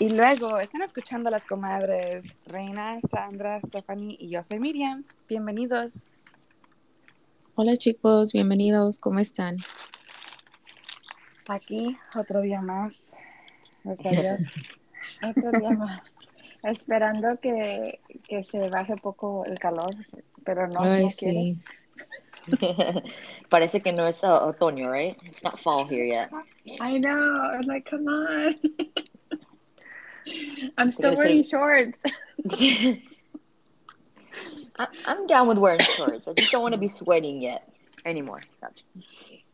Y 0.00 0.08
luego 0.08 0.58
están 0.58 0.80
escuchando 0.80 1.28
a 1.28 1.30
las 1.30 1.44
comadres 1.44 2.34
Reina, 2.46 2.98
Sandra, 3.10 3.60
Stephanie 3.60 4.16
y 4.18 4.30
yo 4.30 4.42
soy 4.42 4.58
Miriam. 4.58 5.04
Bienvenidos. 5.28 6.04
Hola 7.54 7.76
chicos, 7.76 8.32
bienvenidos, 8.32 8.98
¿cómo 8.98 9.18
están? 9.18 9.58
Aquí 11.48 11.98
otro 12.16 12.40
día 12.40 12.62
más. 12.62 13.14
otro 13.84 15.50
día 15.50 15.70
más. 15.76 16.02
Esperando 16.62 17.38
que, 17.38 18.00
que, 18.26 18.42
se 18.42 18.70
baje 18.70 18.96
poco 18.96 19.44
el 19.44 19.58
calor, 19.58 19.94
pero 20.46 20.66
no. 20.66 20.80
Ay, 20.80 21.04
no 21.04 21.10
sí. 21.10 21.58
Parece 23.50 23.82
que 23.82 23.92
no 23.92 24.06
es 24.06 24.22
uh, 24.22 24.48
otoño, 24.48 24.90
right? 24.90 25.18
It's 25.24 25.44
not 25.44 25.60
fall 25.60 25.86
here 25.86 26.06
yet. 26.06 26.30
I 26.80 26.98
know. 26.98 27.50
I'm 27.52 27.66
like, 27.66 27.84
come 27.90 28.08
on. 28.08 28.56
I'm 30.78 30.92
still 30.92 31.14
wearing 31.16 31.42
say... 31.42 31.50
shorts. 31.50 32.02
I, 34.78 34.86
am 35.06 35.26
down 35.26 35.46
with 35.46 35.58
wearing 35.58 35.80
shorts. 35.80 36.26
I 36.26 36.32
just 36.32 36.50
don't 36.50 36.62
want 36.62 36.74
to 36.74 36.80
be 36.80 36.88
sweating 36.88 37.42
yet 37.42 37.68
anymore. 38.04 38.40
Gotcha. 38.60 38.84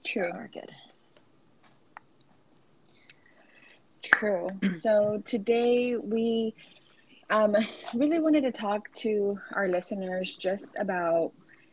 True. 0.04 0.30
We're 0.32 0.48
good. 0.48 0.70
True. 4.02 4.50
So 4.80 5.22
today 5.24 5.96
we 5.96 6.54
um, 7.30 7.56
really 7.94 8.20
wanted 8.20 8.42
to 8.42 8.52
talk 8.52 8.92
to 8.96 9.40
our 9.52 9.68
listeners 9.68 10.36
just 10.36 10.66
about, 10.78 11.32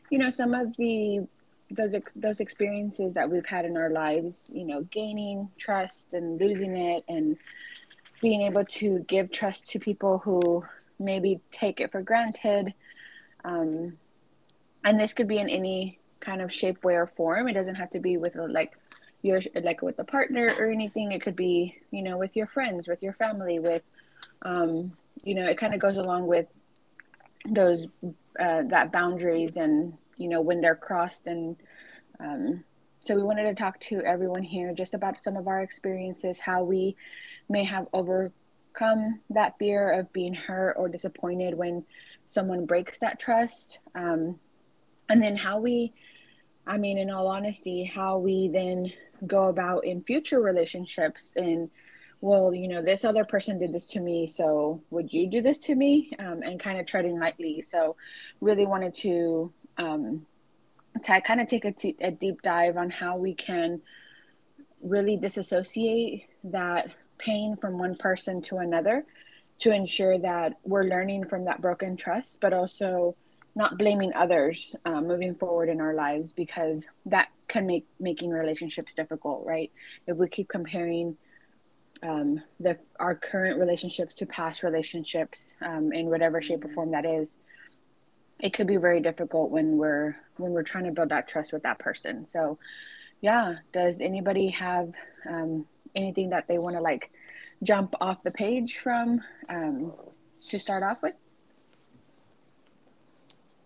you 0.10 0.18
know, 0.18 0.30
some 0.30 0.54
of 0.54 0.76
the 0.78 1.28
those 1.70 1.96
those 2.16 2.40
experiences 2.40 3.14
that 3.14 3.30
we've 3.30 3.46
had 3.46 3.66
in 3.66 3.78
our 3.78 3.90
lives. 3.90 4.50
You 4.52 4.66
know, 4.66 4.82
gaining 4.84 5.50
trust 5.58 6.14
and 6.14 6.40
losing 6.40 6.76
it, 6.78 7.04
and 7.08 7.38
being 8.24 8.44
able 8.44 8.64
to 8.64 9.00
give 9.00 9.30
trust 9.30 9.70
to 9.70 9.78
people 9.78 10.18
who 10.20 10.64
maybe 10.98 11.42
take 11.52 11.82
it 11.82 11.92
for 11.92 12.02
granted. 12.02 12.74
Um, 13.44 13.98
and 14.86 14.98
this 14.98 15.12
could 15.12 15.28
be 15.28 15.40
in 15.40 15.50
any 15.50 16.00
kind 16.22 16.42
of 16.42 16.52
shape, 16.52 16.86
way, 16.86 16.96
or 16.96 17.06
form. 17.06 17.50
It 17.50 17.54
doesn't 17.54 17.76
have 17.76 17.90
to 17.90 18.00
be 18.00 18.16
with 18.16 18.38
like 18.38 18.72
your 19.24 19.42
like 19.62 19.82
with 19.82 20.00
a 20.00 20.06
partner 20.06 20.56
or 20.58 20.72
anything. 20.72 21.12
It 21.12 21.22
could 21.22 21.36
be 21.36 21.78
you 21.92 22.02
know 22.02 22.18
with 22.18 22.38
your 22.38 22.48
friends, 22.48 22.88
with 22.88 23.04
your 23.04 23.12
family, 23.12 23.60
with 23.60 23.84
um, 24.44 24.94
you 25.26 25.36
know 25.36 25.46
it 25.46 25.58
kind 25.58 25.74
of 25.74 25.82
goes 25.82 25.98
along 25.98 26.26
with 26.26 26.48
those 27.46 27.88
uh, 28.40 28.64
that 28.70 28.94
boundaries 28.94 29.58
and 29.58 29.98
you 30.16 30.30
know 30.30 30.40
when 30.40 30.62
they're 30.62 30.76
crossed 30.76 31.28
and 31.28 31.58
um, 32.22 32.64
so 33.06 33.16
we 33.16 33.24
wanted 33.24 33.44
to 33.44 33.56
talk 33.56 33.82
to 33.82 34.00
everyone 34.02 34.44
here 34.44 34.74
just 34.74 34.94
about 34.94 35.22
some 35.22 35.36
of 35.36 35.46
our 35.50 35.62
experiences, 35.62 36.40
how 36.40 36.64
we 36.64 36.96
may 37.50 37.64
have 37.64 37.88
overcome 37.94 39.20
that 39.30 39.58
fear 39.60 39.92
of 39.92 40.12
being 40.14 40.34
hurt 40.34 40.74
or 40.78 40.90
disappointed 40.90 41.56
when 41.56 41.84
someone 42.26 42.66
breaks 42.66 43.00
that 43.00 43.20
trust. 43.20 43.80
Um, 43.96 44.40
and 45.10 45.22
then 45.22 45.36
how 45.36 45.60
we, 45.60 45.94
I 46.66 46.78
mean, 46.78 46.98
in 46.98 47.10
all 47.10 47.28
honesty, 47.28 47.84
how 47.84 48.18
we 48.18 48.48
then 48.48 48.92
go 49.28 49.46
about 49.46 49.86
in 49.86 50.04
future 50.04 50.42
relationships 50.42 51.34
and 51.36 51.70
well, 52.22 52.54
you 52.54 52.70
know, 52.70 52.82
this 52.82 53.04
other 53.04 53.26
person 53.26 53.60
did 53.60 53.74
this 53.74 53.88
to 53.88 54.00
me, 54.00 54.28
so 54.28 54.82
would 54.92 55.12
you 55.12 55.28
do 55.28 55.42
this 55.42 55.58
to 55.58 55.76
me? 55.76 56.14
Um, 56.18 56.42
and 56.42 56.58
kind 56.58 56.80
of 56.80 56.86
treading 56.86 57.20
lightly. 57.20 57.62
So, 57.62 57.98
really 58.40 58.66
wanted 58.66 58.94
to 58.96 59.52
um, 59.78 60.26
to 61.04 61.22
kind 61.22 61.42
of 61.42 61.48
take 61.48 61.66
a, 61.66 61.74
t- 61.74 61.98
a 62.00 62.12
deep 62.12 62.42
dive 62.42 62.78
on 62.78 62.90
how 62.90 63.18
we 63.18 63.34
can 63.34 63.82
really 64.82 65.18
disassociate 65.18 66.26
that 66.46 66.88
pain 67.24 67.56
from 67.56 67.78
one 67.78 67.96
person 67.96 68.42
to 68.42 68.58
another 68.58 69.06
to 69.60 69.72
ensure 69.72 70.18
that 70.18 70.54
we're 70.64 70.84
learning 70.84 71.26
from 71.26 71.46
that 71.46 71.62
broken 71.62 71.96
trust, 71.96 72.40
but 72.42 72.54
also 72.54 73.16
not 73.56 73.78
blaming 73.78 74.14
others 74.14 74.76
uh, 74.86 75.00
moving 75.00 75.36
forward 75.36 75.70
in 75.70 75.80
our 75.80 75.94
lives 75.94 76.32
because 76.32 76.88
that 77.06 77.30
can 77.48 77.68
make 77.68 77.86
making 78.00 78.32
relationships 78.32 78.94
difficult, 78.94 79.46
right? 79.46 79.72
If 80.08 80.18
we 80.18 80.28
keep 80.28 80.50
comparing 80.50 81.18
um, 82.02 82.42
the 82.60 82.78
our 83.00 83.16
current 83.16 83.60
relationships 83.60 84.16
to 84.16 84.26
past 84.26 84.64
relationships 84.64 85.56
um, 85.62 85.94
in 85.94 86.08
whatever 86.08 86.42
shape 86.42 86.66
or 86.66 86.70
form 86.70 86.92
that 86.92 87.06
is, 87.06 87.38
it 88.40 88.54
could 88.54 88.68
be 88.68 88.78
very 88.78 89.00
difficult 89.02 89.52
when 89.52 89.78
we're 89.78 90.16
when 90.38 90.52
we're 90.52 90.64
trying 90.64 90.86
to 90.86 90.92
build 90.92 91.10
that 91.10 91.28
trust 91.28 91.54
with 91.54 91.64
that 91.64 91.80
person. 91.80 92.28
So, 92.28 92.58
yeah, 93.22 93.58
does 93.72 94.02
anybody 94.02 94.50
have 94.50 94.92
um, 95.30 95.66
anything 95.96 96.32
that 96.32 96.48
they 96.48 96.58
want 96.58 96.76
to 96.76 96.82
like 96.82 97.12
jump 97.64 97.96
off 98.02 98.24
the 98.24 98.32
page 98.32 98.78
from 98.78 99.22
um, 99.50 99.94
to 100.50 100.60
start 100.60 100.84
off 100.84 101.02
with? 101.02 101.16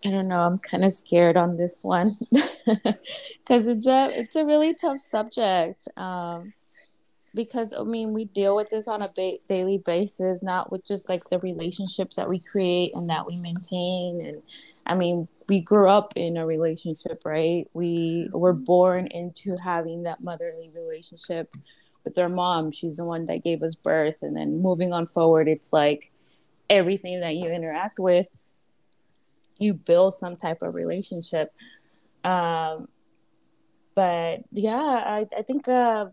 I 0.04 0.10
don't 0.10 0.28
know. 0.28 0.40
I'm 0.40 0.58
kind 0.58 0.84
of 0.84 0.92
scared 0.92 1.36
on 1.36 1.56
this 1.56 1.82
one 1.82 2.16
because 2.66 3.66
it's 3.66 3.86
a 3.86 4.10
it's 4.12 4.36
a 4.36 4.44
really 4.44 4.74
tough 4.74 4.98
subject. 4.98 5.88
Um, 5.96 6.52
because 7.34 7.72
I 7.72 7.82
mean, 7.82 8.12
we 8.12 8.24
deal 8.24 8.56
with 8.56 8.70
this 8.70 8.88
on 8.88 9.02
a 9.02 9.10
ba- 9.14 9.38
daily 9.48 9.78
basis, 9.78 10.42
not 10.42 10.70
with 10.70 10.86
just 10.86 11.08
like 11.08 11.28
the 11.28 11.38
relationships 11.40 12.16
that 12.16 12.28
we 12.28 12.38
create 12.38 12.92
and 12.94 13.10
that 13.10 13.26
we 13.26 13.40
maintain. 13.40 14.24
And 14.24 14.42
I 14.86 14.94
mean, 14.94 15.28
we 15.48 15.60
grew 15.60 15.88
up 15.88 16.14
in 16.16 16.36
a 16.36 16.46
relationship, 16.46 17.22
right? 17.24 17.66
We 17.74 18.28
were 18.32 18.52
born 18.52 19.08
into 19.08 19.56
having 19.62 20.04
that 20.04 20.22
motherly 20.22 20.70
relationship 20.74 21.54
with 22.14 22.28
mom. 22.28 22.70
She's 22.70 22.96
the 22.96 23.04
one 23.04 23.24
that 23.26 23.44
gave 23.44 23.62
us 23.62 23.74
birth. 23.74 24.18
And 24.22 24.36
then 24.36 24.62
moving 24.62 24.92
on 24.92 25.06
forward, 25.06 25.48
it's 25.48 25.72
like 25.72 26.10
everything 26.70 27.20
that 27.20 27.34
you 27.34 27.50
interact 27.50 27.96
with, 27.98 28.28
you 29.58 29.74
build 29.74 30.14
some 30.16 30.36
type 30.36 30.62
of 30.62 30.74
relationship. 30.74 31.52
Um, 32.24 32.88
but 33.94 34.44
yeah, 34.52 34.76
I, 34.76 35.26
I 35.36 35.42
think, 35.42 35.66
uh, 35.68 36.06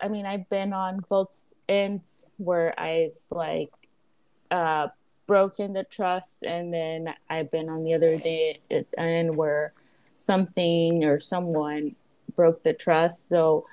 I 0.00 0.08
mean, 0.08 0.26
I've 0.26 0.48
been 0.48 0.72
on 0.72 1.00
both 1.08 1.42
ends 1.68 2.28
where 2.36 2.78
I've 2.78 3.16
like 3.30 3.70
uh, 4.50 4.88
broken 5.26 5.72
the 5.72 5.84
trust, 5.84 6.42
and 6.42 6.72
then 6.72 7.14
I've 7.30 7.50
been 7.50 7.68
on 7.68 7.84
the 7.84 7.94
other 7.94 8.18
day 8.18 8.60
end 8.98 9.36
where 9.36 9.72
something 10.18 11.04
or 11.04 11.18
someone 11.18 11.96
broke 12.36 12.62
the 12.62 12.72
trust. 12.72 13.28
So 13.28 13.66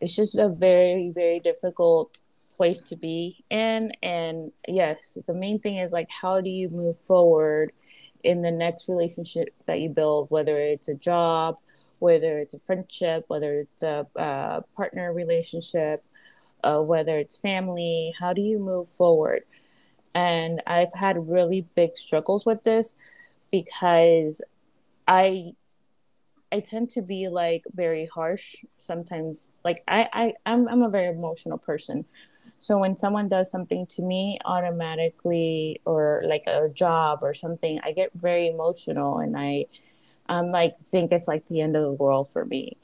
it's 0.00 0.16
just 0.16 0.36
a 0.36 0.48
very, 0.48 1.10
very 1.14 1.40
difficult 1.40 2.20
place 2.54 2.80
to 2.80 2.96
be 2.96 3.44
in. 3.50 3.92
And 4.02 4.52
yes, 4.66 5.18
the 5.26 5.34
main 5.34 5.60
thing 5.60 5.76
is 5.76 5.92
like, 5.92 6.08
how 6.10 6.40
do 6.40 6.50
you 6.50 6.68
move 6.68 6.98
forward 6.98 7.72
in 8.22 8.40
the 8.42 8.50
next 8.50 8.88
relationship 8.88 9.48
that 9.66 9.80
you 9.80 9.88
build, 9.88 10.30
whether 10.30 10.58
it's 10.58 10.88
a 10.88 10.94
job, 10.94 11.58
whether 11.98 12.38
it's 12.38 12.54
a 12.54 12.58
friendship, 12.58 13.24
whether 13.28 13.60
it's 13.60 13.82
a 13.82 14.06
uh, 14.16 14.60
partner 14.76 15.12
relationship, 15.12 16.04
uh, 16.64 16.80
whether 16.80 17.18
it's 17.18 17.36
family. 17.36 18.14
How 18.18 18.32
do 18.32 18.42
you 18.42 18.58
move 18.58 18.88
forward? 18.88 19.44
And 20.14 20.60
I've 20.66 20.92
had 20.92 21.28
really 21.28 21.66
big 21.74 21.96
struggles 21.96 22.44
with 22.44 22.62
this 22.62 22.96
because 23.50 24.42
I 25.06 25.52
I 26.52 26.60
tend 26.60 26.90
to 26.90 27.02
be 27.02 27.28
like 27.28 27.64
very 27.72 28.06
harsh 28.06 28.64
sometimes. 28.78 29.56
Like 29.64 29.82
I, 29.86 30.08
I 30.12 30.34
I'm 30.46 30.68
I'm 30.68 30.82
a 30.82 30.88
very 30.88 31.14
emotional 31.14 31.58
person. 31.58 32.04
So 32.58 32.78
when 32.78 32.96
someone 32.96 33.28
does 33.28 33.50
something 33.50 33.86
to 33.86 34.04
me 34.04 34.38
automatically 34.44 35.80
or 35.86 36.22
like 36.26 36.44
a 36.46 36.68
job 36.68 37.20
or 37.22 37.32
something, 37.32 37.80
I 37.82 37.92
get 37.92 38.10
very 38.14 38.48
emotional 38.48 39.18
and 39.18 39.36
I 39.36 39.66
I'm 40.28 40.48
like 40.50 40.78
think 40.80 41.12
it's 41.12 41.28
like 41.28 41.46
the 41.48 41.60
end 41.60 41.76
of 41.76 41.82
the 41.82 41.92
world 41.92 42.30
for 42.30 42.44
me. 42.44 42.76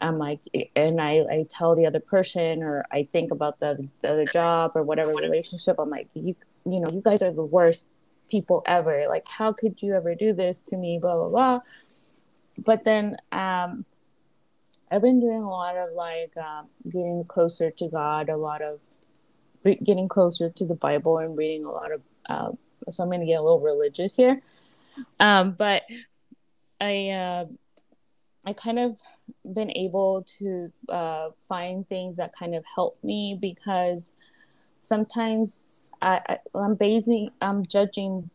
I'm 0.00 0.18
like, 0.18 0.40
and 0.74 1.00
I, 1.00 1.18
I 1.30 1.46
tell 1.48 1.76
the 1.76 1.86
other 1.86 2.00
person, 2.00 2.62
or 2.62 2.86
I 2.90 3.06
think 3.12 3.30
about 3.30 3.60
the, 3.60 3.86
the 4.00 4.10
other 4.10 4.24
job 4.24 4.72
or 4.74 4.82
whatever 4.82 5.10
relationship. 5.14 5.76
I'm 5.78 5.90
like, 5.90 6.08
you, 6.14 6.34
you 6.64 6.80
know, 6.80 6.90
you 6.90 7.02
guys 7.04 7.20
are 7.22 7.32
the 7.32 7.44
worst 7.44 7.88
people 8.30 8.62
ever. 8.66 9.04
Like, 9.08 9.26
how 9.28 9.52
could 9.52 9.82
you 9.82 9.94
ever 9.94 10.14
do 10.14 10.32
this 10.32 10.60
to 10.68 10.76
me? 10.76 10.98
Blah 11.00 11.16
blah 11.16 11.28
blah. 11.28 11.60
But 12.64 12.84
then, 12.84 13.16
um, 13.32 13.84
I've 14.90 15.02
been 15.02 15.20
doing 15.20 15.42
a 15.42 15.48
lot 15.48 15.76
of 15.76 15.92
like 15.92 16.36
um, 16.36 16.66
getting 16.84 17.24
closer 17.24 17.70
to 17.70 17.88
God, 17.88 18.28
a 18.28 18.36
lot 18.36 18.60
of 18.60 18.80
re- 19.62 19.78
getting 19.82 20.08
closer 20.08 20.50
to 20.50 20.64
the 20.64 20.74
Bible, 20.74 21.18
and 21.18 21.36
reading 21.36 21.64
a 21.64 21.70
lot 21.70 21.92
of. 21.92 22.02
Uh, 22.28 22.50
so 22.90 23.02
I'm 23.02 23.08
going 23.08 23.20
to 23.20 23.26
get 23.26 23.38
a 23.38 23.42
little 23.42 23.60
religious 23.60 24.16
here, 24.16 24.42
um, 25.20 25.52
but 25.52 25.82
I 26.80 27.10
uh, 27.10 27.46
I 28.44 28.52
kind 28.52 28.78
of 28.78 29.00
been 29.44 29.70
able 29.76 30.24
to 30.38 30.72
uh, 30.88 31.30
find 31.48 31.88
things 31.88 32.16
that 32.16 32.32
kind 32.32 32.54
of 32.54 32.64
help 32.74 32.98
me 33.04 33.38
because 33.40 34.12
sometimes 34.82 35.92
I, 36.02 36.20
I 36.54 36.64
am 36.64 36.74
basing 36.74 37.30
I'm 37.40 37.64
judging 37.64 38.30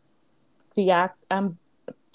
the 0.76 0.92
act 0.92 1.18
I'm 1.32 1.58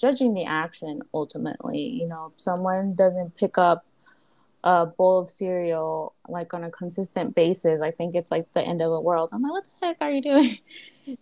judging 0.01 0.33
the 0.33 0.45
action 0.45 1.01
ultimately. 1.13 1.79
You 1.79 2.07
know, 2.07 2.33
someone 2.35 2.95
doesn't 2.95 3.37
pick 3.37 3.57
up 3.57 3.85
a 4.63 4.85
bowl 4.85 5.19
of 5.19 5.29
cereal 5.29 6.13
like 6.27 6.53
on 6.53 6.63
a 6.63 6.69
consistent 6.69 7.35
basis, 7.35 7.81
I 7.81 7.91
think 7.91 8.15
it's 8.15 8.31
like 8.31 8.51
the 8.53 8.61
end 8.61 8.81
of 8.81 8.91
the 8.91 8.99
world. 8.99 9.29
I'm 9.31 9.41
like, 9.41 9.51
what 9.51 9.63
the 9.63 9.85
heck 9.85 9.97
are 10.01 10.11
you 10.11 10.21
doing? 10.21 10.57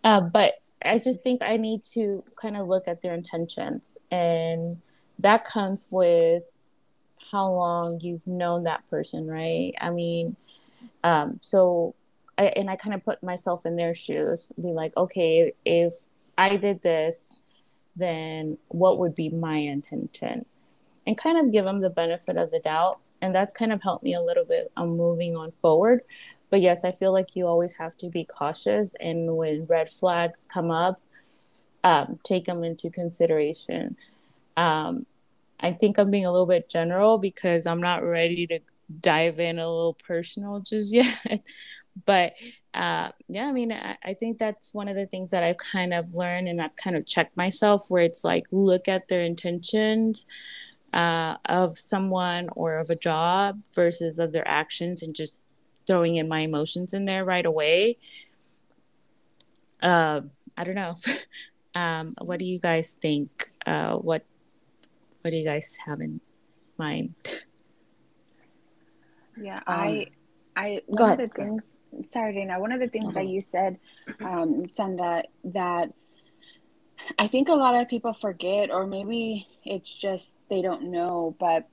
Uh, 0.03 0.19
but 0.19 0.55
I 0.83 0.99
just 0.99 1.23
think 1.23 1.41
I 1.41 1.55
need 1.55 1.85
to 1.93 2.21
kind 2.39 2.57
of 2.57 2.67
look 2.67 2.89
at 2.89 3.01
their 3.01 3.13
intentions, 3.13 3.97
and 4.11 4.81
that 5.19 5.45
comes 5.45 5.87
with 5.89 6.43
how 7.31 7.49
long 7.49 8.01
you've 8.01 8.27
known 8.27 8.65
that 8.65 8.87
person, 8.89 9.25
right? 9.25 9.73
I 9.79 9.89
mean, 9.89 10.35
um, 11.01 11.39
so 11.41 11.95
I 12.37 12.47
and 12.47 12.69
I 12.69 12.75
kind 12.75 12.93
of 12.93 13.05
put 13.05 13.23
myself 13.23 13.65
in 13.65 13.77
their 13.77 13.93
shoes, 13.93 14.51
be 14.61 14.67
like, 14.67 14.95
okay, 14.97 15.53
if 15.63 15.95
I 16.37 16.57
did 16.57 16.81
this, 16.81 17.39
then 17.95 18.57
what 18.69 18.99
would 18.99 19.15
be 19.15 19.29
my 19.29 19.57
intention? 19.57 20.45
And 21.05 21.17
kind 21.17 21.37
of 21.37 21.51
give 21.51 21.65
them 21.65 21.81
the 21.81 21.89
benefit 21.89 22.37
of 22.37 22.51
the 22.51 22.59
doubt. 22.59 22.99
And 23.21 23.33
that's 23.33 23.53
kind 23.53 23.73
of 23.73 23.81
helped 23.81 24.03
me 24.03 24.13
a 24.13 24.21
little 24.21 24.45
bit 24.45 24.71
on 24.77 24.95
moving 24.95 25.35
on 25.35 25.51
forward. 25.61 26.01
But 26.49 26.61
yes 26.61 26.83
i 26.83 26.91
feel 26.91 27.13
like 27.13 27.35
you 27.35 27.45
always 27.45 27.73
have 27.73 27.95
to 27.97 28.09
be 28.09 28.25
cautious. 28.25 28.95
And 28.99 29.35
when 29.35 29.65
red 29.65 29.89
flags 29.89 30.39
come 30.47 30.71
up 30.71 30.99
um, 31.83 32.19
take 32.23 32.45
them 32.45 32.63
into 32.63 32.89
consideration. 32.89 33.95
Um, 34.57 35.05
i 35.61 35.71
think 35.71 35.97
i'm 35.97 36.09
being 36.09 36.25
a 36.25 36.31
little 36.31 36.45
bit 36.45 36.69
general 36.69 37.17
because 37.17 37.65
i'm 37.65 37.81
not 37.81 38.03
ready 38.03 38.47
to 38.47 38.59
dive 39.01 39.39
in 39.39 39.59
a 39.59 39.69
little 39.69 39.97
personal 40.05 40.59
just 40.59 40.93
yet 40.93 41.41
but 42.05 42.33
uh, 42.73 43.09
yeah 43.27 43.45
i 43.45 43.51
mean 43.51 43.71
I, 43.71 43.97
I 44.03 44.13
think 44.13 44.37
that's 44.37 44.73
one 44.73 44.87
of 44.87 44.95
the 44.95 45.05
things 45.05 45.31
that 45.31 45.43
i've 45.43 45.57
kind 45.57 45.93
of 45.93 46.13
learned 46.13 46.47
and 46.47 46.61
i've 46.61 46.75
kind 46.75 46.95
of 46.95 47.05
checked 47.05 47.35
myself 47.35 47.85
where 47.89 48.03
it's 48.03 48.23
like 48.23 48.45
look 48.51 48.87
at 48.87 49.07
their 49.07 49.21
intentions 49.23 50.25
uh, 50.93 51.35
of 51.45 51.77
someone 51.77 52.49
or 52.55 52.77
of 52.77 52.89
a 52.89 52.95
job 52.95 53.61
versus 53.73 54.19
of 54.19 54.31
their 54.31 54.47
actions 54.47 55.03
and 55.03 55.15
just 55.15 55.41
throwing 55.85 56.15
in 56.15 56.27
my 56.27 56.41
emotions 56.41 56.93
in 56.93 57.05
there 57.05 57.25
right 57.25 57.45
away. 57.45 57.97
Uh, 59.81 60.21
I 60.57 60.63
don't 60.63 60.75
know. 60.75 60.95
um, 61.79 62.15
what 62.19 62.39
do 62.39 62.45
you 62.45 62.59
guys 62.59 62.95
think? 62.95 63.51
Uh, 63.65 63.95
what 63.95 64.23
What 65.21 65.31
do 65.31 65.37
you 65.37 65.45
guys 65.45 65.77
have 65.85 66.01
in 66.01 66.21
mind? 66.77 67.13
Yeah, 69.37 69.57
um, 69.57 69.63
I, 69.67 70.07
I 70.55 70.81
one 70.87 71.01
of 71.01 71.19
ahead. 71.19 71.31
the 71.31 71.33
things. 71.33 71.71
Sorry, 72.09 72.33
Dana. 72.33 72.59
One 72.59 72.71
of 72.71 72.79
the 72.79 72.87
things 72.87 73.15
that 73.15 73.27
you 73.27 73.41
said, 73.41 73.79
um, 74.21 74.65
that 75.43 75.93
I 77.17 77.27
think 77.27 77.49
a 77.49 77.53
lot 77.53 77.75
of 77.75 77.87
people 77.87 78.13
forget, 78.13 78.71
or 78.71 78.85
maybe 78.85 79.47
it's 79.63 79.93
just 79.93 80.35
they 80.49 80.61
don't 80.61 80.91
know, 80.91 81.35
but 81.39 81.67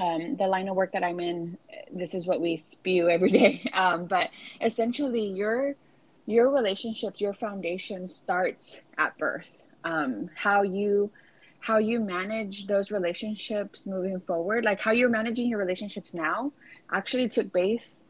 um, 0.00 0.36
the 0.36 0.46
line 0.46 0.68
of 0.68 0.76
work 0.76 0.92
that 0.92 1.04
I'm 1.04 1.20
in, 1.20 1.58
this 1.92 2.14
is 2.14 2.26
what 2.26 2.40
we 2.40 2.56
spew 2.56 3.08
every 3.08 3.30
day. 3.30 3.70
Um, 3.74 4.06
but 4.06 4.30
essentially, 4.60 5.26
your 5.26 5.76
your 6.26 6.52
relationships, 6.52 7.20
your 7.20 7.34
foundation 7.34 8.06
starts 8.06 8.80
at 8.96 9.16
birth. 9.18 9.58
Um, 9.84 10.30
how 10.34 10.62
you 10.62 11.10
how 11.60 11.78
you 11.78 12.00
manage 12.00 12.66
those 12.66 12.90
relationships 12.90 13.86
moving 13.86 14.20
forward, 14.20 14.64
like 14.64 14.80
how 14.80 14.90
you're 14.90 15.08
managing 15.08 15.48
your 15.48 15.58
relationships 15.60 16.12
now, 16.12 16.52
actually 16.90 17.28
took 17.28 17.52
base 17.52 18.01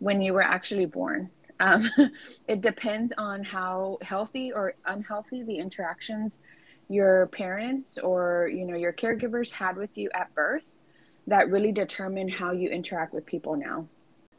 when 0.00 0.20
you 0.20 0.34
were 0.34 0.42
actually 0.42 0.86
born. 0.86 1.30
Um, 1.60 1.88
it 2.48 2.60
depends 2.60 3.12
on 3.16 3.44
how 3.44 3.98
healthy 4.02 4.52
or 4.52 4.74
unhealthy 4.84 5.44
the 5.44 5.58
interactions 5.58 6.38
your 6.90 7.28
parents 7.28 7.98
or 7.98 8.50
you 8.52 8.64
know 8.66 8.74
your 8.74 8.92
caregivers 8.92 9.52
had 9.52 9.76
with 9.76 9.96
you 9.96 10.10
at 10.12 10.34
birth 10.34 10.74
that 11.28 11.48
really 11.48 11.70
determine 11.70 12.28
how 12.28 12.50
you 12.50 12.68
interact 12.68 13.14
with 13.14 13.24
people 13.24 13.54
now. 13.56 13.86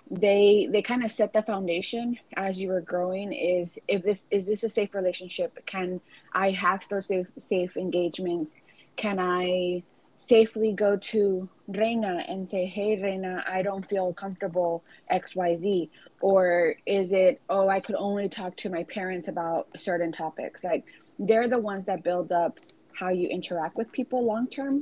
They 0.10 0.68
they 0.70 0.82
kind 0.82 1.06
of 1.06 1.12
set 1.12 1.32
the 1.32 1.42
foundation 1.42 2.20
as 2.36 2.62
you 2.62 2.68
were 2.68 2.82
growing 2.82 3.32
is 3.32 3.80
if 3.88 4.04
this 4.04 4.26
is 4.30 4.46
this 4.46 4.66
a 4.66 4.70
safe 4.70 4.94
relationship? 4.94 5.66
Can 5.66 6.02
i 6.34 6.52
have 6.52 6.88
those 6.90 7.08
safe 7.08 7.28
safe 7.38 7.78
engagements? 7.78 8.58
Can 8.98 9.18
i 9.20 9.84
safely 10.28 10.72
go 10.72 10.96
to 10.98 11.50
reina 11.68 12.24
and 12.28 12.50
say 12.50 12.66
hey 12.66 13.02
reina 13.02 13.44
i 13.48 13.62
don't 13.62 13.88
feel 13.90 14.14
comfortable 14.14 14.84
xyz 15.12 15.90
or 16.22 16.76
is 16.86 17.12
it 17.14 17.42
oh 17.50 17.70
i 17.70 17.80
could 17.80 17.96
only 17.96 18.28
talk 18.30 18.56
to 18.56 18.70
my 18.70 18.84
parents 18.84 19.28
about 19.28 19.68
certain 19.78 20.12
topics 20.12 20.64
like 20.64 20.86
they're 21.20 21.48
the 21.48 21.60
ones 21.60 21.86
that 21.86 22.04
build 22.04 22.32
up 22.32 22.60
how 22.94 23.10
you 23.10 23.28
interact 23.28 23.76
with 23.76 23.92
people 23.92 24.26
long 24.26 24.48
term. 24.48 24.80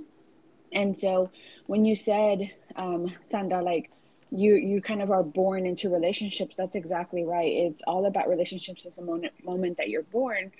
And 0.72 0.98
so 0.98 1.32
when 1.68 1.86
you 1.86 1.96
said, 1.96 2.52
um, 2.76 3.14
Sandra, 3.26 3.62
like 3.64 3.92
you 4.32 4.56
you 4.56 4.82
kind 4.82 5.02
of 5.02 5.10
are 5.10 5.24
born 5.24 5.66
into 5.66 5.90
relationships, 5.90 6.56
that's 6.56 6.76
exactly 6.76 7.24
right. 7.24 7.52
It's 7.52 7.82
all 7.88 8.06
about 8.06 8.30
relationships 8.30 8.86
at 8.86 8.96
the 8.96 9.02
moment 9.02 9.34
moment 9.44 9.78
that 9.78 9.90
you're 9.90 10.04
born. 10.04 10.52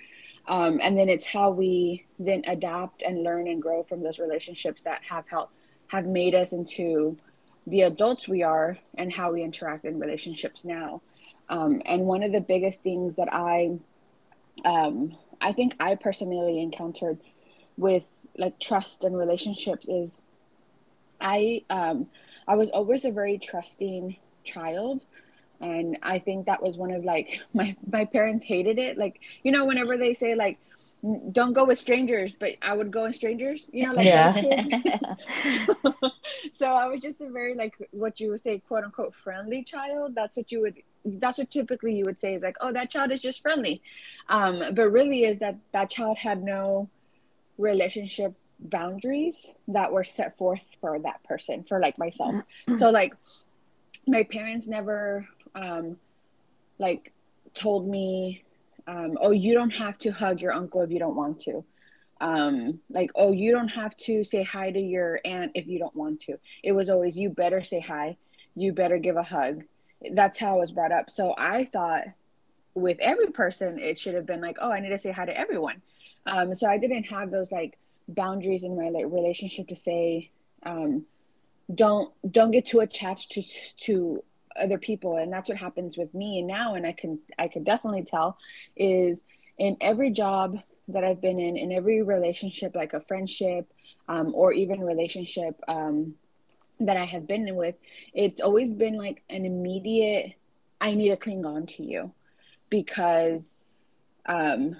Um, 0.48 0.80
and 0.82 0.96
then 0.96 1.08
it's 1.08 1.26
how 1.26 1.50
we 1.50 2.06
then 2.18 2.42
adapt 2.46 3.02
and 3.02 3.22
learn 3.22 3.46
and 3.46 3.62
grow 3.62 3.82
from 3.82 4.02
those 4.02 4.18
relationships 4.18 4.82
that 4.82 5.02
have 5.08 5.28
helped 5.28 5.54
have 5.88 6.06
made 6.06 6.34
us 6.34 6.52
into 6.52 7.16
the 7.66 7.82
adults 7.82 8.28
we 8.28 8.42
are 8.42 8.78
and 8.96 9.12
how 9.12 9.32
we 9.32 9.42
interact 9.42 9.84
in 9.84 9.98
relationships 9.98 10.64
now. 10.64 11.02
Um, 11.48 11.82
and 11.84 12.02
one 12.02 12.22
of 12.22 12.32
the 12.32 12.40
biggest 12.40 12.82
things 12.82 13.16
that 13.16 13.28
I 13.32 13.78
um, 14.64 15.16
I 15.40 15.52
think 15.52 15.74
I 15.80 15.94
personally 15.94 16.60
encountered 16.60 17.18
with 17.76 18.04
like 18.36 18.58
trust 18.60 19.04
and 19.04 19.16
relationships 19.16 19.88
is 19.88 20.22
I 21.20 21.62
um 21.70 22.06
I 22.46 22.56
was 22.56 22.68
always 22.70 23.04
a 23.04 23.10
very 23.10 23.38
trusting 23.38 24.16
child 24.44 25.04
and 25.60 25.98
I 26.02 26.18
think 26.18 26.46
that 26.46 26.62
was 26.62 26.76
one 26.76 26.90
of 26.90 27.04
like 27.04 27.40
my 27.54 27.76
my 27.90 28.04
parents 28.04 28.44
hated 28.44 28.78
it. 28.78 28.98
Like 28.98 29.20
you 29.42 29.52
know 29.52 29.64
whenever 29.64 29.96
they 29.96 30.14
say 30.14 30.34
like 30.34 30.58
don't 31.32 31.54
go 31.54 31.64
with 31.64 31.78
strangers 31.78 32.36
but 32.38 32.50
I 32.60 32.74
would 32.74 32.90
go 32.90 33.04
with 33.04 33.16
strangers 33.16 33.70
you 33.72 33.86
know 33.86 33.94
like 33.94 34.04
yeah. 34.04 34.34
so 36.52 36.66
I 36.66 36.88
was 36.88 37.00
just 37.00 37.22
a 37.22 37.30
very 37.30 37.54
like 37.54 37.74
what 37.90 38.20
you 38.20 38.28
would 38.30 38.42
say 38.42 38.58
quote 38.58 38.84
unquote 38.84 39.14
friendly 39.14 39.62
child. 39.62 40.14
That's 40.14 40.36
what 40.36 40.52
you 40.52 40.60
would 40.62 40.74
that's 41.04 41.38
what 41.38 41.50
typically 41.50 41.94
you 41.94 42.04
would 42.04 42.20
say 42.20 42.34
is 42.34 42.42
like 42.42 42.56
oh 42.60 42.72
that 42.72 42.90
child 42.90 43.10
is 43.12 43.22
just 43.22 43.40
friendly. 43.40 43.82
Um, 44.28 44.74
but 44.74 44.90
really 44.90 45.24
is 45.24 45.38
that 45.38 45.56
that 45.72 45.90
child 45.90 46.18
had 46.18 46.42
no 46.42 46.90
relationship 47.56 48.34
boundaries 48.58 49.46
that 49.68 49.90
were 49.92 50.04
set 50.04 50.36
forth 50.36 50.68
for 50.80 50.98
that 50.98 51.22
person 51.24 51.64
for 51.64 51.80
like 51.80 51.98
myself. 51.98 52.34
So 52.78 52.90
like 52.90 53.14
my 54.06 54.22
parents 54.24 54.66
never 54.66 55.26
um, 55.54 55.96
like 56.78 57.12
told 57.54 57.88
me 57.88 58.44
um, 58.86 59.18
oh 59.20 59.30
you 59.30 59.54
don't 59.54 59.70
have 59.70 59.98
to 59.98 60.10
hug 60.10 60.40
your 60.40 60.52
uncle 60.52 60.82
if 60.82 60.90
you 60.90 60.98
don't 60.98 61.16
want 61.16 61.40
to 61.40 61.64
um, 62.20 62.80
like 62.90 63.10
oh 63.14 63.32
you 63.32 63.52
don't 63.52 63.68
have 63.68 63.96
to 63.96 64.24
say 64.24 64.42
hi 64.42 64.70
to 64.70 64.80
your 64.80 65.20
aunt 65.24 65.52
if 65.54 65.66
you 65.66 65.78
don't 65.78 65.94
want 65.96 66.20
to 66.20 66.38
it 66.62 66.72
was 66.72 66.90
always 66.90 67.16
you 67.16 67.28
better 67.30 67.62
say 67.62 67.80
hi 67.80 68.16
you 68.54 68.72
better 68.72 68.98
give 68.98 69.16
a 69.16 69.22
hug 69.22 69.62
that's 70.12 70.38
how 70.38 70.56
I 70.56 70.58
was 70.58 70.72
brought 70.72 70.92
up. 70.92 71.10
So 71.10 71.34
I 71.36 71.64
thought 71.64 72.04
with 72.74 72.98
every 73.00 73.28
person, 73.28 73.78
it 73.78 73.98
should 73.98 74.14
have 74.14 74.26
been 74.26 74.40
like, 74.40 74.58
oh, 74.60 74.70
I 74.70 74.80
need 74.80 74.90
to 74.90 74.98
say 74.98 75.12
hi 75.12 75.26
to 75.26 75.36
everyone. 75.36 75.82
Um, 76.26 76.54
so 76.54 76.68
I 76.68 76.78
didn't 76.78 77.04
have 77.04 77.30
those 77.30 77.52
like 77.52 77.78
boundaries 78.08 78.64
in 78.64 78.76
my 78.76 78.88
like, 78.88 79.06
relationship 79.06 79.68
to 79.68 79.76
say, 79.76 80.30
um, 80.64 81.04
don't 81.72 82.12
don't 82.30 82.50
get 82.50 82.66
too 82.66 82.80
attached 82.80 83.32
to 83.32 83.42
to 83.84 84.24
other 84.60 84.78
people, 84.78 85.16
and 85.16 85.32
that's 85.32 85.48
what 85.48 85.58
happens 85.58 85.96
with 85.96 86.12
me 86.14 86.42
now. 86.42 86.74
And 86.74 86.86
I 86.86 86.92
can 86.92 87.18
I 87.38 87.48
can 87.48 87.64
definitely 87.64 88.04
tell 88.04 88.38
is 88.76 89.20
in 89.58 89.76
every 89.80 90.10
job 90.10 90.58
that 90.88 91.04
I've 91.04 91.20
been 91.20 91.38
in, 91.38 91.56
in 91.56 91.72
every 91.72 92.02
relationship, 92.02 92.74
like 92.74 92.94
a 92.94 93.00
friendship 93.00 93.70
um, 94.08 94.32
or 94.34 94.52
even 94.52 94.80
relationship 94.80 95.60
um, 95.68 96.14
that 96.80 96.96
I 96.96 97.04
have 97.04 97.26
been 97.26 97.54
with, 97.54 97.76
it's 98.14 98.40
always 98.40 98.74
been 98.74 98.96
like 98.96 99.22
an 99.28 99.44
immediate, 99.44 100.32
I 100.80 100.94
need 100.94 101.10
to 101.10 101.16
cling 101.16 101.44
on 101.44 101.66
to 101.66 101.82
you 101.82 102.12
because, 102.70 103.56
um, 104.26 104.76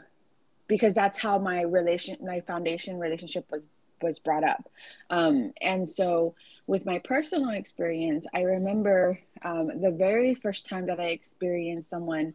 because 0.67 0.95
that's 0.95 1.19
how 1.19 1.39
my 1.39 1.63
relation, 1.63 2.17
my 2.23 2.41
foundation 2.41 2.99
relationship 2.99 3.47
was, 3.51 3.63
was 4.01 4.19
brought 4.19 4.45
up. 4.45 4.69
Um, 5.11 5.53
and 5.61 5.91
so 5.91 6.35
with 6.71 6.87
my 6.87 7.01
personal 7.01 7.51
experience, 7.51 8.29
I 8.33 8.43
remember, 8.43 9.19
um, 9.43 9.81
the 9.81 9.91
very 9.91 10.37
first 10.37 10.69
time 10.69 10.87
that 10.87 11.01
I 11.01 11.07
experienced 11.07 11.91
someone 11.91 12.33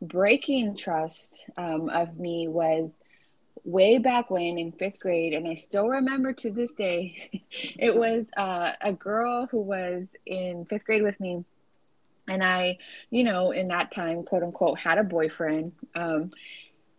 breaking 0.00 0.78
trust, 0.78 1.44
um, 1.58 1.90
of 1.90 2.18
me 2.18 2.48
was, 2.48 2.90
way 3.62 3.98
back 3.98 4.30
when 4.30 4.58
in 4.58 4.72
fifth 4.72 4.98
grade, 5.00 5.34
and 5.34 5.46
I 5.46 5.56
still 5.56 5.86
remember 5.86 6.32
to 6.32 6.50
this 6.50 6.72
day, 6.72 7.42
it 7.78 7.94
was 7.94 8.24
uh, 8.38 8.72
a 8.80 8.94
girl 8.94 9.48
who 9.50 9.60
was 9.60 10.06
in 10.24 10.64
fifth 10.64 10.86
grade 10.86 11.02
with 11.02 11.20
me. 11.20 11.44
And 12.26 12.42
I, 12.42 12.78
you 13.10 13.22
know, 13.22 13.50
in 13.50 13.68
that 13.68 13.94
time, 13.94 14.22
quote 14.22 14.44
unquote, 14.44 14.78
had 14.78 14.96
a 14.96 15.04
boyfriend. 15.04 15.72
Um, 15.94 16.32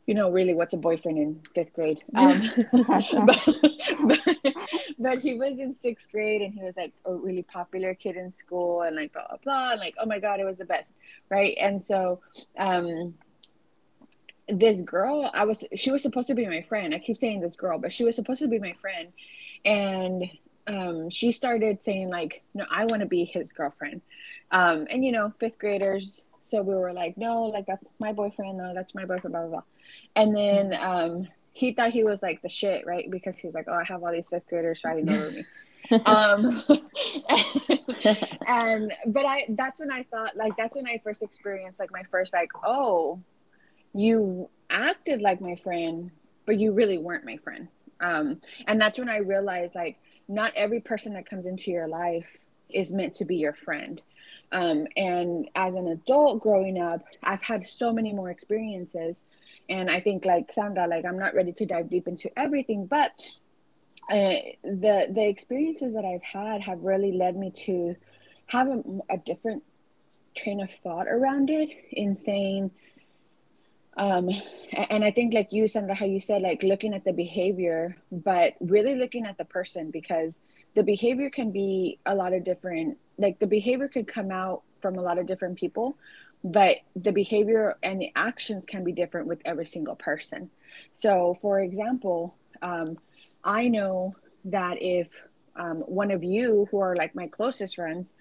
you 0.06 0.14
know, 0.14 0.30
really, 0.30 0.54
what's 0.54 0.74
a 0.74 0.78
boyfriend 0.78 1.18
in 1.18 1.42
fifth 1.54 1.74
grade? 1.74 2.04
Um, 2.16 2.42
but, 2.72 3.44
but, 4.08 4.54
but, 5.00 5.20
he 5.20 5.34
was 5.34 5.60
in 5.60 5.76
sixth 5.76 6.12
grade 6.12 6.42
and 6.42 6.54
he 6.54 6.64
was 6.64 6.78
like 6.78 6.94
a 7.06 7.14
really 7.14 7.44
popular 7.44 7.94
kid 7.94 8.16
in 8.16 8.32
school 8.32 8.84
and 8.84 8.96
like 8.96 9.14
blah 9.14 9.28
blah 9.28 9.38
blah 9.44 9.72
and 9.72 9.80
like 9.80 9.96
oh 10.00 10.06
my 10.06 10.20
god 10.20 10.40
it 10.40 10.46
was 10.46 10.58
the 10.58 10.66
best 10.66 10.94
right? 11.30 11.58
And 11.60 11.86
so 11.86 12.22
um 12.58 13.16
this 14.48 14.84
girl 14.84 15.32
i 15.34 15.44
was 15.44 15.64
she 15.76 15.90
was 15.90 16.04
supposed 16.04 16.28
to 16.28 16.36
be 16.36 16.48
my 16.48 16.62
friend. 16.62 16.94
I 16.94 17.00
keep 17.00 17.18
saying 17.18 17.42
this 17.42 17.56
girl 17.56 17.80
but 17.80 17.92
she 17.92 18.04
was 18.04 18.16
supposed 18.16 18.42
to 18.42 18.48
be 18.48 18.60
my 18.60 18.74
friend. 18.74 19.12
And 19.66 20.30
um 20.68 21.10
she 21.10 21.32
started 21.32 21.84
saying 21.84 22.10
like 22.10 22.44
no 22.54 22.66
i 22.72 22.86
want 22.86 23.02
to 23.02 23.08
be 23.08 23.26
his 23.26 23.52
girlfriend. 23.52 24.02
Um 24.52 24.88
and 24.90 25.04
you 25.04 25.12
know 25.12 25.34
fifth 25.40 25.58
graders 25.58 26.26
so 26.44 26.62
we 26.62 26.76
were 26.76 26.94
like 26.94 27.18
no 27.18 27.44
like 27.44 27.66
that's 27.66 27.90
my 28.00 28.14
boyfriend 28.14 28.58
no 28.58 28.74
that's 28.74 28.94
my 28.94 29.06
boyfriend 29.06 29.34
blah 29.34 29.42
blah 29.42 29.50
blah 29.50 29.64
and 30.16 30.36
then 30.36 30.74
um 30.74 31.28
he 31.56 31.72
thought 31.72 31.92
he 31.92 32.04
was 32.04 32.22
like 32.22 32.42
the 32.42 32.50
shit, 32.50 32.86
right? 32.86 33.10
Because 33.10 33.38
he's 33.38 33.54
like, 33.54 33.68
oh, 33.70 33.74
I 33.74 33.86
have 33.86 34.04
all 34.04 34.12
these 34.12 34.28
fifth 34.28 34.46
graders 34.48 34.82
fighting 34.82 35.10
over 35.10 35.32
me. 35.32 35.42
um, 36.06 36.64
and 38.46 38.94
but 39.08 39.26
I 39.26 39.46
that's 39.50 39.80
when 39.80 39.90
I 39.90 40.04
thought 40.04 40.36
like 40.36 40.58
that's 40.58 40.76
when 40.76 40.86
I 40.86 41.00
first 41.02 41.24
experienced 41.24 41.80
like 41.80 41.92
my 41.92 42.04
first 42.12 42.34
like 42.34 42.50
oh, 42.66 43.22
you 43.94 44.50
acted 44.70 45.22
like 45.22 45.40
my 45.40 45.56
friend, 45.56 46.12
but 46.46 46.60
you 46.60 46.74
really 46.74 46.98
weren't 46.98 47.26
my 47.26 47.38
friend. 47.38 47.70
Um, 48.02 48.42
and 48.68 48.80
that's 48.82 49.00
when 49.00 49.08
I 49.08 49.18
realized 49.18 49.76
like 49.76 49.98
not 50.28 50.52
every 50.56 50.82
person 50.82 51.14
that 51.14 51.30
comes 51.30 51.46
into 51.46 51.72
your 51.72 51.88
life 51.88 52.28
is 52.70 52.92
meant 52.92 53.14
to 53.16 53.26
be 53.26 53.38
your 53.38 53.54
friend. 53.54 54.02
Um, 54.52 54.88
and 54.98 55.50
as 55.56 55.74
an 55.74 55.88
adult 55.88 56.42
growing 56.42 56.82
up, 56.82 57.06
I've 57.24 57.42
had 57.42 57.66
so 57.66 57.94
many 57.94 58.12
more 58.14 58.30
experiences 58.30 59.22
and 59.70 59.90
i 59.90 60.00
think 60.00 60.26
like 60.26 60.52
sandra 60.52 60.88
like 60.88 61.06
i'm 61.06 61.18
not 61.18 61.34
ready 61.34 61.52
to 61.52 61.66
dive 61.66 61.90
deep 61.90 62.08
into 62.08 62.30
everything 62.38 62.86
but 62.86 63.12
uh, 64.10 64.38
the 64.64 65.08
the 65.10 65.28
experiences 65.28 65.94
that 65.94 66.06
i've 66.06 66.24
had 66.24 66.62
have 66.62 66.80
really 66.82 67.12
led 67.12 67.36
me 67.36 67.52
to 67.52 67.96
have 68.48 68.68
a, 68.68 68.84
a 69.10 69.18
different 69.18 69.64
train 70.36 70.62
of 70.62 70.70
thought 70.70 71.08
around 71.08 71.50
it 71.50 71.70
in 71.92 72.16
saying 72.16 72.70
um 73.98 74.30
and 74.90 75.04
i 75.04 75.12
think 75.12 75.34
like 75.34 75.52
you 75.52 75.68
sandra 75.68 75.96
how 75.96 76.06
you 76.06 76.20
said 76.20 76.42
like 76.42 76.62
looking 76.64 76.94
at 76.94 77.04
the 77.06 77.14
behavior 77.14 77.96
but 78.12 78.54
really 78.60 78.96
looking 78.96 79.26
at 79.26 79.38
the 79.38 79.46
person 79.46 79.90
because 79.90 80.40
the 80.76 80.84
behavior 80.84 81.30
can 81.30 81.52
be 81.52 81.98
a 82.06 82.14
lot 82.14 82.34
of 82.34 82.44
different 82.44 82.98
like 83.18 83.40
the 83.40 83.48
behavior 83.48 83.88
could 83.88 84.08
come 84.08 84.30
out 84.30 84.62
from 84.82 84.98
a 84.98 85.02
lot 85.02 85.18
of 85.18 85.26
different 85.26 85.58
people 85.58 85.98
but 86.46 86.78
the 86.96 87.12
behavior 87.12 87.76
and 87.82 88.00
the 88.00 88.12
actions 88.16 88.66
can 88.68 88.84
be 88.84 88.92
different 88.92 89.26
with 89.26 89.42
every 89.46 89.66
single 89.66 89.96
person. 89.96 90.52
So, 90.94 91.36
for 91.42 91.60
example, 91.60 92.36
um, 92.62 93.00
I 93.44 93.68
know 93.68 94.16
that 94.46 94.78
if 94.80 95.08
um, 95.56 95.80
one 95.80 96.12
of 96.12 96.24
you, 96.24 96.68
who 96.70 96.80
are 96.80 96.96
like 96.96 97.16
my 97.16 97.28
closest 97.28 97.76
friends, 97.76 98.14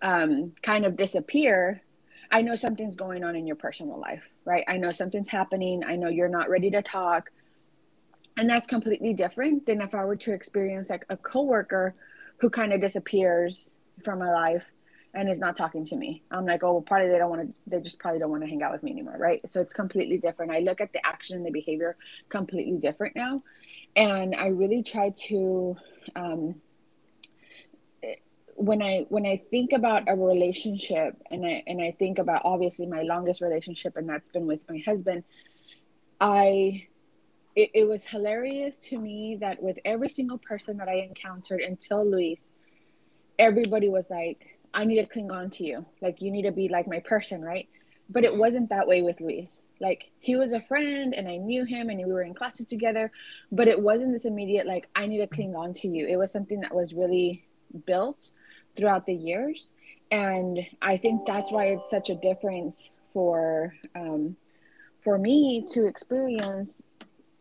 um, 0.00 0.52
kind 0.62 0.86
of 0.86 0.96
disappear, 0.96 1.82
I 2.30 2.42
know 2.42 2.54
something's 2.54 2.94
going 2.94 3.24
on 3.24 3.34
in 3.34 3.48
your 3.48 3.56
personal 3.56 3.98
life, 3.98 4.22
right? 4.44 4.64
I 4.68 4.76
know 4.76 4.92
something's 4.92 5.28
happening. 5.28 5.82
I 5.84 5.96
know 5.96 6.08
you're 6.08 6.28
not 6.28 6.48
ready 6.48 6.70
to 6.70 6.82
talk. 6.82 7.32
And 8.36 8.48
that's 8.48 8.68
completely 8.68 9.12
different 9.12 9.66
than 9.66 9.80
if 9.80 9.92
I 9.92 10.04
were 10.04 10.16
to 10.16 10.32
experience 10.32 10.88
like 10.88 11.04
a 11.08 11.16
coworker 11.16 11.96
who 12.38 12.48
kind 12.48 12.72
of 12.72 12.80
disappears 12.80 13.74
from 14.04 14.20
my 14.20 14.30
life 14.30 14.62
and 15.16 15.30
is 15.30 15.38
not 15.38 15.56
talking 15.56 15.84
to 15.86 15.96
me. 15.96 16.22
I'm 16.30 16.44
like, 16.44 16.62
oh, 16.62 16.74
well, 16.74 16.82
probably 16.82 17.08
they 17.08 17.18
don't 17.18 17.30
want 17.30 17.42
to, 17.42 17.54
they 17.66 17.80
just 17.80 17.98
probably 17.98 18.20
don't 18.20 18.30
want 18.30 18.42
to 18.42 18.48
hang 18.48 18.62
out 18.62 18.72
with 18.72 18.82
me 18.82 18.92
anymore, 18.92 19.16
right? 19.18 19.40
So 19.50 19.60
it's 19.62 19.72
completely 19.72 20.18
different. 20.18 20.52
I 20.52 20.58
look 20.60 20.80
at 20.80 20.92
the 20.92 21.04
action 21.04 21.36
and 21.36 21.46
the 21.46 21.50
behavior 21.50 21.96
completely 22.28 22.76
different 22.76 23.16
now. 23.16 23.42
And 23.96 24.36
I 24.36 24.48
really 24.48 24.82
try 24.82 25.14
to, 25.28 25.76
um, 26.14 26.56
when 28.58 28.82
I 28.82 29.04
when 29.10 29.26
I 29.26 29.42
think 29.50 29.72
about 29.72 30.04
a 30.08 30.14
relationship 30.14 31.20
and 31.30 31.44
I 31.44 31.62
and 31.66 31.80
I 31.80 31.94
think 31.98 32.18
about 32.18 32.40
obviously 32.44 32.86
my 32.86 33.02
longest 33.02 33.42
relationship 33.42 33.98
and 33.98 34.08
that's 34.08 34.28
been 34.32 34.46
with 34.46 34.60
my 34.68 34.82
husband, 34.84 35.24
I 36.20 36.86
it, 37.54 37.70
it 37.74 37.84
was 37.84 38.04
hilarious 38.04 38.78
to 38.78 38.98
me 38.98 39.36
that 39.40 39.62
with 39.62 39.78
every 39.84 40.08
single 40.08 40.38
person 40.38 40.78
that 40.78 40.88
I 40.88 41.00
encountered 41.00 41.60
until 41.60 42.04
Luis, 42.10 42.46
everybody 43.38 43.88
was 43.88 44.10
like, 44.10 44.55
I 44.76 44.84
need 44.84 44.96
to 44.96 45.06
cling 45.06 45.30
on 45.30 45.48
to 45.50 45.64
you. 45.64 45.86
Like 46.02 46.20
you 46.20 46.30
need 46.30 46.42
to 46.42 46.52
be 46.52 46.68
like 46.68 46.86
my 46.86 47.00
person, 47.00 47.42
right? 47.42 47.66
But 48.10 48.24
it 48.24 48.36
wasn't 48.36 48.68
that 48.68 48.86
way 48.86 49.02
with 49.02 49.20
Luis. 49.20 49.64
Like 49.80 50.10
he 50.20 50.36
was 50.36 50.52
a 50.52 50.60
friend 50.60 51.14
and 51.14 51.26
I 51.26 51.38
knew 51.38 51.64
him 51.64 51.88
and 51.88 51.98
we 51.98 52.12
were 52.12 52.22
in 52.22 52.34
classes 52.34 52.66
together, 52.66 53.10
but 53.50 53.66
it 53.66 53.80
wasn't 53.80 54.12
this 54.12 54.26
immediate 54.26 54.66
like 54.66 54.86
I 54.94 55.06
need 55.06 55.18
to 55.18 55.26
cling 55.26 55.56
on 55.56 55.72
to 55.74 55.88
you. 55.88 56.06
It 56.06 56.16
was 56.16 56.30
something 56.30 56.60
that 56.60 56.74
was 56.74 56.92
really 56.92 57.46
built 57.86 58.30
throughout 58.76 59.06
the 59.06 59.14
years. 59.14 59.72
And 60.10 60.60
I 60.82 60.98
think 60.98 61.26
that's 61.26 61.50
why 61.50 61.68
it's 61.68 61.90
such 61.90 62.10
a 62.10 62.14
difference 62.14 62.90
for 63.14 63.74
um, 63.96 64.36
for 65.00 65.16
me 65.16 65.64
to 65.70 65.86
experience 65.86 66.82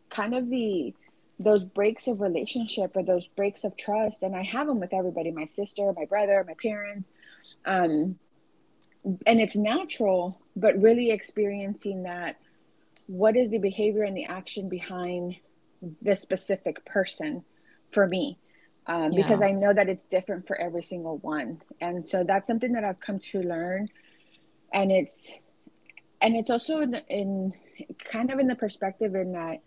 kind 0.10 0.34
of 0.34 0.50
the 0.50 0.94
those 1.38 1.66
breaks 1.66 2.08
of 2.08 2.22
relationship 2.22 2.96
or 2.96 3.04
those 3.04 3.28
breaks 3.28 3.66
of 3.66 3.76
trust 3.76 4.24
and 4.24 4.36
i 4.36 4.42
have 4.42 4.68
them 4.68 4.80
with 4.80 4.94
everybody 4.94 5.32
my 5.32 5.46
sister 5.46 5.92
my 5.98 6.06
brother 6.06 6.46
my 6.48 6.54
parents 6.62 7.10
um, 7.66 8.18
and 9.26 9.40
it's 9.40 9.56
natural 9.56 10.42
but 10.56 10.80
really 10.82 11.12
experiencing 11.12 12.04
that 12.04 12.38
what 13.08 13.38
is 13.38 13.50
the 13.50 13.60
behavior 13.60 14.04
and 14.04 14.18
the 14.18 14.26
action 14.26 14.68
behind 14.68 15.36
this 16.02 16.22
specific 16.22 16.84
person 16.86 17.44
for 17.92 18.08
me? 18.08 18.38
Um, 18.88 19.12
yeah. 19.12 19.24
because 19.24 19.42
i 19.42 19.48
know 19.48 19.74
that 19.74 19.90
it's 19.90 20.04
different 20.04 20.46
for 20.46 20.56
every 20.62 20.84
single 20.84 21.18
one. 21.18 21.62
And 21.82 22.08
so 22.08 22.24
that's 22.24 22.46
something 22.48 22.74
that 22.74 22.84
i've 22.84 23.00
come 23.00 23.20
to 23.32 23.42
learn. 23.42 23.90
And 24.72 24.92
it's 24.92 25.32
and 26.22 26.36
it's 26.36 26.50
also 26.50 26.82
in, 26.82 26.96
in 27.10 27.54
kind 28.12 28.32
of 28.32 28.40
in 28.40 28.48
the 28.48 28.56
perspective 28.56 29.16
in 29.16 29.34
that 29.34 29.62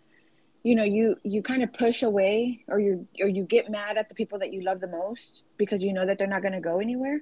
you 0.63 0.75
know 0.75 0.83
you 0.83 1.15
you 1.23 1.41
kind 1.41 1.63
of 1.63 1.71
push 1.73 2.03
away 2.03 2.63
or 2.67 2.79
you 2.79 3.07
or 3.19 3.27
you 3.27 3.43
get 3.43 3.69
mad 3.69 3.97
at 3.97 4.09
the 4.09 4.15
people 4.15 4.39
that 4.39 4.51
you 4.51 4.61
love 4.61 4.79
the 4.79 4.87
most 4.87 5.43
because 5.57 5.83
you 5.83 5.93
know 5.93 6.05
that 6.05 6.17
they're 6.17 6.27
not 6.27 6.41
going 6.41 6.53
to 6.53 6.59
go 6.59 6.79
anywhere 6.79 7.21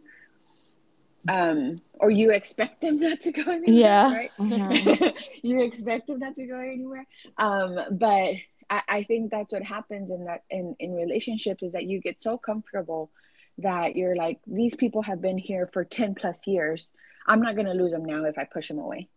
um 1.29 1.77
or 1.93 2.10
you 2.10 2.31
expect 2.31 2.81
them 2.81 3.00
not 3.00 3.22
to 3.22 3.31
go 3.31 3.51
anywhere 3.51 3.63
yeah. 3.67 4.13
right? 4.13 4.31
Mm-hmm. 4.38 5.07
you 5.48 5.63
expect 5.63 6.07
them 6.07 6.19
not 6.19 6.36
to 6.36 6.46
go 6.46 6.60
anywhere. 6.60 7.05
Um 7.38 7.77
but 7.91 8.34
I, 8.69 8.81
I 8.88 9.03
think 9.03 9.31
that's 9.31 9.53
what 9.53 9.63
happens 9.63 10.10
in 10.10 10.25
that 10.25 10.43
in 10.50 10.75
in 10.79 10.93
relationships 10.93 11.63
is 11.63 11.74
that 11.74 11.86
you 11.86 12.01
get 12.01 12.22
so 12.22 12.38
comfortable 12.38 13.12
that 13.60 13.96
you're 13.96 14.15
like 14.15 14.39
these 14.46 14.75
people 14.75 15.01
have 15.03 15.22
been 15.22 15.38
here 15.38 15.69
for 15.74 15.84
10 15.84 16.15
plus 16.15 16.46
years. 16.48 16.91
I'm 17.25 17.41
not 17.41 17.55
going 17.55 17.67
to 17.67 17.74
lose 17.74 17.91
them 17.91 18.05
now 18.05 18.24
if 18.24 18.38
i 18.38 18.46
push 18.46 18.67
them 18.67 18.79
away 18.79 19.10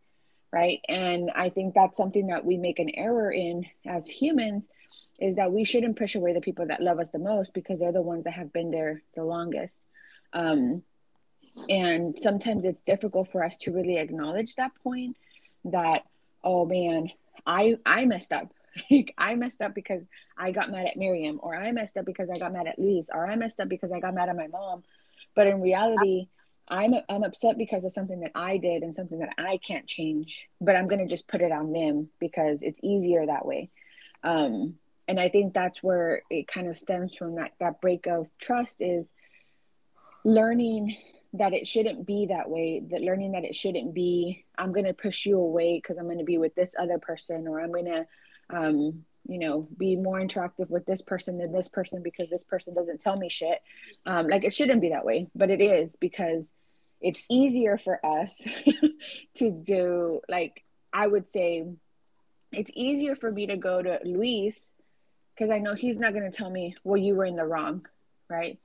right? 0.52 0.80
And 0.88 1.30
i 1.34 1.48
think 1.48 1.74
that's 1.74 1.96
something 1.96 2.28
that 2.28 2.44
we 2.44 2.56
make 2.56 2.80
an 2.80 2.90
error 2.94 3.30
in 3.30 3.66
as 3.86 4.08
humans 4.08 4.68
is 5.20 5.36
that 5.36 5.52
we 5.52 5.64
shouldn't 5.64 5.98
push 5.98 6.14
away 6.14 6.32
the 6.32 6.40
people 6.40 6.66
that 6.66 6.82
love 6.82 6.98
us 6.98 7.10
the 7.10 7.18
most 7.18 7.52
because 7.52 7.78
they're 7.78 7.92
the 7.92 8.02
ones 8.02 8.24
that 8.24 8.32
have 8.32 8.52
been 8.52 8.70
there 8.70 9.02
the 9.14 9.24
longest. 9.24 9.74
Um, 10.32 10.82
and 11.68 12.16
sometimes 12.20 12.64
it's 12.64 12.82
difficult 12.82 13.30
for 13.30 13.44
us 13.44 13.56
to 13.58 13.72
really 13.72 13.98
acknowledge 13.98 14.56
that 14.56 14.72
point 14.82 15.16
that 15.64 16.04
oh 16.42 16.64
man 16.64 17.10
i 17.46 17.76
i 17.84 18.04
messed 18.04 18.32
up. 18.32 18.52
Like 18.90 19.14
i 19.18 19.34
messed 19.34 19.60
up 19.60 19.74
because 19.74 20.02
i 20.38 20.52
got 20.52 20.70
mad 20.70 20.86
at 20.86 20.96
miriam 20.96 21.40
or 21.42 21.56
i 21.56 21.72
messed 21.72 21.96
up 21.96 22.04
because 22.04 22.30
i 22.30 22.38
got 22.38 22.52
mad 22.52 22.68
at 22.68 22.78
Luis, 22.78 23.10
or 23.12 23.26
i 23.26 23.34
messed 23.34 23.58
up 23.58 23.68
because 23.68 23.90
i 23.90 23.98
got 23.98 24.14
mad 24.14 24.28
at 24.28 24.36
my 24.36 24.46
mom. 24.46 24.84
But 25.34 25.48
in 25.48 25.60
reality 25.60 26.28
i'm 26.68 26.94
i'm 27.08 27.24
upset 27.24 27.58
because 27.58 27.84
of 27.84 27.92
something 27.92 28.20
that 28.20 28.30
i 28.34 28.56
did 28.56 28.84
and 28.84 28.94
something 28.94 29.18
that 29.18 29.34
i 29.38 29.58
can't 29.58 29.88
change 29.88 30.46
but 30.60 30.76
i'm 30.76 30.86
going 30.86 31.00
to 31.00 31.12
just 31.12 31.26
put 31.26 31.40
it 31.40 31.50
on 31.50 31.72
them 31.72 32.08
because 32.20 32.60
it's 32.62 32.80
easier 32.82 33.26
that 33.26 33.44
way. 33.44 33.70
Um 34.22 34.76
and 35.08 35.18
i 35.18 35.28
think 35.28 35.52
that's 35.52 35.82
where 35.82 36.22
it 36.30 36.46
kind 36.46 36.68
of 36.68 36.78
stems 36.78 37.16
from 37.16 37.34
that 37.34 37.52
that 37.58 37.80
break 37.80 38.06
of 38.06 38.30
trust 38.38 38.76
is 38.80 39.08
learning 40.24 40.96
that 41.34 41.52
it 41.52 41.66
shouldn't 41.68 42.06
be 42.06 42.26
that 42.26 42.50
way 42.50 42.82
that 42.90 43.02
learning 43.02 43.32
that 43.32 43.44
it 43.44 43.54
shouldn't 43.54 43.94
be 43.94 44.44
i'm 44.58 44.72
going 44.72 44.86
to 44.86 44.94
push 44.94 45.26
you 45.26 45.38
away 45.38 45.76
because 45.76 45.96
i'm 45.96 46.06
going 46.06 46.18
to 46.18 46.24
be 46.24 46.38
with 46.38 46.54
this 46.54 46.74
other 46.78 46.98
person 46.98 47.46
or 47.46 47.60
i'm 47.60 47.72
going 47.72 47.84
to 47.84 48.06
um, 48.50 49.04
you 49.28 49.38
know 49.38 49.68
be 49.76 49.94
more 49.94 50.18
interactive 50.20 50.68
with 50.68 50.84
this 50.86 51.02
person 51.02 51.38
than 51.38 51.52
this 51.52 51.68
person 51.68 52.02
because 52.02 52.28
this 52.30 52.42
person 52.42 52.74
doesn't 52.74 53.00
tell 53.00 53.16
me 53.16 53.28
shit. 53.28 53.60
Um, 54.06 54.26
like 54.26 54.44
it 54.44 54.52
shouldn't 54.52 54.80
be 54.80 54.88
that 54.88 55.04
way 55.04 55.28
but 55.34 55.50
it 55.50 55.60
is 55.60 55.94
because 56.00 56.50
it's 57.00 57.22
easier 57.30 57.78
for 57.78 58.04
us 58.04 58.36
to 59.36 59.50
do 59.50 60.20
like 60.28 60.64
i 60.92 61.06
would 61.06 61.30
say 61.30 61.66
it's 62.50 62.70
easier 62.74 63.14
for 63.14 63.30
me 63.30 63.46
to 63.46 63.56
go 63.56 63.80
to 63.80 64.00
luis 64.04 64.72
because 65.34 65.50
i 65.50 65.60
know 65.60 65.74
he's 65.74 65.98
not 65.98 66.12
going 66.12 66.28
to 66.28 66.36
tell 66.36 66.50
me 66.50 66.74
well 66.82 66.96
you 66.96 67.14
were 67.14 67.24
in 67.24 67.36
the 67.36 67.44
wrong 67.44 67.86
right? 68.30 68.58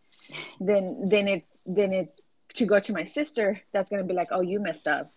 Then 0.61 1.09
then 1.09 1.27
it's 1.27 1.47
then 1.65 1.91
it's 1.91 2.21
to 2.55 2.65
go 2.65 2.79
to 2.79 2.93
my 2.93 3.05
sister 3.05 3.61
that's 3.71 3.89
going 3.89 4.01
to 4.01 4.07
be 4.07 4.13
like 4.13 4.29
oh 4.31 4.41
you 4.41 4.59
messed 4.59 4.87
up 4.87 5.07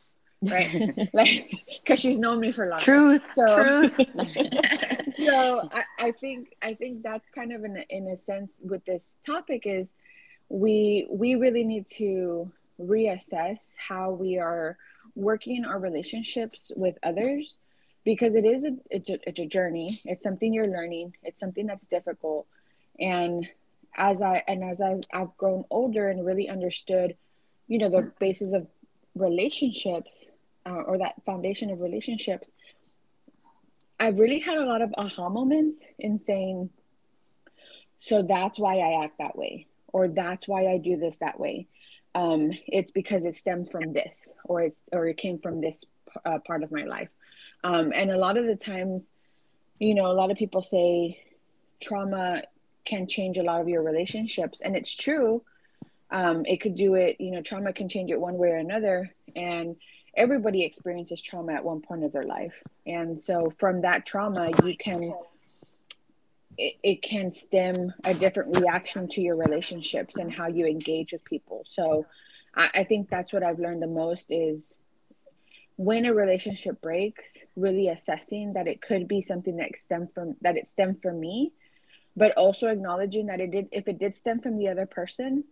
right? 0.42 1.08
like, 1.12 1.50
because 1.82 2.00
she's 2.00 2.18
known 2.18 2.40
me 2.40 2.52
for 2.52 2.68
long. 2.68 2.78
Truth. 2.78 3.32
So- 3.32 3.56
truth. 3.56 3.96
so 5.16 5.68
I, 5.72 5.84
I 5.98 6.12
think 6.12 6.54
I 6.62 6.74
think 6.74 7.02
that's 7.02 7.30
kind 7.30 7.52
of 7.52 7.64
in 7.64 7.76
a, 7.76 7.84
in 7.88 8.08
a 8.08 8.16
sense 8.16 8.54
with 8.62 8.84
this 8.84 9.16
topic 9.24 9.62
is 9.66 9.92
we 10.48 11.06
we 11.10 11.34
really 11.34 11.64
need 11.64 11.86
to 11.96 12.50
reassess 12.80 13.74
how 13.76 14.10
we 14.12 14.38
are 14.38 14.76
working 15.14 15.64
our 15.64 15.78
relationships 15.78 16.70
with 16.76 16.96
others 17.02 17.58
because 18.04 18.36
it 18.36 18.44
is 18.44 18.64
a 18.64 18.76
it's 18.88 19.10
a, 19.10 19.18
it's 19.28 19.40
a 19.40 19.46
journey 19.46 20.00
it's 20.04 20.22
something 20.22 20.54
you're 20.54 20.68
learning 20.68 21.12
it's 21.24 21.40
something 21.40 21.66
that's 21.66 21.86
difficult 21.86 22.46
and 23.00 23.48
as 23.96 24.22
i 24.22 24.44
and 24.46 24.62
as 24.62 24.80
I, 24.80 25.00
i've 25.12 25.36
grown 25.36 25.64
older 25.70 26.08
and 26.08 26.24
really 26.24 26.48
understood 26.48 27.16
you 27.68 27.78
know 27.78 27.88
the 27.88 28.12
basis 28.18 28.52
of 28.52 28.66
relationships 29.14 30.24
uh, 30.66 30.70
or 30.70 30.98
that 30.98 31.14
foundation 31.24 31.70
of 31.70 31.80
relationships 31.80 32.50
i've 34.00 34.18
really 34.18 34.40
had 34.40 34.56
a 34.56 34.64
lot 34.64 34.82
of 34.82 34.92
aha 34.96 35.28
moments 35.28 35.84
in 35.98 36.18
saying 36.18 36.70
so 37.98 38.22
that's 38.22 38.58
why 38.58 38.78
i 38.78 39.04
act 39.04 39.18
that 39.18 39.36
way 39.36 39.66
or 39.92 40.08
that's 40.08 40.46
why 40.46 40.66
i 40.66 40.78
do 40.78 40.96
this 40.96 41.16
that 41.16 41.38
way. 41.40 41.66
Um, 42.14 42.52
it's 42.66 42.90
because 42.90 43.24
it 43.24 43.36
stems 43.36 43.70
from 43.70 43.92
this 43.92 44.30
or 44.44 44.62
it's 44.62 44.82
or 44.92 45.06
it 45.06 45.16
came 45.16 45.38
from 45.38 45.60
this 45.60 45.84
uh, 46.24 46.38
part 46.46 46.62
of 46.62 46.72
my 46.72 46.84
life. 46.84 47.10
Um, 47.62 47.92
and 47.94 48.10
a 48.10 48.18
lot 48.18 48.36
of 48.36 48.46
the 48.46 48.56
times 48.56 49.04
you 49.78 49.94
know 49.94 50.06
a 50.06 50.14
lot 50.14 50.30
of 50.30 50.36
people 50.36 50.62
say 50.62 51.22
trauma 51.80 52.42
can 52.84 53.06
change 53.06 53.38
a 53.38 53.42
lot 53.42 53.60
of 53.60 53.68
your 53.68 53.82
relationships 53.82 54.60
and 54.62 54.74
it's 54.74 54.94
true 54.94 55.42
um, 56.10 56.44
it 56.46 56.60
could 56.60 56.74
do 56.74 56.94
it 56.94 57.20
you 57.20 57.30
know 57.30 57.42
trauma 57.42 57.72
can 57.72 57.88
change 57.88 58.10
it 58.10 58.20
one 58.20 58.38
way 58.38 58.48
or 58.48 58.56
another 58.56 59.10
and 59.36 59.76
everybody 60.18 60.64
experiences 60.64 61.22
trauma 61.22 61.52
at 61.52 61.64
one 61.64 61.80
point 61.80 62.04
of 62.04 62.12
their 62.12 62.24
life. 62.24 62.54
And 62.86 63.22
so 63.22 63.52
from 63.58 63.82
that 63.82 64.04
trauma 64.04 64.50
you 64.64 64.76
can 64.76 65.14
it, 66.56 66.74
it 66.82 67.02
can 67.02 67.30
stem 67.30 67.94
a 68.02 68.12
different 68.12 68.58
reaction 68.58 69.06
to 69.08 69.20
your 69.20 69.36
relationships 69.36 70.16
and 70.16 70.32
how 70.32 70.48
you 70.48 70.66
engage 70.66 71.12
with 71.12 71.24
people. 71.24 71.64
So 71.68 72.04
I, 72.54 72.68
I 72.74 72.84
think 72.84 73.08
that's 73.08 73.32
what 73.32 73.42
i've 73.42 73.58
learned 73.58 73.82
the 73.82 73.86
most 73.86 74.30
is 74.30 74.74
when 75.76 76.06
a 76.06 76.12
relationship 76.12 76.80
breaks 76.80 77.36
really 77.56 77.88
assessing 77.88 78.54
that 78.54 78.66
it 78.66 78.82
could 78.82 79.06
be 79.06 79.22
something 79.22 79.56
that 79.56 79.78
stemmed 79.78 80.12
from 80.12 80.36
that 80.40 80.56
it 80.56 80.66
stemmed 80.66 81.00
from 81.00 81.20
me 81.20 81.52
but 82.16 82.32
also 82.32 82.66
acknowledging 82.66 83.26
that 83.26 83.40
it 83.40 83.50
did 83.52 83.68
if 83.70 83.86
it 83.86 83.98
did 83.98 84.16
stem 84.16 84.40
from 84.40 84.58
the 84.58 84.68
other 84.68 84.86
person 84.86 85.44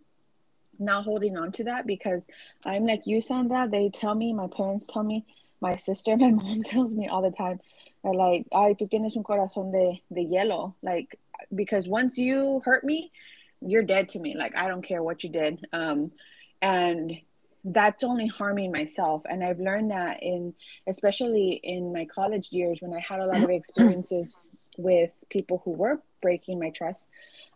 not 0.79 1.03
holding 1.03 1.37
on 1.37 1.51
to 1.51 1.63
that 1.65 1.85
because 1.85 2.23
i'm 2.65 2.85
like 2.85 3.05
you 3.05 3.21
sandra. 3.21 3.67
They 3.69 3.89
tell 3.89 4.15
me 4.15 4.33
my 4.33 4.47
parents 4.47 4.87
tell 4.87 5.03
me 5.03 5.25
my 5.61 5.75
sister 5.75 6.15
my 6.17 6.29
mom 6.29 6.63
tells 6.63 6.93
me 6.93 7.07
all 7.07 7.21
the 7.21 7.31
time 7.31 7.59
they're 8.03 8.13
like 8.13 8.45
ay 8.53 8.75
tú 8.79 8.89
tienes 8.89 9.15
un 9.15 9.23
corazón 9.23 9.71
de, 9.71 10.01
de 10.13 10.25
hielo. 10.25 10.75
Like 10.81 11.19
because 11.53 11.87
once 11.87 12.17
you 12.17 12.61
hurt 12.63 12.83
me 12.83 13.11
you're 13.61 13.83
dead 13.83 14.09
to 14.09 14.19
me. 14.19 14.35
Like 14.37 14.55
i 14.55 14.67
don't 14.67 14.83
care 14.83 15.03
what 15.03 15.23
you 15.23 15.29
did. 15.29 15.65
Um 15.73 16.11
and 16.61 17.17
that's 17.63 18.03
only 18.03 18.27
harming 18.27 18.71
myself. 18.71 19.23
And 19.25 19.43
i've 19.43 19.59
learned 19.59 19.91
that 19.91 20.21
in 20.21 20.53
especially 20.87 21.59
in 21.63 21.91
my 21.91 22.05
college 22.05 22.51
years 22.51 22.79
when 22.81 22.93
i 22.93 22.99
had 22.99 23.19
a 23.19 23.25
lot 23.25 23.43
of 23.43 23.49
experiences 23.61 24.35
with 24.77 25.11
people 25.29 25.61
who 25.65 25.71
were 25.71 26.01
breaking 26.21 26.59
my 26.59 26.69
trust. 26.69 27.07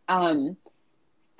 Um 0.10 0.58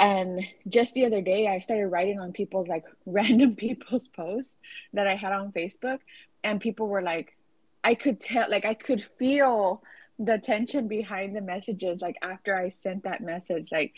and 0.02 0.42
just 0.68 0.96
the 0.96 1.06
other 1.06 1.22
day 1.22 1.48
i 1.48 1.60
started 1.60 1.88
writing 1.88 2.20
on 2.20 2.34
people's 2.34 2.68
like 2.68 2.84
random 3.06 3.56
people's 3.56 4.08
posts 4.10 4.56
that 4.94 5.08
i 5.08 5.16
had 5.16 5.32
on 5.32 5.52
facebook. 5.54 6.00
And 6.44 6.60
people 6.60 6.88
were 6.88 7.04
like 7.04 7.38
i 7.84 7.96
could 7.96 8.20
tell 8.20 8.50
like 8.50 8.66
i 8.66 8.74
could 8.74 9.04
feel 9.18 9.82
the 10.20 10.38
tension 10.38 10.88
behind 10.88 11.36
the 11.36 11.42
messages 11.42 12.02
like 12.02 12.18
after 12.22 12.56
i 12.56 12.70
sent 12.70 13.04
that 13.04 13.22
message 13.22 13.70
like 13.72 13.94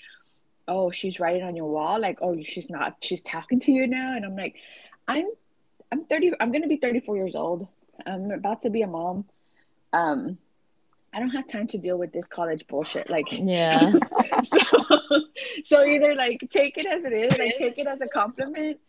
oh 0.68 0.92
she's 0.92 1.20
writing 1.20 1.44
on 1.44 1.56
your 1.56 1.70
wall. 1.70 2.00
Like 2.00 2.20
oh 2.22 2.38
she's 2.44 2.70
not 2.70 2.98
she's 3.02 3.22
talking 3.22 3.60
to 3.62 3.72
you 3.72 3.88
now. 3.88 4.16
And 4.16 4.26
i'm 4.26 4.36
like 4.36 4.56
i'm 5.08 5.28
i'm 5.92 6.06
30 6.06 6.34
i'm 6.40 6.52
gonna 6.52 6.68
be 6.68 6.78
34 6.78 7.16
years 7.16 7.36
old. 7.36 7.68
I'm 8.06 8.32
about 8.32 8.62
to 8.64 8.70
be 8.70 8.82
a 8.82 8.88
mom. 8.88 9.26
Um 9.92 10.38
i 11.14 11.20
don't 11.20 11.30
have 11.30 11.48
time 11.48 11.68
to 11.68 11.78
deal 11.78 11.98
with 11.98 12.12
this 12.12 12.28
college 12.28 12.66
bullshit 12.68 13.10
like 13.10 13.26
Yeah. 13.32 13.90
so, 14.44 15.22
so 15.64 15.84
either 15.84 16.16
like 16.16 16.40
take 16.52 16.78
it 16.78 16.86
as 16.86 17.04
it 17.06 17.14
is 17.14 17.38
like 17.38 17.56
take 17.58 17.78
it 17.78 17.88
as 17.88 18.02
a 18.02 18.08
compliment 18.08 18.80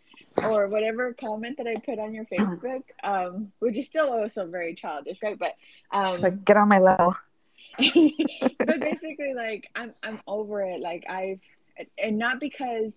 or 0.48 0.66
whatever 0.68 1.12
comment 1.12 1.56
that 1.58 1.66
i 1.66 1.74
put 1.84 1.98
on 1.98 2.12
your 2.12 2.24
facebook 2.26 2.82
um 3.02 3.52
which 3.60 3.78
is 3.78 3.86
still 3.86 4.10
also 4.10 4.46
very 4.46 4.74
childish 4.74 5.18
right 5.22 5.38
but 5.38 5.54
um 5.92 6.20
like, 6.20 6.44
get 6.44 6.56
on 6.56 6.68
my 6.68 6.78
level. 6.78 7.14
but 7.78 8.80
basically 8.80 9.34
like 9.34 9.68
i'm 9.74 9.92
i'm 10.02 10.20
over 10.26 10.62
it 10.62 10.80
like 10.80 11.04
i've 11.08 11.40
and 11.98 12.18
not 12.18 12.38
because 12.38 12.92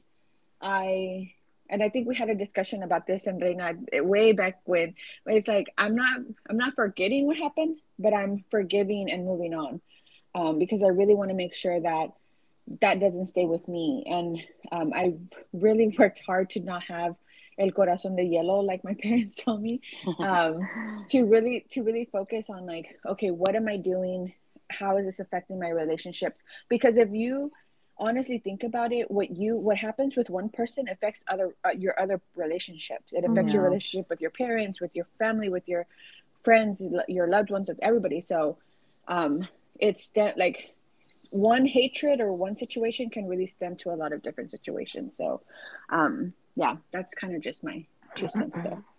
i 0.62 1.32
and 1.70 1.84
i 1.84 1.90
think 1.90 2.08
we 2.08 2.16
had 2.16 2.30
a 2.30 2.36
discussion 2.36 2.84
about 2.84 3.08
this 3.08 3.28
and 3.28 3.42
Reina 3.42 3.74
way 3.94 4.32
back 4.32 4.60
when 4.66 4.96
it's 5.26 5.48
like 5.48 5.68
i'm 5.78 5.96
not 5.96 6.20
i'm 6.50 6.58
not 6.58 6.76
forgetting 6.76 7.26
what 7.28 7.38
happened 7.38 7.78
but 8.00 8.14
i'm 8.14 8.44
forgiving 8.52 9.10
and 9.12 9.26
moving 9.26 9.54
on. 9.54 9.82
Um, 10.36 10.60
because 10.60 10.84
i 10.84 10.88
really 10.88 11.16
want 11.16 11.30
to 11.30 11.36
make 11.36 11.56
sure 11.56 11.80
that 11.80 12.10
that 12.82 13.00
doesn't 13.00 13.28
stay 13.28 13.46
with 13.46 13.68
me. 13.68 14.04
And 14.06 14.40
um, 14.72 14.94
i've 14.94 15.20
really 15.54 15.96
worked 16.00 16.22
hard 16.26 16.50
to 16.52 16.60
not 16.60 16.84
have 16.84 17.16
el 17.60 17.72
corazón 17.72 18.16
de 18.16 18.24
hielo 18.24 18.64
like 18.64 18.84
my 18.84 18.94
parents 19.02 19.44
told 19.44 19.62
me 19.62 19.82
um, 20.20 20.68
to 21.10 21.24
really 21.26 21.66
to 21.72 21.82
really 21.82 22.08
focus 22.12 22.52
on 22.52 22.66
like 22.66 23.00
okay 23.06 23.32
what 23.32 23.56
am 23.56 23.68
i 23.68 23.78
doing? 23.78 24.34
How 24.70 24.98
is 24.98 25.06
this 25.06 25.22
affecting 25.22 25.60
my 25.60 25.70
relationships? 25.70 26.44
Because 26.68 26.98
if 26.98 27.10
you 27.12 27.54
honestly 28.00 28.38
think 28.38 28.64
about 28.64 28.92
it 28.92 29.10
what 29.10 29.32
you 29.32 29.56
what 29.58 29.78
happens 29.78 30.16
with 30.16 30.30
one 30.30 30.50
person 30.50 30.88
affects 30.88 31.24
other 31.28 31.56
uh, 31.66 31.70
your 31.78 32.00
other 32.00 32.22
relationships. 32.36 33.14
It 33.14 33.24
affects 33.26 33.54
your 33.54 33.64
relationship 33.64 34.10
with 34.10 34.22
your 34.22 34.32
parents 34.32 34.80
with 34.82 34.96
your 34.96 35.08
family 35.18 35.50
with 35.50 35.68
your 35.68 35.86
friends 36.44 36.84
your 37.08 37.28
loved 37.28 37.50
ones 37.50 37.70
with 37.70 37.80
everybody. 37.82 38.22
So 38.22 38.58
um 39.08 39.48
it's 39.80 40.04
stem- 40.06 40.36
like 40.38 40.74
one 41.32 41.66
hatred 41.66 42.20
or 42.22 42.34
one 42.34 42.56
situation 42.56 43.10
can 43.10 43.28
really 43.28 43.48
stem 43.48 43.76
to 43.78 43.92
a 43.92 43.96
lot 43.96 44.14
of 44.14 44.22
different 44.22 44.52
situations. 44.52 45.16
So 45.18 45.42
um 45.90 46.34
yeah 46.56 46.78
that's 46.92 47.14
kind 47.14 47.36
of 47.36 47.42
just 47.42 47.64
my 47.64 47.86
two 48.16 48.30
cents 48.30 48.58
there. 48.64 48.84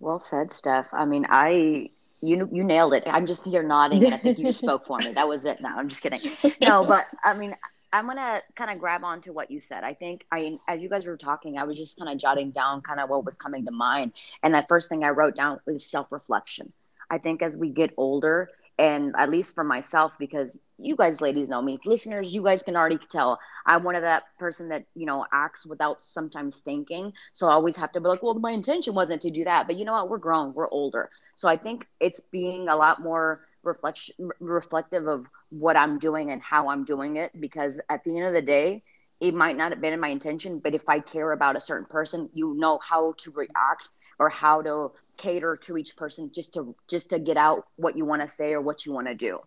Well 0.00 0.18
said, 0.18 0.52
Steph. 0.52 0.88
I 0.92 1.04
mean, 1.04 1.26
I 1.28 1.90
you 2.22 2.48
you 2.52 2.64
nailed 2.64 2.94
it. 2.94 3.02
I'm 3.06 3.26
just 3.26 3.44
here 3.44 3.62
nodding, 3.62 4.12
I 4.12 4.16
think 4.16 4.38
you 4.38 4.44
just 4.44 4.60
spoke 4.60 4.86
for 4.86 4.98
me. 4.98 5.12
That 5.12 5.28
was 5.28 5.44
it. 5.44 5.60
No, 5.60 5.68
I'm 5.68 5.88
just 5.88 6.02
kidding. 6.02 6.30
No, 6.60 6.84
but 6.84 7.06
I 7.24 7.34
mean, 7.34 7.56
I'm 7.92 8.06
gonna 8.06 8.40
kind 8.54 8.70
of 8.70 8.78
grab 8.78 9.04
on 9.04 9.20
to 9.22 9.32
what 9.32 9.50
you 9.50 9.60
said. 9.60 9.84
I 9.84 9.94
think 9.94 10.24
I, 10.30 10.58
as 10.68 10.80
you 10.80 10.88
guys 10.88 11.04
were 11.04 11.16
talking, 11.16 11.58
I 11.58 11.64
was 11.64 11.76
just 11.76 11.98
kind 11.98 12.10
of 12.10 12.18
jotting 12.18 12.52
down 12.52 12.80
kind 12.80 13.00
of 13.00 13.10
what 13.10 13.24
was 13.24 13.36
coming 13.36 13.66
to 13.66 13.72
mind, 13.72 14.12
and 14.42 14.54
the 14.54 14.64
first 14.68 14.88
thing 14.88 15.04
I 15.04 15.10
wrote 15.10 15.36
down 15.36 15.60
was 15.66 15.84
self 15.84 16.10
reflection. 16.10 16.72
I 17.10 17.18
think 17.18 17.42
as 17.42 17.56
we 17.56 17.68
get 17.68 17.92
older, 17.98 18.48
and 18.82 19.14
at 19.18 19.30
least 19.30 19.54
for 19.54 19.64
myself, 19.64 20.18
because 20.18 20.58
you 20.78 20.96
guys, 20.96 21.22
ladies, 21.22 21.48
know 21.48 21.62
me, 21.62 21.78
listeners, 21.86 22.34
you 22.34 22.42
guys 22.44 22.62
can 22.62 22.76
already 22.76 22.98
tell 23.10 23.40
I'm 23.66 23.84
one 23.84 23.96
of 23.96 24.02
that 24.02 24.24
person 24.38 24.68
that 24.70 24.86
you 24.94 25.06
know 25.06 25.26
acts 25.32 25.66
without 25.66 26.04
sometimes 26.04 26.58
thinking. 26.58 27.14
So 27.32 27.48
I 27.48 27.52
always 27.52 27.76
have 27.76 27.92
to 27.92 28.00
be 28.00 28.08
like, 28.08 28.22
well, 28.22 28.34
my 28.34 28.52
intention 28.52 28.94
wasn't 28.94 29.22
to 29.22 29.30
do 29.30 29.44
that, 29.44 29.66
but 29.68 29.76
you 29.76 29.84
know 29.86 29.92
what? 29.92 30.10
We're 30.10 30.18
grown, 30.18 30.54
we're 30.54 30.70
older, 30.70 31.10
so 31.36 31.48
I 31.48 31.56
think 31.56 31.86
it's 32.00 32.20
being 32.20 32.68
a 32.68 32.76
lot 32.76 33.02
more 33.02 33.42
reflection 33.62 34.30
reflective 34.40 35.06
of 35.08 35.28
what 35.50 35.76
I'm 35.76 35.98
doing 35.98 36.30
and 36.30 36.42
how 36.42 36.68
I'm 36.70 36.84
doing 36.84 37.16
it. 37.16 37.38
Because 37.40 37.80
at 37.90 38.04
the 38.04 38.16
end 38.18 38.26
of 38.28 38.34
the 38.34 38.42
day, 38.42 38.82
it 39.20 39.34
might 39.34 39.56
not 39.56 39.70
have 39.70 39.80
been 39.80 39.92
in 39.94 40.00
my 40.00 40.08
intention, 40.08 40.58
but 40.60 40.74
if 40.74 40.88
I 40.88 41.00
care 41.00 41.32
about 41.32 41.56
a 41.56 41.60
certain 41.60 41.86
person, 41.86 42.30
you 42.34 42.54
know 42.56 42.78
how 42.78 43.14
to 43.18 43.30
react 43.32 43.88
or 44.18 44.30
how 44.30 44.62
to 44.62 44.92
cater 45.22 45.56
to 45.56 45.78
each 45.78 45.96
person 45.96 46.30
just 46.34 46.54
to 46.54 46.74
just 46.88 47.10
to 47.10 47.18
get 47.18 47.36
out 47.36 47.66
what 47.76 47.96
you 47.96 48.04
want 48.04 48.22
to 48.22 48.28
say 48.28 48.52
or 48.52 48.60
what 48.60 48.84
you 48.86 48.92
want 48.92 49.06
to 49.06 49.14
do. 49.14 49.38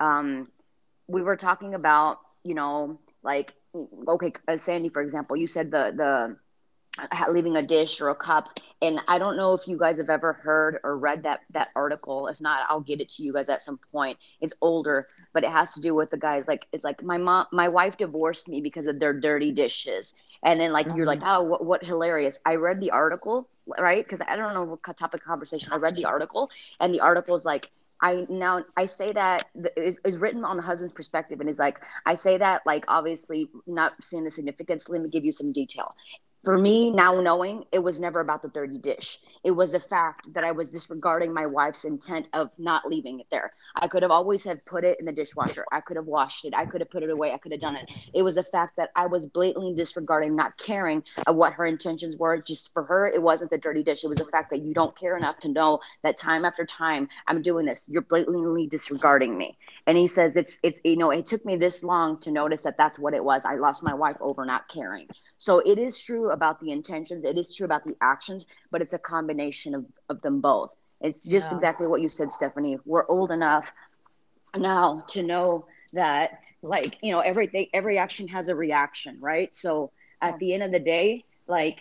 Um, 0.00 0.48
we 1.06 1.22
were 1.22 1.36
talking 1.36 1.74
about, 1.74 2.18
you 2.42 2.54
know, 2.54 2.98
like 3.22 3.54
okay, 4.08 4.32
uh, 4.48 4.56
Sandy, 4.56 4.88
for 4.88 5.02
example, 5.02 5.36
you 5.36 5.46
said 5.46 5.70
the 5.70 5.92
the 5.96 6.36
uh, 6.98 7.24
leaving 7.30 7.56
a 7.56 7.62
dish 7.62 8.00
or 8.00 8.10
a 8.10 8.14
cup, 8.14 8.60
and 8.82 9.00
I 9.08 9.18
don't 9.18 9.36
know 9.36 9.54
if 9.54 9.66
you 9.66 9.78
guys 9.78 9.98
have 9.98 10.10
ever 10.10 10.32
heard 10.32 10.78
or 10.84 10.96
read 10.98 11.24
that 11.24 11.40
that 11.50 11.68
article. 11.74 12.28
If 12.28 12.40
not, 12.40 12.60
I'll 12.68 12.80
get 12.80 13.00
it 13.00 13.08
to 13.10 13.22
you 13.22 13.32
guys 13.32 13.48
at 13.48 13.62
some 13.62 13.78
point. 13.92 14.18
It's 14.40 14.54
older, 14.60 15.08
but 15.32 15.44
it 15.44 15.50
has 15.50 15.74
to 15.74 15.80
do 15.80 15.94
with 15.94 16.10
the 16.10 16.18
guys 16.18 16.48
like 16.48 16.66
it's 16.72 16.84
like 16.84 17.02
my 17.02 17.18
mom, 17.18 17.46
my 17.52 17.68
wife 17.68 17.96
divorced 17.96 18.48
me 18.48 18.60
because 18.60 18.86
of 18.86 19.00
their 19.00 19.12
dirty 19.12 19.52
dishes, 19.52 20.14
and 20.44 20.60
then 20.60 20.72
like 20.72 20.86
you're 20.94 21.06
like, 21.06 21.20
mm-hmm. 21.20 21.28
oh, 21.28 21.42
what, 21.42 21.64
what 21.64 21.84
hilarious! 21.84 22.38
I 22.44 22.56
read 22.56 22.80
the 22.80 22.90
article, 22.90 23.48
right? 23.78 24.04
Because 24.04 24.20
I 24.20 24.36
don't 24.36 24.54
know 24.54 24.64
what 24.64 24.82
topic 24.96 25.22
of 25.22 25.26
conversation. 25.26 25.72
I 25.72 25.76
read 25.76 25.96
the 25.96 26.04
article, 26.04 26.50
and 26.80 26.94
the 26.94 27.00
article 27.00 27.34
is 27.34 27.44
like 27.44 27.70
I 28.00 28.26
now 28.28 28.64
I 28.76 28.86
say 28.86 29.12
that 29.12 29.48
is, 29.76 29.98
is 30.04 30.18
written 30.18 30.44
on 30.44 30.56
the 30.56 30.62
husband's 30.62 30.92
perspective 30.92 31.40
and 31.40 31.48
is 31.48 31.58
like 31.58 31.82
I 32.04 32.14
say 32.14 32.36
that 32.38 32.62
like 32.66 32.84
obviously 32.88 33.48
not 33.66 33.94
seeing 34.02 34.24
the 34.24 34.30
significance. 34.30 34.88
Let 34.88 35.00
me 35.00 35.08
give 35.08 35.24
you 35.24 35.32
some 35.32 35.52
detail. 35.52 35.94
For 36.44 36.58
me 36.58 36.90
now 36.90 37.20
knowing 37.20 37.64
it 37.72 37.78
was 37.78 38.00
never 38.00 38.20
about 38.20 38.42
the 38.42 38.48
dirty 38.48 38.78
dish. 38.78 39.18
It 39.44 39.50
was 39.52 39.72
the 39.72 39.80
fact 39.80 40.32
that 40.34 40.44
i 40.44 40.52
was 40.52 40.70
disregarding 40.70 41.32
my 41.32 41.46
wife's 41.46 41.84
intent 41.84 42.28
of 42.34 42.50
not 42.58 42.86
leaving 42.88 43.20
it 43.20 43.26
there. 43.30 43.52
I 43.76 43.88
could 43.88 44.02
have 44.02 44.10
always 44.10 44.44
have 44.44 44.64
put 44.66 44.84
it 44.84 44.98
in 45.00 45.06
the 45.06 45.12
dishwasher. 45.12 45.64
I 45.72 45.80
could 45.80 45.96
have 45.96 46.06
washed 46.06 46.44
it. 46.44 46.54
I 46.54 46.66
could 46.66 46.80
have 46.80 46.90
put 46.90 47.02
it 47.02 47.10
away. 47.10 47.32
I 47.32 47.38
could 47.38 47.52
have 47.52 47.60
done 47.60 47.76
it. 47.76 47.90
It 48.12 48.22
was 48.22 48.34
the 48.34 48.44
fact 48.44 48.76
that 48.76 48.90
i 48.94 49.06
was 49.06 49.26
blatantly 49.26 49.74
disregarding 49.74 50.36
not 50.36 50.56
caring 50.58 51.02
of 51.26 51.36
what 51.36 51.54
her 51.54 51.66
intentions 51.66 52.16
were 52.16 52.40
just 52.40 52.72
for 52.72 52.84
her. 52.84 53.06
It 53.06 53.22
wasn't 53.22 53.50
the 53.50 53.58
dirty 53.58 53.82
dish. 53.82 54.04
It 54.04 54.08
was 54.08 54.18
the 54.18 54.26
fact 54.26 54.50
that 54.50 54.62
you 54.62 54.74
don't 54.74 54.96
care 54.96 55.16
enough 55.16 55.38
to 55.38 55.48
know 55.48 55.80
that 56.02 56.16
time 56.18 56.44
after 56.44 56.64
time 56.64 57.08
i'm 57.26 57.42
doing 57.42 57.66
this. 57.66 57.88
You're 57.88 58.02
blatantly 58.02 58.66
disregarding 58.66 59.36
me. 59.36 59.56
And 59.86 59.96
he 59.96 60.06
says 60.06 60.36
it's 60.36 60.58
it's 60.62 60.80
you 60.84 60.96
know 60.96 61.10
it 61.10 61.26
took 61.26 61.44
me 61.44 61.56
this 61.56 61.82
long 61.82 62.18
to 62.20 62.30
notice 62.30 62.62
that 62.62 62.76
that's 62.76 62.98
what 62.98 63.14
it 63.14 63.24
was. 63.24 63.44
I 63.44 63.54
lost 63.54 63.82
my 63.82 63.94
wife 63.94 64.16
over 64.20 64.44
not 64.44 64.68
caring. 64.68 65.08
So 65.38 65.60
it 65.60 65.78
is 65.78 66.00
true 66.00 66.30
about 66.34 66.60
the 66.60 66.70
intentions. 66.70 67.24
It 67.24 67.38
is 67.38 67.54
true 67.54 67.64
about 67.64 67.84
the 67.84 67.96
actions 68.02 68.46
but 68.70 68.82
it's 68.82 68.92
a 68.92 68.98
combination 68.98 69.74
of, 69.74 69.86
of 70.08 70.20
them 70.22 70.40
both. 70.40 70.74
It's 71.00 71.24
just 71.24 71.50
yeah. 71.50 71.54
exactly 71.54 71.86
what 71.86 72.00
you 72.00 72.08
said 72.08 72.32
stephanie. 72.32 72.78
We're 72.84 73.06
old 73.08 73.30
enough 73.30 73.72
now 74.56 75.04
to 75.08 75.22
know 75.22 75.66
that 75.92 76.40
like 76.62 76.96
you 77.02 77.12
know 77.12 77.20
everything 77.20 77.68
every 77.72 77.98
action 77.98 78.28
has 78.28 78.48
a 78.48 78.54
reaction 78.54 79.18
right? 79.20 79.54
So 79.54 79.90
at 80.20 80.38
the 80.38 80.54
end 80.54 80.62
of 80.62 80.72
the 80.72 80.80
day 80.80 81.24
like 81.46 81.80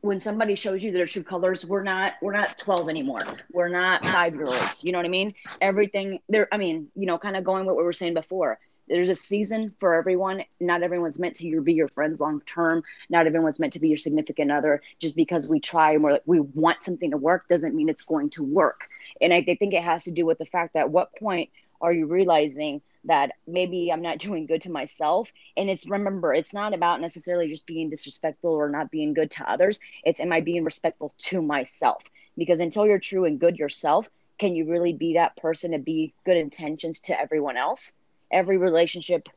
when 0.00 0.20
somebody 0.20 0.54
shows 0.54 0.84
you 0.84 0.92
their 0.92 1.06
true 1.06 1.22
colors 1.22 1.64
we're 1.64 1.82
not 1.82 2.14
we're 2.22 2.32
not 2.32 2.56
12 2.58 2.88
anymore. 2.88 3.22
We're 3.52 3.68
not 3.68 4.04
five 4.04 4.34
year 4.34 4.44
olds. 4.46 4.84
You 4.84 4.92
know 4.92 4.98
what 4.98 5.06
i 5.06 5.10
mean? 5.10 5.34
Everything 5.60 6.20
there 6.28 6.48
i 6.52 6.56
mean 6.56 6.88
you 6.94 7.06
know 7.06 7.18
kind 7.18 7.36
of 7.36 7.44
going 7.44 7.66
what 7.66 7.76
we 7.76 7.82
were 7.82 7.92
saying 7.92 8.14
before 8.14 8.58
there's 8.88 9.08
a 9.08 9.14
season 9.14 9.74
for 9.80 9.94
everyone. 9.94 10.44
Not 10.60 10.82
everyone's 10.82 11.18
meant 11.18 11.36
to 11.36 11.60
be 11.60 11.74
your 11.74 11.88
friends 11.88 12.20
long 12.20 12.40
term. 12.42 12.82
Not 13.08 13.26
everyone's 13.26 13.58
meant 13.60 13.72
to 13.74 13.80
be 13.80 13.88
your 13.88 13.98
significant 13.98 14.50
other. 14.50 14.82
Just 14.98 15.16
because 15.16 15.48
we 15.48 15.60
try 15.60 15.92
and 15.92 16.02
we're, 16.02 16.12
like 16.12 16.22
we 16.26 16.40
want 16.40 16.82
something 16.82 17.10
to 17.10 17.16
work 17.16 17.48
doesn't 17.48 17.74
mean 17.74 17.88
it's 17.88 18.02
going 18.02 18.30
to 18.30 18.42
work. 18.42 18.88
And 19.20 19.32
I, 19.32 19.38
I 19.48 19.54
think 19.54 19.74
it 19.74 19.82
has 19.82 20.04
to 20.04 20.10
do 20.10 20.26
with 20.26 20.38
the 20.38 20.46
fact 20.46 20.74
that 20.74 20.90
what 20.90 21.14
point 21.16 21.50
are 21.80 21.92
you 21.92 22.06
realizing 22.06 22.80
that 23.04 23.32
maybe 23.46 23.90
I'm 23.92 24.02
not 24.02 24.18
doing 24.26 24.46
good 24.46 24.62
to 24.62 24.70
myself? 24.70 25.32
And 25.56 25.70
it's 25.70 25.86
remember, 25.86 26.34
it's 26.34 26.54
not 26.54 26.74
about 26.74 27.00
necessarily 27.00 27.48
just 27.48 27.66
being 27.66 27.90
disrespectful 27.90 28.50
or 28.50 28.68
not 28.68 28.90
being 28.90 29.14
good 29.14 29.30
to 29.32 29.50
others. 29.50 29.80
It's 30.04 30.20
am 30.20 30.32
I 30.32 30.40
being 30.40 30.64
respectful 30.64 31.14
to 31.18 31.42
myself? 31.42 32.04
Because 32.36 32.60
until 32.60 32.86
you're 32.86 32.98
true 32.98 33.24
and 33.24 33.38
good 33.38 33.58
yourself, 33.58 34.08
can 34.38 34.56
you 34.56 34.68
really 34.68 34.92
be 34.92 35.14
that 35.14 35.36
person 35.36 35.70
to 35.70 35.78
be 35.78 36.12
good 36.24 36.36
intentions 36.36 37.00
to 37.02 37.18
everyone 37.18 37.56
else? 37.56 37.92
Every 38.34 38.58
relationship 38.58 39.28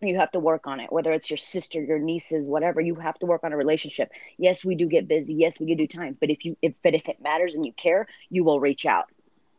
you 0.00 0.16
have 0.16 0.32
to 0.32 0.40
work 0.40 0.66
on 0.66 0.80
it 0.80 0.90
whether 0.92 1.12
it's 1.12 1.30
your 1.30 1.36
sister 1.36 1.80
your 1.82 1.98
nieces 1.98 2.48
whatever 2.48 2.80
you 2.80 2.94
have 2.94 3.18
to 3.18 3.26
work 3.26 3.44
on 3.44 3.52
a 3.52 3.56
relationship 3.56 4.10
yes 4.38 4.64
we 4.64 4.74
do 4.74 4.86
get 4.86 5.06
busy 5.06 5.34
yes 5.34 5.60
we 5.60 5.66
do 5.66 5.76
do 5.76 5.86
time 5.86 6.16
but 6.20 6.30
if 6.30 6.44
you 6.44 6.56
if 6.62 6.74
but 6.82 6.94
if 6.94 7.08
it 7.08 7.20
matters 7.22 7.54
and 7.54 7.64
you 7.64 7.72
care 7.72 8.06
you 8.30 8.42
will 8.42 8.58
reach 8.58 8.86
out 8.86 9.06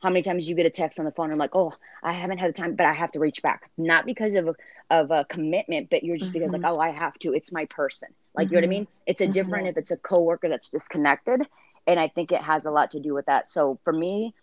how 0.02 0.10
many 0.10 0.22
times 0.22 0.50
you 0.50 0.56
get 0.56 0.66
a 0.66 0.70
text 0.70 1.00
on 1.00 1.06
the 1.06 1.12
phone 1.12 1.26
and 1.26 1.34
I'm 1.34 1.40
like 1.40 1.56
oh 1.56 1.74
i 2.02 2.12
haven't 2.12 2.40
had 2.40 2.50
a 2.50 2.54
time 2.54 2.76
but 2.76 2.86
i 2.86 2.94
have 2.94 3.12
to 3.14 3.20
reach 3.20 3.42
back 3.42 3.70
not 3.78 4.06
because 4.06 4.36
of 4.36 4.50
a, 4.50 4.56
of 4.90 5.12
a 5.12 5.26
commitment 5.26 5.90
but 5.90 6.04
you're 6.04 6.18
just 6.18 6.32
mm-hmm. 6.32 6.40
because 6.40 6.54
like 6.54 6.62
mm-hmm. 6.62 6.78
oh 6.78 6.82
i 6.82 6.90
have 6.90 7.18
to 7.20 7.34
it's 7.34 7.52
my 7.52 7.66
person 7.66 8.10
like 8.36 8.48
mm-hmm. 8.48 8.56
you 8.56 8.62
know 8.62 8.68
what 8.68 8.74
i 8.74 8.76
mm-hmm. 8.76 8.80
mean 8.82 8.88
it's 9.06 9.22
a 9.22 9.28
different 9.28 9.66
mm-hmm. 9.66 9.72
if 9.72 9.78
it's 9.78 9.92
a 9.92 9.98
coworker 9.98 10.50
that's 10.50 10.72
disconnected 10.72 11.48
and 11.88 12.00
i 12.00 12.08
think 12.08 12.32
it 12.32 12.42
has 12.42 12.66
a 12.66 12.72
lot 12.72 12.92
to 12.92 13.00
do 13.00 13.14
with 13.14 13.26
that 13.28 13.48
so 13.48 13.80
for 13.84 13.94
me 13.94 14.34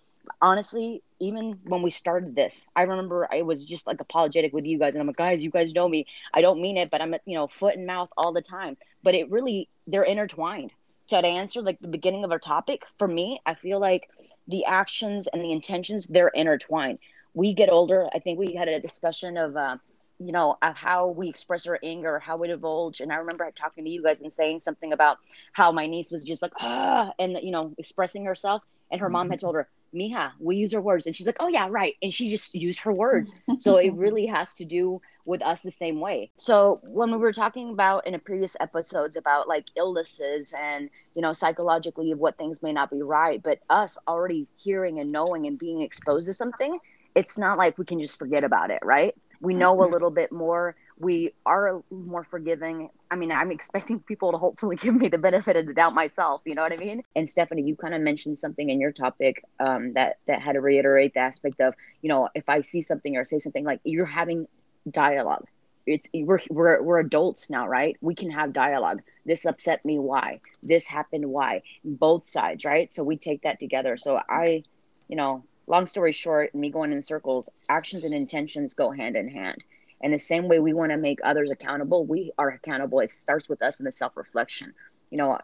honestly, 0.41 1.03
even 1.19 1.59
when 1.65 1.83
we 1.83 1.91
started 1.91 2.35
this, 2.35 2.67
I 2.75 2.83
remember 2.83 3.29
I 3.33 3.43
was 3.43 3.65
just 3.65 3.87
like 3.87 4.01
apologetic 4.01 4.53
with 4.53 4.65
you 4.65 4.79
guys, 4.79 4.95
and 4.95 5.01
I'm 5.01 5.07
like, 5.07 5.17
guys, 5.17 5.43
you 5.43 5.51
guys 5.51 5.75
know 5.75 5.89
me. 5.89 6.07
I 6.33 6.41
don't 6.41 6.61
mean 6.61 6.77
it, 6.77 6.91
but 6.91 7.01
I'm 7.01 7.15
you 7.27 7.35
know 7.35 7.47
foot 7.47 7.77
and 7.77 7.87
mouth 7.87 8.11
all 8.17 8.33
the 8.33 8.43
time. 8.43 8.77
But 9.03 9.15
it 9.15 9.31
really 9.31 9.69
they're 9.87 10.03
intertwined. 10.03 10.73
So 11.07 11.21
to 11.21 11.27
answer 11.27 11.63
like 11.63 11.81
the 11.81 11.89
beginning 11.89 12.25
of 12.25 12.33
our 12.33 12.39
topic, 12.39 12.83
for 12.99 13.09
me, 13.09 13.41
I 13.45 13.55
feel 13.55 13.81
like 13.81 14.09
the 14.49 14.65
actions 14.65 15.27
and 15.27 15.43
the 15.43 15.53
intentions 15.53 16.07
they're 16.07 16.29
intertwined. 16.29 16.99
We 17.35 17.55
get 17.55 17.71
older. 17.71 18.09
I 18.15 18.19
think 18.19 18.39
we 18.39 18.55
had 18.55 18.69
a 18.69 18.81
discussion 18.81 19.37
of. 19.37 19.57
Uh, 19.57 19.77
you 20.23 20.33
know, 20.33 20.59
of 20.61 20.77
how 20.77 21.09
we 21.09 21.31
express 21.31 21.67
our 21.67 21.79
anger, 21.83 22.19
how 22.19 22.37
we 22.37 22.47
divulge. 22.47 23.01
And 23.01 23.11
I 23.11 23.17
remember 23.17 23.51
talking 23.53 23.85
to 23.85 23.91
you 23.91 24.03
guys 24.03 24.21
and 24.21 24.31
saying 24.31 24.61
something 24.61 24.93
about 24.93 25.17
how 25.53 25.73
my 25.73 25.87
niece 25.87 26.11
was 26.11 26.25
just 26.25 26.43
like, 26.43 26.53
ah, 26.61 27.11
and, 27.19 27.39
you 27.43 27.51
know, 27.51 27.73
expressing 27.79 28.27
herself. 28.27 28.63
And 28.91 29.01
her 29.01 29.09
mom 29.09 29.31
had 29.31 29.39
mm-hmm. 29.39 29.47
told 29.47 29.55
her, 29.57 29.69
Mija, 29.95 30.33
we 30.39 30.57
use 30.57 30.73
her 30.73 30.81
words. 30.81 31.07
And 31.07 31.15
she's 31.15 31.27
like, 31.27 31.37
oh, 31.41 31.49
yeah, 31.49 31.67
right. 31.71 31.97
And 32.03 32.13
she 32.13 32.31
just 32.31 32.55
used 32.55 32.81
her 32.81 32.93
words. 33.05 33.37
so 33.59 33.77
it 33.77 33.95
really 33.95 34.27
has 34.27 34.55
to 34.55 34.65
do 34.65 35.01
with 35.25 35.43
us 35.43 35.63
the 35.63 35.71
same 35.71 36.01
way. 36.01 36.31
So 36.37 36.81
when 36.83 37.11
we 37.11 37.19
were 37.19 37.33
talking 37.33 37.71
about 37.71 38.07
in 38.07 38.15
a 38.15 38.19
previous 38.19 38.57
episodes 38.61 39.17
about 39.17 39.49
like 39.49 39.67
illnesses 39.77 40.55
and, 40.59 40.91
you 41.15 41.23
know, 41.23 41.33
psychologically 41.33 42.13
of 42.13 42.19
what 42.19 42.37
things 42.37 42.63
may 42.63 42.73
not 42.73 42.91
be 42.91 43.03
right, 43.03 43.43
but 43.43 43.61
us 43.69 43.99
already 44.09 44.47
hearing 44.57 45.01
and 45.01 45.13
knowing 45.13 45.47
and 45.47 45.59
being 45.59 45.83
exposed 45.83 46.27
to 46.27 46.35
something, 46.35 46.79
it's 47.15 47.37
not 47.37 47.59
like 47.59 47.79
we 47.79 47.85
can 47.85 48.01
just 48.01 48.19
forget 48.19 48.45
about 48.45 48.71
it, 48.71 48.81
right? 48.83 49.15
We 49.41 49.55
know 49.55 49.73
a 49.81 49.85
mm-hmm. 49.85 49.93
little 49.93 50.11
bit 50.11 50.33
more 50.33 50.77
we 51.01 51.33
are 51.47 51.83
more 51.91 52.23
forgiving. 52.23 52.91
I 53.11 53.17
mean, 53.17 53.33
I'm 53.33 53.51
expecting 53.51 54.01
people 54.01 54.33
to 54.33 54.39
hopefully 54.39 54.77
give 54.81 54.95
me 54.95 55.09
the 55.09 55.19
benefit 55.19 55.57
of 55.57 55.67
the 55.67 55.73
doubt 55.73 55.95
myself. 55.95 56.43
You 56.45 56.55
know 56.55 56.63
what 56.63 56.73
I 56.73 56.77
mean? 56.77 57.03
And 57.17 57.29
Stephanie, 57.29 57.63
you 57.63 57.75
kind 57.75 57.95
of 57.95 58.03
mentioned 58.03 58.39
something 58.39 58.69
in 58.69 58.81
your 58.81 58.93
topic 58.93 59.43
um, 59.59 59.95
that 59.95 60.19
that 60.27 60.43
had 60.43 60.53
to 60.53 60.61
reiterate 60.61 61.15
the 61.15 61.21
aspect 61.21 61.61
of, 61.61 61.75
you 62.03 62.11
know, 62.11 62.29
if 62.35 62.49
I 62.49 62.61
see 62.61 62.83
something 62.83 63.17
or 63.17 63.25
say 63.25 63.39
something 63.39 63.65
like 63.65 63.81
you're 63.83 64.05
having 64.07 64.47
dialogue. 64.91 65.47
It's 65.87 66.07
we're 66.13 66.41
we're 66.51 66.83
we're 66.83 67.01
adults 67.01 67.49
now, 67.49 67.67
right? 67.67 67.97
We 68.03 68.15
can 68.15 68.31
have 68.31 68.53
dialogue. 68.53 69.01
This 69.25 69.47
upset 69.47 69.83
me. 69.85 69.99
Why? 69.99 70.41
This 70.63 70.87
happened. 70.87 71.25
Why? 71.25 71.63
Both 71.83 72.29
sides, 72.29 72.67
right? 72.67 72.93
So 72.93 73.03
we 73.03 73.17
take 73.17 73.43
that 73.43 73.59
together. 73.59 73.97
So 73.97 74.21
I, 74.29 74.65
you 75.09 75.17
know, 75.17 75.43
long 75.67 75.87
story 75.87 76.13
short, 76.13 76.55
me 76.55 76.69
going 76.71 76.93
in 76.93 77.01
circles, 77.01 77.49
actions 77.71 78.05
and 78.05 78.13
intentions 78.13 78.75
go 78.75 78.91
hand 78.91 79.17
in 79.17 79.29
hand 79.29 79.65
and 80.01 80.13
the 80.13 80.19
same 80.19 80.49
way 80.49 80.59
we 80.59 80.73
want 80.73 80.93
to 80.93 80.97
make 80.97 81.21
others 81.23 81.51
accountable, 81.51 82.05
we 82.05 82.33
are 82.39 82.49
accountable. 82.49 83.01
It 83.01 83.13
starts 83.13 83.49
with 83.49 83.63
us 83.63 83.81
in 83.81 83.85
the 83.85 83.93
self 83.93 84.17
reflection. 84.17 84.73
You 85.11 85.19
know, 85.19 85.39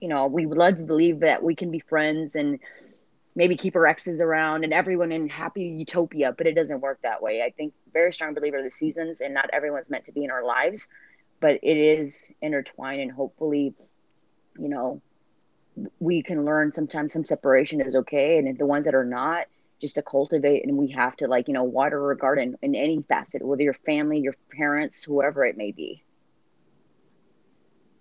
you 0.00 0.08
know, 0.08 0.26
we 0.26 0.46
would 0.46 0.58
love 0.58 0.76
to 0.76 0.82
believe 0.82 1.20
that 1.20 1.42
we 1.42 1.54
can 1.54 1.70
be 1.70 1.78
friends 1.78 2.34
and 2.34 2.58
maybe 3.36 3.56
keep 3.56 3.74
our 3.74 3.86
exes 3.86 4.20
around 4.20 4.64
and 4.64 4.72
everyone 4.72 5.12
in 5.12 5.28
happy 5.28 5.62
utopia, 5.62 6.32
but 6.36 6.46
it 6.46 6.54
doesn't 6.54 6.80
work 6.80 7.00
that 7.02 7.22
way. 7.22 7.42
I 7.42 7.50
think 7.50 7.72
very 7.92 8.12
strong 8.12 8.34
believer 8.34 8.58
of 8.58 8.64
the 8.64 8.70
seasons 8.70 9.20
and 9.20 9.34
not 9.34 9.50
everyone's 9.52 9.90
meant 9.90 10.04
to 10.04 10.12
be 10.12 10.24
in 10.24 10.30
our 10.30 10.44
lives, 10.44 10.88
but 11.40 11.58
it 11.62 11.76
is 11.76 12.30
intertwined 12.42 13.00
and 13.00 13.10
hopefully, 13.10 13.74
you 14.58 14.68
know, 14.68 15.00
we 15.98 16.22
can 16.22 16.44
learn 16.44 16.70
sometimes 16.70 17.12
some 17.12 17.24
separation 17.24 17.80
is 17.80 17.94
okay. 17.96 18.38
And 18.38 18.56
the 18.56 18.66
ones 18.66 18.84
that 18.84 18.94
are 18.94 19.04
not, 19.04 19.46
just 19.80 19.96
to 19.96 20.02
cultivate 20.02 20.64
and 20.64 20.76
we 20.76 20.90
have 20.90 21.16
to 21.16 21.26
like 21.26 21.48
you 21.48 21.54
know 21.54 21.64
water 21.64 22.10
a 22.10 22.16
garden 22.16 22.56
in 22.62 22.74
any 22.74 23.02
facet 23.08 23.42
whether 23.42 23.62
your 23.62 23.74
family 23.74 24.20
your 24.20 24.34
parents 24.50 25.04
whoever 25.04 25.44
it 25.44 25.56
may 25.56 25.72
be. 25.72 26.02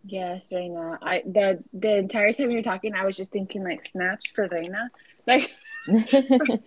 Yes 0.06 0.52
reina. 0.52 1.00
I 1.02 1.24
the 1.26 1.64
the 1.74 1.96
entire 1.96 2.34
time 2.34 2.52
you're 2.52 2.62
talking 2.62 2.94
i 2.94 3.06
was 3.06 3.18
just 3.18 3.32
thinking 3.32 3.64
like 3.64 3.86
snaps 3.86 4.30
for 4.30 4.48
reina. 4.48 4.90
Like 5.26 5.52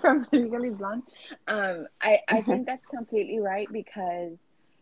from 0.00 0.26
legally 0.32 0.70
blonde. 0.70 1.02
Um 1.48 1.86
i 2.00 2.18
i 2.28 2.40
think 2.42 2.66
that's 2.66 2.86
completely 2.86 3.40
right 3.40 3.68
because 3.72 4.32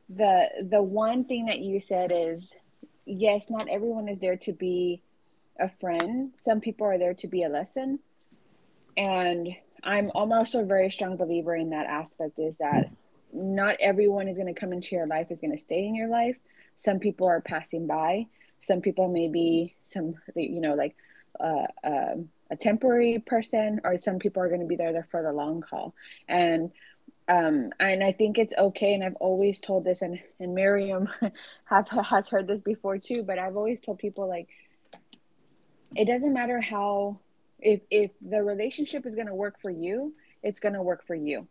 the 0.08 0.48
the 0.68 0.82
one 0.82 1.24
thing 1.24 1.46
that 1.46 1.60
you 1.60 1.80
said 1.80 2.12
is 2.14 2.50
yes 3.06 3.48
not 3.48 3.68
everyone 3.68 4.08
is 4.08 4.18
there 4.18 4.36
to 4.36 4.52
be 4.52 5.02
a 5.60 5.70
friend. 5.80 6.34
Some 6.42 6.60
people 6.60 6.86
are 6.86 6.98
there 6.98 7.14
to 7.14 7.28
be 7.28 7.44
a 7.44 7.48
lesson 7.48 8.00
and 8.96 9.48
I'm 9.82 10.10
also 10.14 10.60
a 10.60 10.64
very 10.64 10.90
strong 10.90 11.16
believer 11.16 11.54
in 11.54 11.70
that 11.70 11.86
aspect 11.86 12.38
is 12.38 12.58
that 12.58 12.90
not 13.32 13.76
everyone 13.80 14.28
is 14.28 14.36
going 14.36 14.52
to 14.52 14.58
come 14.58 14.72
into 14.72 14.94
your 14.94 15.06
life 15.06 15.30
is 15.30 15.40
going 15.40 15.52
to 15.52 15.58
stay 15.58 15.84
in 15.86 15.94
your 15.94 16.08
life. 16.08 16.36
Some 16.76 16.98
people 16.98 17.26
are 17.26 17.40
passing 17.40 17.86
by. 17.86 18.26
Some 18.60 18.80
people 18.80 19.08
may 19.08 19.28
be 19.28 19.76
some 19.84 20.14
you 20.34 20.60
know 20.60 20.74
like 20.74 20.96
uh, 21.38 21.66
uh, 21.82 22.14
a 22.50 22.56
temporary 22.56 23.18
person, 23.18 23.80
or 23.84 23.98
some 23.98 24.18
people 24.18 24.42
are 24.42 24.48
going 24.48 24.60
to 24.60 24.66
be 24.66 24.76
there, 24.76 24.92
there 24.92 25.08
for 25.10 25.22
the 25.22 25.32
long 25.32 25.62
haul. 25.68 25.94
And 26.28 26.70
um, 27.26 27.70
and 27.80 28.04
I 28.04 28.12
think 28.12 28.38
it's 28.38 28.54
okay. 28.56 28.94
And 28.94 29.02
I've 29.02 29.16
always 29.16 29.60
told 29.60 29.84
this, 29.84 30.02
and 30.02 30.20
and 30.40 30.54
Miriam 30.54 31.08
have 31.64 31.88
has 31.88 32.28
heard 32.28 32.46
this 32.46 32.62
before 32.62 32.98
too. 32.98 33.22
But 33.22 33.38
I've 33.38 33.56
always 33.56 33.80
told 33.80 33.98
people 33.98 34.28
like, 34.28 34.48
it 35.96 36.06
doesn't 36.06 36.32
matter 36.32 36.60
how 36.60 37.18
if 37.64 37.80
if 37.90 38.12
the 38.20 38.42
relationship 38.42 39.04
is 39.06 39.16
going 39.16 39.26
to 39.26 39.34
work 39.34 39.60
for 39.60 39.70
you 39.70 40.14
it's 40.44 40.60
going 40.60 40.74
to 40.74 40.82
work 40.82 41.04
for 41.06 41.14
you. 41.14 41.48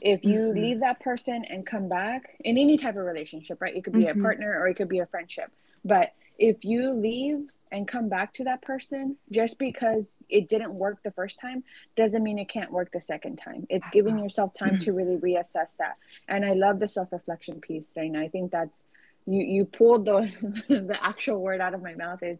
If 0.00 0.24
you 0.24 0.40
mm-hmm. 0.40 0.58
leave 0.58 0.80
that 0.80 1.00
person 1.00 1.44
and 1.48 1.66
come 1.66 1.88
back 1.88 2.36
in 2.40 2.56
any 2.56 2.78
type 2.78 2.96
of 2.96 3.04
relationship 3.04 3.60
right? 3.60 3.74
It 3.74 3.84
could 3.84 3.92
be 3.92 4.04
mm-hmm. 4.04 4.20
a 4.20 4.22
partner 4.22 4.58
or 4.58 4.68
it 4.68 4.74
could 4.74 4.88
be 4.88 5.00
a 5.00 5.06
friendship. 5.06 5.50
But 5.84 6.12
if 6.38 6.64
you 6.64 6.92
leave 6.92 7.48
and 7.72 7.88
come 7.88 8.08
back 8.08 8.32
to 8.34 8.44
that 8.44 8.62
person 8.62 9.16
just 9.32 9.58
because 9.58 10.22
it 10.28 10.48
didn't 10.48 10.72
work 10.72 11.02
the 11.02 11.10
first 11.10 11.40
time 11.40 11.64
doesn't 11.96 12.22
mean 12.22 12.38
it 12.38 12.48
can't 12.48 12.70
work 12.70 12.92
the 12.92 13.00
second 13.00 13.36
time. 13.36 13.66
It's 13.68 13.88
giving 13.90 14.18
yourself 14.18 14.54
time 14.54 14.78
to 14.80 14.92
really 14.92 15.16
reassess 15.16 15.76
that. 15.78 15.96
And 16.28 16.44
i 16.44 16.52
love 16.52 16.78
the 16.78 16.88
self-reflection 16.88 17.60
piece 17.60 17.92
and 17.96 18.16
i 18.16 18.28
think 18.28 18.52
that's 18.52 18.82
you 19.26 19.42
you 19.42 19.64
pulled 19.64 20.04
the 20.06 20.30
the 20.68 20.98
actual 21.02 21.40
word 21.40 21.60
out 21.60 21.74
of 21.74 21.82
my 21.82 21.94
mouth 21.94 22.22
is 22.22 22.38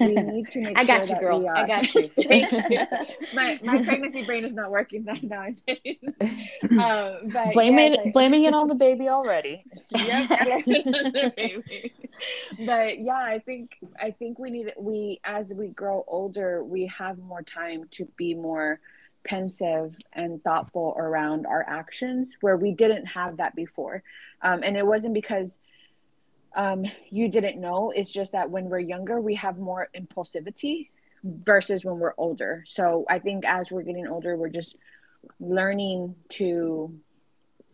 we 0.00 0.06
need 0.14 0.48
to 0.50 0.60
make 0.60 0.78
I 0.78 0.84
got 0.84 1.06
sure 1.06 1.14
you, 1.14 1.14
that 1.14 1.20
girl. 1.20 1.40
we 1.40 1.48
are. 1.48 1.56
I 1.56 1.66
got 1.66 1.94
you. 1.94 2.10
my 3.34 3.58
my 3.62 3.82
pregnancy 3.82 4.22
brain 4.24 4.44
is 4.44 4.52
not 4.52 4.70
working 4.70 5.04
that 5.04 5.22
nowadays. 5.22 5.98
Um, 6.78 7.28
but 7.32 7.52
blaming 7.54 7.94
yes, 7.94 8.02
I- 8.06 8.10
blaming 8.10 8.44
it 8.44 8.54
on 8.54 8.66
the 8.68 8.74
baby 8.74 9.08
already. 9.08 9.64
Yep, 9.90 10.28
blame 10.28 10.62
the 10.66 11.32
baby. 11.36 11.92
But 12.64 12.98
yeah, 12.98 13.14
I 13.16 13.38
think 13.38 13.78
I 14.00 14.10
think 14.10 14.38
we 14.38 14.50
need 14.50 14.72
we 14.78 15.20
as 15.24 15.52
we 15.54 15.68
grow 15.72 16.04
older, 16.06 16.62
we 16.64 16.86
have 16.86 17.18
more 17.18 17.42
time 17.42 17.84
to 17.92 18.06
be 18.16 18.34
more 18.34 18.80
pensive 19.24 19.94
and 20.12 20.42
thoughtful 20.44 20.94
around 20.96 21.46
our 21.46 21.64
actions 21.68 22.28
where 22.40 22.56
we 22.56 22.72
didn't 22.72 23.06
have 23.06 23.38
that 23.38 23.54
before. 23.56 24.02
Um, 24.42 24.62
and 24.62 24.76
it 24.76 24.86
wasn't 24.86 25.14
because 25.14 25.58
um, 26.56 26.84
you 27.10 27.28
didn't 27.28 27.60
know. 27.60 27.92
It's 27.94 28.12
just 28.12 28.32
that 28.32 28.50
when 28.50 28.64
we're 28.64 28.80
younger, 28.80 29.20
we 29.20 29.34
have 29.36 29.58
more 29.58 29.88
impulsivity 29.94 30.88
versus 31.22 31.84
when 31.84 31.98
we're 31.98 32.14
older. 32.16 32.64
So 32.66 33.04
I 33.08 33.18
think 33.18 33.44
as 33.44 33.70
we're 33.70 33.82
getting 33.82 34.08
older, 34.08 34.36
we're 34.36 34.48
just 34.48 34.78
learning 35.38 36.16
to 36.30 36.98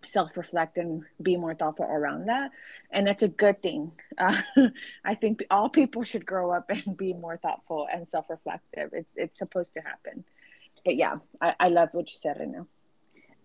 self 0.05 0.37
reflect 0.37 0.77
and 0.79 1.05
be 1.21 1.37
more 1.37 1.55
thoughtful 1.55 1.87
around 1.87 2.27
that. 2.27 2.51
And 2.91 3.07
that's 3.07 3.23
a 3.23 3.29
good 3.29 3.63
thing. 3.63 3.93
Uh, 4.19 4.43
I 5.05 5.15
think 5.15 5.45
all 5.51 5.69
people 5.69 6.03
should 6.03 6.27
grow 6.27 6.51
up 6.51 6.65
and 6.69 6.97
be 6.97 7.13
more 7.13 7.37
thoughtful 7.37 7.87
and 7.93 8.09
self 8.11 8.29
reflective. 8.29 8.91
It's, 8.93 9.11
it's 9.15 9.39
supposed 9.39 9.75
to 9.75 9.81
happen. 9.81 10.25
But 10.85 10.97
yeah, 10.97 11.17
I, 11.41 11.55
I 11.61 11.69
love 11.69 11.91
what 11.93 12.11
you 12.11 12.17
said 12.17 12.39
right. 12.41 12.67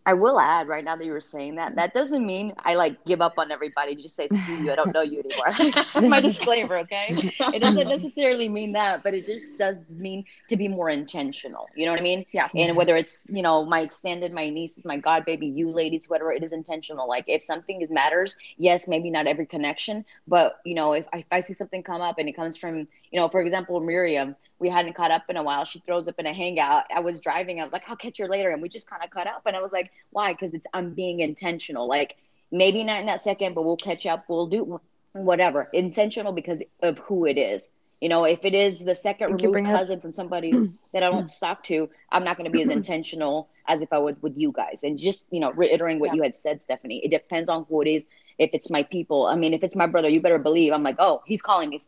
I 0.07 0.13
will 0.13 0.39
add 0.39 0.69
right 0.69 0.85
now 0.85 0.95
that 0.95 1.03
you 1.05 1.11
were 1.11 1.19
saying 1.19 1.55
that 1.55 1.75
that 1.75 1.93
doesn't 1.93 2.25
mean 2.25 2.53
I 2.59 2.75
like 2.75 3.03
give 3.03 3.19
up 3.19 3.33
on 3.37 3.51
everybody. 3.51 3.93
Just 3.93 4.15
say 4.15 4.29
screw 4.29 4.55
you. 4.63 4.71
I 4.71 4.75
don't 4.75 4.93
know 4.93 5.01
you 5.01 5.19
anymore. 5.19 6.09
My 6.09 6.21
disclaimer, 6.21 6.77
okay? 6.77 7.07
It 7.53 7.61
doesn't 7.61 7.87
necessarily 7.89 8.47
mean 8.47 8.71
that, 8.71 9.03
but 9.03 9.13
it 9.13 9.25
just 9.25 9.57
does 9.57 9.93
mean 9.97 10.23
to 10.47 10.55
be 10.55 10.69
more 10.69 10.89
intentional. 10.89 11.67
You 11.75 11.85
know 11.85 11.91
what 11.91 11.99
I 11.99 12.03
mean? 12.03 12.25
Yeah. 12.31 12.47
And 12.55 12.77
whether 12.77 12.95
it's 12.95 13.27
you 13.29 13.41
know 13.41 13.65
my 13.65 13.81
extended, 13.81 14.31
my 14.31 14.49
nieces, 14.49 14.85
my 14.85 14.95
god 14.95 15.25
baby, 15.25 15.45
you 15.45 15.69
ladies, 15.69 16.09
whatever, 16.09 16.31
it 16.31 16.41
is 16.41 16.53
intentional. 16.53 17.05
Like 17.05 17.25
if 17.27 17.43
something 17.43 17.85
matters, 17.89 18.37
yes, 18.57 18.87
maybe 18.87 19.11
not 19.11 19.27
every 19.27 19.45
connection, 19.45 20.05
but 20.25 20.61
you 20.63 20.73
know 20.73 20.93
if 20.93 21.05
I, 21.11 21.17
if 21.17 21.25
I 21.31 21.41
see 21.41 21.53
something 21.53 21.83
come 21.83 22.01
up 22.01 22.17
and 22.17 22.29
it 22.29 22.33
comes 22.33 22.55
from 22.55 22.87
you 23.11 23.19
know, 23.19 23.27
for 23.27 23.41
example, 23.41 23.79
Miriam, 23.81 24.37
we 24.59 24.69
hadn't 24.69 24.93
caught 24.93 25.11
up 25.11 25.23
in 25.29 25.37
a 25.37 25.43
while. 25.43 25.65
She 25.65 25.79
throws 25.79 26.07
up 26.07 26.15
in 26.19 26.25
a 26.25 26.33
hangout. 26.33 26.85
I 26.93 26.99
was 26.99 27.19
driving. 27.19 27.59
I 27.59 27.63
was 27.63 27.73
like, 27.73 27.83
I'll 27.87 27.95
catch 27.95 28.17
you 28.19 28.27
later. 28.27 28.49
And 28.51 28.61
we 28.61 28.69
just 28.69 28.89
kind 28.89 29.03
of 29.03 29.09
caught 29.09 29.27
up. 29.27 29.43
And 29.45 29.55
I 29.55 29.61
was 29.61 29.71
like, 29.73 29.91
why? 30.11 30.33
Because 30.33 30.53
it's, 30.53 30.65
I'm 30.73 30.93
being 30.93 31.19
intentional. 31.19 31.87
Like 31.87 32.17
maybe 32.51 32.83
not 32.83 32.99
in 32.99 33.05
that 33.05 33.21
second, 33.21 33.53
but 33.53 33.63
we'll 33.65 33.77
catch 33.77 34.05
up. 34.05 34.25
We'll 34.27 34.47
do 34.47 34.81
whatever. 35.13 35.69
Intentional 35.73 36.31
because 36.31 36.63
of 36.81 36.97
who 36.99 37.25
it 37.25 37.37
is. 37.37 37.69
You 38.01 38.09
know, 38.09 38.25
if 38.25 38.45
it 38.45 38.53
is 38.53 38.83
the 38.85 38.93
second 38.93 39.29
Thank 39.29 39.41
removed 39.41 39.53
bring 39.53 39.65
up- 39.67 39.75
cousin 39.79 39.99
from 39.99 40.11
somebody 40.11 40.51
that 40.93 41.03
I 41.03 41.09
don't 41.09 41.29
talk 41.39 41.63
to, 41.65 41.89
I'm 42.11 42.23
not 42.23 42.37
going 42.37 42.45
to 42.45 42.51
be 42.51 42.61
as 42.61 42.69
intentional 42.69 43.49
as 43.67 43.81
if 43.81 43.91
I 43.91 43.97
would 43.97 44.21
with 44.21 44.37
you 44.37 44.51
guys. 44.51 44.83
And 44.83 44.97
just, 44.99 45.27
you 45.31 45.39
know, 45.39 45.51
reiterating 45.51 45.99
what 45.99 46.09
Yeah. 46.11 46.15
you 46.17 46.21
had 46.23 46.35
said, 46.35 46.61
Stephanie, 46.61 47.01
it 47.03 47.09
depends 47.09 47.49
on 47.49 47.65
who 47.67 47.81
it 47.81 47.87
is. 47.87 48.07
If 48.37 48.51
it's 48.53 48.69
my 48.69 48.83
people, 48.83 49.25
I 49.25 49.35
mean, 49.35 49.53
if 49.53 49.63
it's 49.63 49.75
my 49.75 49.87
brother, 49.87 50.07
you 50.11 50.21
better 50.21 50.37
believe 50.37 50.71
I'm 50.73 50.83
like, 50.83 50.97
oh, 50.99 51.21
he's 51.25 51.41
calling 51.41 51.69
me. 51.69 51.79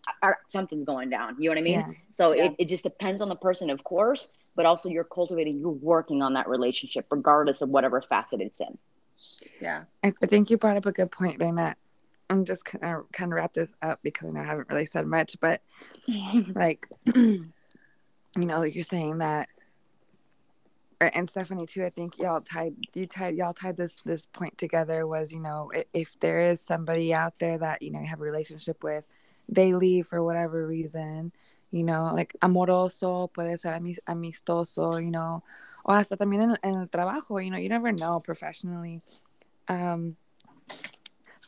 Something's 0.48 0.84
going 0.84 1.10
down. 1.10 1.36
You 1.38 1.50
know 1.50 1.52
what 1.52 1.60
I 1.60 1.62
mean? 1.62 1.80
Yeah. 1.80 1.92
So 2.12 2.34
Yeah. 2.34 2.46
it, 2.46 2.56
it 2.60 2.66
just 2.68 2.84
depends 2.84 3.22
on 3.22 3.30
the 3.30 3.36
person, 3.36 3.70
of 3.70 3.84
course, 3.84 4.32
but 4.56 4.66
also 4.66 4.90
you're 4.90 5.04
cultivating, 5.04 5.60
you're 5.60 5.70
working 5.70 6.22
on 6.22 6.34
that 6.34 6.48
relationship, 6.50 7.06
regardless 7.12 7.62
of 7.62 7.70
whatever 7.70 8.02
facet 8.02 8.42
it's 8.42 8.60
in. 8.62 8.78
Yeah. 9.62 9.84
I, 10.04 10.14
I 10.24 10.26
think 10.26 10.50
you 10.50 10.58
brought 10.58 10.78
up 10.78 10.86
a 10.88 10.92
good 10.92 11.12
point, 11.12 11.40
Reina. 11.40 11.76
I'm 12.32 12.46
just 12.46 12.64
kind 12.66 12.84
of 12.84 13.12
kind 13.12 13.32
of 13.32 13.36
wrap 13.38 13.54
this 13.54 13.74
up 13.82 14.00
because 14.04 14.28
I 14.30 14.32
know 14.32 14.42
I 14.42 14.46
haven't 14.46 14.70
really 14.70 14.86
said 14.86 15.06
much, 15.08 15.36
but 15.40 15.62
like, 16.56 16.88
you 17.16 17.52
know, 18.36 18.64
you're 18.64 18.84
saying 18.84 19.18
that, 19.20 19.50
or- 19.50 19.59
and 21.00 21.30
Stephanie 21.30 21.66
too. 21.66 21.86
I 21.86 21.90
think 21.90 22.18
y'all 22.18 22.42
tied 22.42 22.76
you 22.94 23.08
tied 23.08 23.36
y'all 23.36 23.54
tied 23.54 23.78
this 23.78 23.98
this 24.06 24.26
point 24.26 24.58
together. 24.58 25.08
Was 25.08 25.32
you 25.32 25.40
know 25.40 25.72
if 25.94 26.20
there 26.20 26.42
is 26.42 26.62
somebody 26.62 27.14
out 27.14 27.40
there 27.40 27.58
that 27.58 27.82
you 27.82 27.92
know 27.92 28.00
you 28.00 28.08
have 28.08 28.20
a 28.20 28.24
relationship 28.24 28.84
with, 28.84 29.06
they 29.48 29.74
leave 29.74 30.08
for 30.08 30.24
whatever 30.24 30.68
reason, 30.68 31.32
you 31.72 31.84
know, 31.84 32.12
like 32.14 32.36
amoroso 32.42 33.32
puede 33.34 33.58
ser 33.60 33.80
amistoso, 34.08 35.04
you 35.04 35.12
know, 35.12 35.44
o 35.86 35.94
hasta 35.94 36.18
también 36.18 36.42
en, 36.42 36.58
en 36.64 36.82
el 36.82 36.88
trabajo, 36.88 37.44
you 37.44 37.52
know, 37.52 37.58
you 37.58 37.70
never 37.70 37.92
know 37.92 38.20
professionally. 38.20 39.02
Um, 39.68 40.18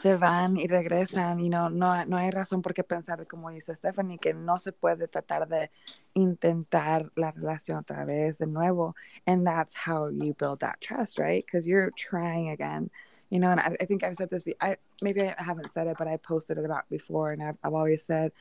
se 0.02 0.16
van 0.18 0.58
y 0.58 0.68
regresan, 0.68 1.38
you 1.38 1.50
know, 1.50 1.70
no, 1.70 2.04
no 2.06 2.18
hay 2.18 2.32
razón 2.32 2.62
por 2.64 2.74
qué 2.74 2.84
pensar, 2.84 3.28
como 3.28 3.52
dice 3.52 3.76
Stephanie, 3.76 4.18
que 4.18 4.34
no 4.34 4.58
se 4.58 4.72
puede 4.72 5.08
tratar 5.08 5.48
de 5.48 5.70
intentar 6.16 7.12
la 7.16 7.32
relación 7.32 7.78
otra 7.78 8.04
vez 8.04 8.40
de 8.40 8.48
nuevo. 8.48 8.96
And 9.28 9.46
that's 9.46 9.76
how 9.76 10.10
you 10.10 10.34
build 10.34 10.62
that 10.62 10.82
trust, 10.82 11.20
right? 11.20 11.46
Because 11.46 11.68
you're 11.68 11.92
trying 11.92 12.50
again, 12.50 12.90
you 13.30 13.40
know, 13.40 13.52
and 13.52 13.60
I, 13.60 13.78
I 13.80 13.86
think 13.86 14.04
I've 14.04 14.16
said 14.16 14.32
this, 14.32 14.44
be- 14.44 14.56
I 14.60 14.78
maybe 15.04 15.22
I 15.22 15.36
haven't 15.38 15.72
said 15.72 15.86
it, 15.86 15.98
but 16.00 16.08
I 16.08 16.18
posted 16.18 16.58
it 16.58 16.66
about 16.66 16.90
before, 16.90 17.32
and 17.32 17.44
I've, 17.44 17.58
I've 17.64 17.76
always 17.76 18.04
said, 18.04 18.32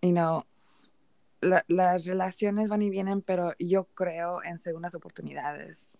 you 0.00 0.12
know, 0.12 0.44
la- 1.42 1.68
las 1.68 2.06
relaciones 2.06 2.68
van 2.68 2.80
y 2.80 2.88
vienen, 2.88 3.22
pero 3.24 3.52
yo 3.58 3.86
creo 3.94 4.40
en 4.42 4.56
segundas 4.58 4.94
oportunidades 4.94 5.98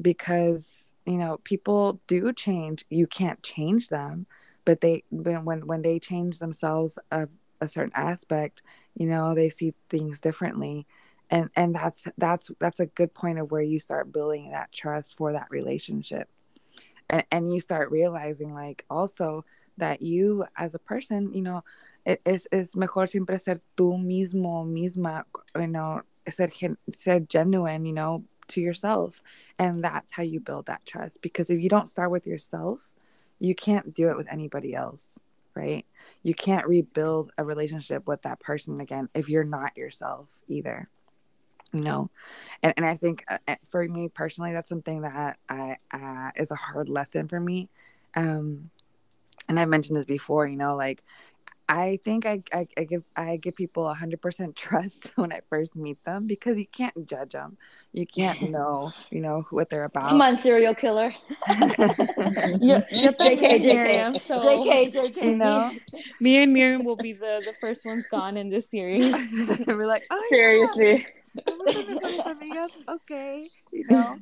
because 0.00 0.86
you 1.06 1.16
know 1.16 1.38
people 1.44 2.00
do 2.06 2.32
change. 2.32 2.84
You 2.90 3.06
can't 3.06 3.42
change 3.42 3.88
them 3.88 4.26
but 4.64 4.80
they 4.80 5.04
when 5.10 5.66
when, 5.66 5.82
they 5.82 5.98
change 5.98 6.38
themselves 6.38 6.98
of 7.10 7.28
a 7.60 7.68
certain 7.68 7.92
aspect 7.94 8.62
you 8.94 9.06
know 9.06 9.34
they 9.34 9.48
see 9.48 9.74
things 9.88 10.20
differently. 10.20 10.86
And 11.30 11.48
and 11.56 11.74
that's 11.74 12.06
that's 12.18 12.50
that's 12.60 12.80
a 12.80 12.86
good 12.86 13.14
point 13.14 13.38
of 13.38 13.50
where 13.50 13.62
you 13.62 13.80
start 13.80 14.12
building 14.12 14.50
that 14.50 14.70
trust 14.72 15.16
for 15.16 15.32
that 15.32 15.46
relationship. 15.50 16.28
And, 17.08 17.24
and 17.30 17.52
you 17.52 17.60
start 17.60 17.90
realizing 17.90 18.52
like 18.52 18.84
also 18.90 19.44
that 19.78 20.02
you 20.02 20.44
as 20.56 20.74
a 20.74 20.78
person 20.78 21.32
you 21.32 21.42
know 21.42 21.64
it 22.04 22.20
es, 22.26 22.46
es 22.52 22.76
mejor 22.76 23.06
siempre 23.06 23.38
ser 23.38 23.60
tú 23.76 23.96
mismo 23.98 24.66
misma 24.66 25.24
you 25.56 25.68
know 25.68 26.02
ser, 26.28 26.50
ser 26.90 27.20
genuine 27.20 27.86
you 27.86 27.94
know 27.94 28.24
to 28.48 28.60
yourself. 28.60 29.22
And 29.58 29.82
that's 29.82 30.12
how 30.12 30.22
you 30.22 30.40
build 30.40 30.66
that 30.66 30.84
trust. 30.86 31.22
Because 31.22 31.50
if 31.50 31.60
you 31.62 31.68
don't 31.68 31.88
start 31.88 32.10
with 32.10 32.26
yourself 32.26 32.92
you 33.42 33.56
can't 33.56 33.92
do 33.92 34.08
it 34.08 34.16
with 34.16 34.28
anybody 34.30 34.74
else 34.74 35.18
right? 35.54 35.84
You 36.22 36.32
can't 36.32 36.66
rebuild 36.66 37.30
a 37.36 37.44
relationship 37.44 38.06
with 38.06 38.22
that 38.22 38.40
person 38.40 38.80
again 38.80 39.10
if 39.14 39.28
you're 39.28 39.44
not 39.44 39.76
yourself 39.76 40.30
either 40.48 40.88
you 41.74 41.80
know? 41.80 42.10
And, 42.62 42.74
and 42.76 42.86
i 42.86 42.96
think 42.96 43.24
uh, 43.28 43.38
uh, 43.48 43.56
for 43.70 43.82
me 43.84 44.08
personally 44.08 44.52
that's 44.52 44.68
something 44.68 45.02
that 45.02 45.38
i 45.48 45.76
uh, 45.92 46.30
is 46.36 46.50
a 46.50 46.54
hard 46.54 46.88
lesson 46.88 47.28
for 47.28 47.40
me. 47.40 47.68
Um 48.14 48.70
and 49.48 49.58
i've 49.58 49.68
mentioned 49.68 49.96
this 49.98 50.06
before 50.06 50.46
you 50.46 50.56
know 50.56 50.76
like 50.76 51.02
I 51.68 51.98
think 52.04 52.26
I, 52.26 52.42
I, 52.52 52.66
I 52.76 52.84
give 52.84 53.02
I 53.16 53.36
give 53.36 53.56
people 53.56 53.84
100% 53.84 54.54
trust 54.56 55.12
when 55.16 55.32
I 55.32 55.40
first 55.48 55.74
meet 55.76 56.02
them 56.04 56.26
because 56.26 56.58
you 56.58 56.66
can't 56.66 57.06
judge 57.06 57.32
them. 57.32 57.56
You 57.92 58.06
can't 58.06 58.50
know, 58.50 58.92
you 59.10 59.20
know, 59.20 59.46
what 59.50 59.70
they're 59.70 59.84
about. 59.84 60.10
Come 60.10 60.22
on, 60.22 60.36
serial 60.36 60.74
killer. 60.74 61.14
Yo, 62.60 62.82
yo 62.90 63.12
también, 63.12 63.38
JK, 63.38 63.60
Miriam. 63.62 64.14
JK, 64.14 64.20
So 64.22 64.38
JK, 64.40 64.92
JK. 64.94 65.22
You 65.22 65.36
know? 65.36 65.70
me 66.20 66.42
and 66.42 66.52
Miriam 66.52 66.84
will 66.84 66.96
be 66.96 67.12
the 67.12 67.42
the 67.44 67.54
first 67.60 67.84
ones 67.86 68.04
gone 68.10 68.36
in 68.36 68.50
this 68.50 68.68
series. 68.68 69.14
and 69.14 69.66
We're 69.66 69.86
like, 69.86 70.04
oh, 70.10 70.26
Seriously. 70.28 71.06
yeah, 71.34 71.42
somos 71.48 71.66
las 71.66 71.86
mejores 71.86 72.26
amigas, 72.26 72.82
okay, 72.88 73.42
you 73.72 73.86
know. 73.88 74.16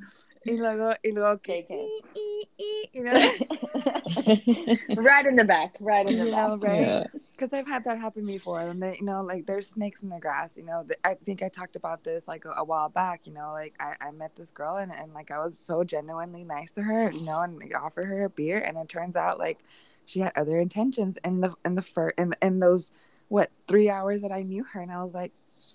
Y 0.46 0.52
luego, 0.56 0.94
y 1.04 1.10
luego, 1.12 1.38
que, 1.42 1.62
JK. 1.62 1.70
y, 1.70 2.00
y, 2.16 2.44
y, 2.58 2.84
you 2.94 3.04
know, 3.04 3.12
Right 5.02 5.26
in 5.26 5.36
the 5.36 5.44
back. 5.44 5.76
Right 5.80 6.06
in 6.06 6.18
the 6.18 6.24
you 6.26 6.30
back. 6.30 6.48
know, 6.48 6.56
right? 6.56 6.80
Yeah. 6.80 7.04
because 7.32 7.52
I've 7.52 7.66
had 7.68 7.84
that 7.84 7.98
happen 7.98 8.24
before. 8.26 8.60
And 8.60 8.82
they, 8.82 8.96
you 8.98 9.04
know, 9.04 9.22
like 9.22 9.46
there's 9.46 9.68
snakes 9.68 10.02
in 10.02 10.08
the 10.08 10.18
grass. 10.18 10.56
You 10.56 10.64
know, 10.64 10.86
I 11.04 11.14
think 11.14 11.42
I 11.42 11.48
talked 11.48 11.76
about 11.76 12.04
this 12.04 12.26
like 12.28 12.44
a, 12.46 12.50
a 12.56 12.64
while 12.64 12.88
back. 12.88 13.26
You 13.26 13.32
know, 13.34 13.52
like 13.52 13.74
I, 13.80 13.94
I 14.00 14.10
met 14.12 14.34
this 14.36 14.50
girl 14.50 14.76
and, 14.76 14.92
and 14.92 15.12
like 15.12 15.30
I 15.30 15.38
was 15.38 15.58
so 15.58 15.84
genuinely 15.84 16.44
nice 16.44 16.72
to 16.72 16.82
her. 16.82 17.10
You 17.10 17.22
know, 17.22 17.40
and 17.40 17.58
like, 17.58 17.74
offered 17.74 18.06
her 18.06 18.24
a 18.24 18.30
beer, 18.30 18.58
and 18.58 18.78
it 18.78 18.88
turns 18.88 19.16
out 19.16 19.38
like 19.38 19.58
she 20.06 20.20
had 20.20 20.32
other 20.36 20.58
intentions 20.58 21.18
in 21.24 21.40
the 21.40 21.54
in 21.64 21.74
the 21.74 21.82
fir- 21.82 22.14
in 22.16 22.34
in 22.42 22.60
those 22.60 22.92
what 23.28 23.50
three 23.68 23.88
hours 23.90 24.22
that 24.22 24.32
I 24.32 24.42
knew 24.42 24.64
her, 24.64 24.80
and 24.80 24.90
I 24.90 25.02
was 25.02 25.12
like, 25.14 25.32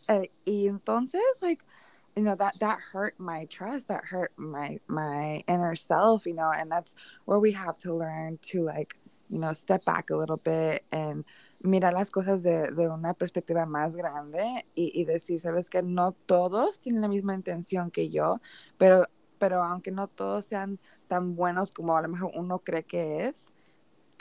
eh, 0.09 0.25
y 0.47 0.67
entonces 0.67 1.21
like. 1.41 1.63
You 2.15 2.23
know 2.23 2.35
that 2.35 2.53
that 2.59 2.79
hurt 2.93 3.19
my 3.19 3.45
trust. 3.45 3.87
That 3.89 4.05
hurt 4.05 4.31
my 4.37 4.79
my 4.87 5.43
inner 5.47 5.75
self. 5.75 6.25
You 6.25 6.33
know, 6.35 6.51
and 6.55 6.71
that's 6.71 6.95
where 7.25 7.39
we 7.39 7.51
have 7.53 7.77
to 7.79 7.93
learn 7.93 8.39
to 8.51 8.63
like 8.63 8.97
you 9.27 9.39
know 9.41 9.53
step 9.53 9.83
back 9.85 10.09
a 10.09 10.15
little 10.15 10.39
bit 10.43 10.85
and 10.91 11.25
mirar 11.63 11.93
las 11.93 12.09
cosas 12.11 12.43
de, 12.43 12.71
de 12.71 12.87
una 12.87 13.13
perspectiva 13.13 13.65
más 13.65 13.95
grande 13.95 14.65
y, 14.75 14.91
y 14.93 15.05
decir, 15.05 15.39
sabes 15.39 15.69
que 15.69 15.81
no 15.81 16.13
todos 16.25 16.79
tienen 16.79 17.01
la 17.01 17.07
misma 17.07 17.33
intención 17.33 17.91
que 17.91 18.09
yo, 18.09 18.39
pero, 18.77 19.05
pero 19.39 19.63
aunque 19.63 19.91
no 19.91 20.07
todos 20.07 20.45
sean 20.45 20.79
tan 21.07 21.35
buenos 21.35 21.71
como 21.71 21.97
a 21.97 22.01
lo 22.01 22.09
mejor 22.09 22.31
uno 22.35 22.59
cree 22.59 22.83
que 22.83 23.25
es, 23.27 23.51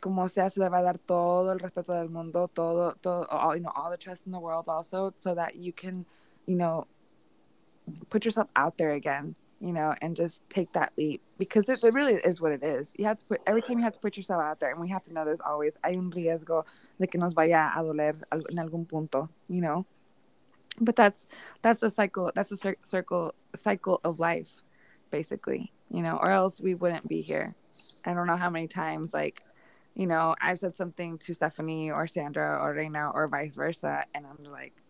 como 0.00 0.28
sea, 0.28 0.50
se 0.50 0.61
le 0.61 0.68
va 0.68 0.78
a 0.78 0.83
dar 0.83 0.98
todo 0.98 1.52
el 1.52 1.61
respeto 1.61 1.92
del 1.92 2.11
mundo, 2.11 2.48
todo, 2.48 2.94
todo, 2.96 3.26
you 3.54 3.61
know, 3.61 3.72
all 3.74 3.90
the 3.90 3.98
trust 3.98 4.26
in 4.26 4.33
the 4.33 4.38
world 4.38 4.68
also, 4.68 5.12
so 5.16 5.35
that 5.35 5.54
you 5.54 5.72
can, 5.72 6.07
you 6.46 6.57
know, 6.57 6.87
put 8.11 8.25
yourself 8.25 8.49
out 8.57 8.79
there 8.79 8.92
again, 8.92 9.35
you 9.61 9.73
know, 9.73 9.94
and 10.01 10.16
just 10.16 10.42
take 10.51 10.73
that 10.73 10.92
leap 10.97 11.23
because 11.38 11.68
it, 11.68 11.83
it, 11.83 11.94
really 11.94 12.14
is 12.14 12.40
what 12.40 12.53
it 12.53 12.62
is. 12.62 12.92
You 12.99 13.07
have 13.07 13.18
to 13.18 13.25
put 13.25 13.40
every 13.47 13.62
time 13.62 13.79
you 13.79 13.85
have 13.85 13.94
to 13.94 14.01
put 14.01 14.16
yourself 14.16 14.42
out 14.42 14.61
there, 14.61 14.70
and 14.70 14.81
we 14.81 14.88
have 14.88 15.03
to 15.05 15.12
know 15.12 15.25
there's 15.25 15.40
always 15.40 15.79
hay 15.85 15.97
un 15.97 16.11
riesgo 16.11 16.64
de 17.01 17.07
que 17.07 17.18
nos 17.18 17.35
vaya 17.35 17.73
a 17.75 17.83
doler 17.83 18.14
en 18.33 18.59
algún 18.59 18.88
punto, 18.88 19.29
you 19.49 19.61
know. 19.61 19.87
But 20.81 20.97
that's 20.97 21.27
that's 21.62 21.83
a 21.83 21.90
cycle. 21.90 22.33
That's 22.35 22.53
a 22.53 22.57
cir- 22.57 22.77
circle 22.83 23.35
cycle 23.55 24.01
of 24.05 24.18
life, 24.18 24.62
basically, 25.11 25.73
you 25.90 26.03
know. 26.03 26.18
Or 26.20 26.31
else 26.31 26.61
we 26.61 26.75
wouldn't 26.75 27.07
be 27.07 27.20
here. 27.20 27.49
I 28.05 28.14
don't 28.14 28.27
know 28.27 28.37
how 28.37 28.51
many 28.51 28.66
times 28.66 29.14
like 29.14 29.42
you 29.94 30.07
know, 30.07 30.35
I've 30.40 30.59
said 30.59 30.77
something 30.77 31.18
to 31.18 31.35
Stephanie 31.35 31.90
or 31.90 32.07
Sandra 32.07 32.59
or 32.61 32.75
Reina 32.75 33.11
or 33.11 33.29
vice 33.29 33.55
versa, 33.55 34.05
and 34.14 34.27
I'm 34.27 34.44
like, 34.51 34.83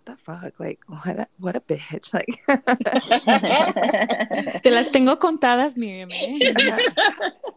what 0.00 0.06
the 0.06 0.16
fuck? 0.22 0.58
Like, 0.60 0.84
what 0.86 1.18
a, 1.18 1.26
what 1.38 1.56
a 1.56 1.60
bitch. 1.60 2.14
Like, 2.20 2.40
te 4.62 4.70
las 4.70 4.90
tengo 4.90 5.18
contadas, 5.18 5.76
Miriam. 5.76 6.10
¿eh? 6.12 6.38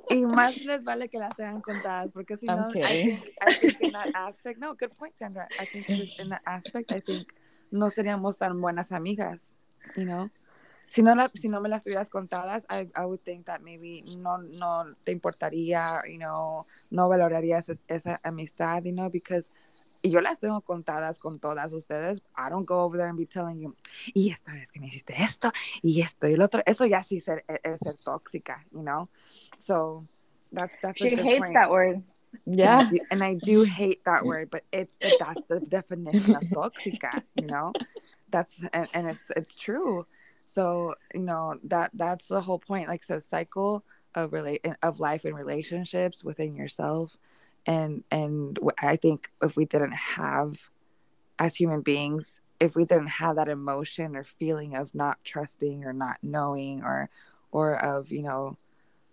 y 0.10 0.26
más 0.26 0.66
les 0.66 0.84
vale 0.84 1.08
que 1.10 1.20
las 1.20 1.36
tengan 1.36 1.62
contadas, 1.62 2.12
porque 2.12 2.36
si 2.38 2.46
no, 2.46 2.68
I 2.70 2.72
think, 2.72 3.20
I 3.42 3.54
think 3.56 3.82
in 3.82 3.92
that 3.94 4.10
aspect, 4.16 4.60
no, 4.60 4.76
good 4.76 4.94
point, 4.96 5.18
Sandra. 5.18 5.48
I 5.60 5.66
think 5.66 5.90
in 5.90 6.30
that 6.30 6.44
aspect, 6.46 6.92
I 6.92 7.02
think 7.02 7.34
no 7.72 7.90
seríamos 7.90 8.38
tan 8.38 8.62
buenas 8.62 8.92
amigas, 8.92 9.58
you 9.96 10.06
know? 10.06 10.30
Si 10.94 11.02
no, 11.02 11.16
la, 11.16 11.28
si 11.28 11.50
no 11.50 11.60
me 11.60 11.70
las 11.70 11.82
tuvieras 11.82 12.08
contadas, 12.08 12.66
I, 12.70 12.88
I 12.96 13.06
would 13.06 13.22
think 13.24 13.48
that 13.48 13.62
maybe 13.64 14.04
no, 14.20 14.38
no 14.38 14.86
te 15.04 15.12
importaría, 15.12 15.82
you 16.08 16.20
know, 16.20 16.66
no 16.92 17.10
valorarías 17.10 17.70
es, 17.70 17.84
esa 17.88 18.16
amistad, 18.24 18.84
you 18.84 18.94
know, 18.94 19.10
because 19.10 19.50
y 20.04 20.12
yo 20.12 20.22
las 20.22 20.40
tengo 20.40 20.62
contadas 20.62 21.20
con 21.20 21.40
todas 21.40 21.74
ustedes. 21.74 22.22
I 22.38 22.50
don't 22.50 22.68
go 22.68 22.84
over 22.84 22.96
there 22.96 23.10
and 23.10 23.18
be 23.18 23.26
telling 23.26 23.60
you, 23.60 23.76
y 24.14 24.30
esta 24.30 24.52
vez 24.52 24.72
que 24.72 24.80
me 24.80 24.86
hiciste 24.86 25.16
esto, 25.18 25.52
y 25.82 26.00
esto, 26.02 26.28
y 26.28 26.34
el 26.34 26.42
otro. 26.44 26.62
Eso 26.64 26.86
ya 26.86 27.04
sí 27.04 27.20
ser, 27.22 27.44
e, 27.48 27.60
es 27.64 27.80
ser 27.80 27.96
tóxica, 27.96 28.64
you 28.72 28.84
know. 28.84 29.10
So, 29.58 30.06
that's, 30.52 30.76
that's 30.80 31.02
She 31.02 31.16
hates 31.16 31.40
point. 31.40 31.56
that 31.56 31.72
word. 31.72 32.04
Yeah. 32.46 32.88
And 33.10 33.24
I 33.24 33.34
do 33.34 33.64
hate 33.64 34.04
that 34.06 34.26
word, 34.26 34.52
but 34.52 34.64
it's 34.72 34.96
that's 35.20 35.46
the 35.48 35.60
definition 35.60 36.36
of 36.36 36.44
tóxica, 36.44 37.24
you 37.36 37.48
know. 37.48 37.72
That's 38.30 38.62
and, 38.74 38.88
and 38.94 39.08
it's 39.08 39.30
it's 39.36 39.56
true 39.56 40.08
so 40.54 40.94
you 41.14 41.22
know 41.22 41.58
that 41.64 41.90
that's 41.96 42.28
the 42.28 42.42
whole 42.42 42.60
point 42.60 42.88
like 42.88 43.06
the 43.08 43.20
cycle 43.20 43.84
of 44.14 44.34
relate 44.34 44.64
of 44.84 45.00
life 45.00 45.26
and 45.26 45.36
relationships 45.36 46.24
within 46.24 46.56
yourself. 46.56 47.18
And 47.66 48.04
and 48.12 48.60
i 48.80 48.98
think 48.98 49.32
if 49.42 49.56
we 49.56 49.66
didn't 49.66 49.94
have 49.94 50.70
as 51.40 51.56
human 51.56 51.82
beings 51.82 52.42
if 52.60 52.76
we 52.76 52.84
didn't 52.86 53.08
have 53.08 53.38
that 53.38 53.48
emotion 53.48 54.16
or 54.18 54.24
feeling 54.24 54.76
of 54.76 54.94
not 54.94 55.18
trusting 55.24 55.86
or 55.86 55.94
not 55.94 56.18
knowing 56.22 56.84
or 56.84 57.10
or 57.52 57.76
of 57.76 58.12
you 58.12 58.22
know 58.22 58.58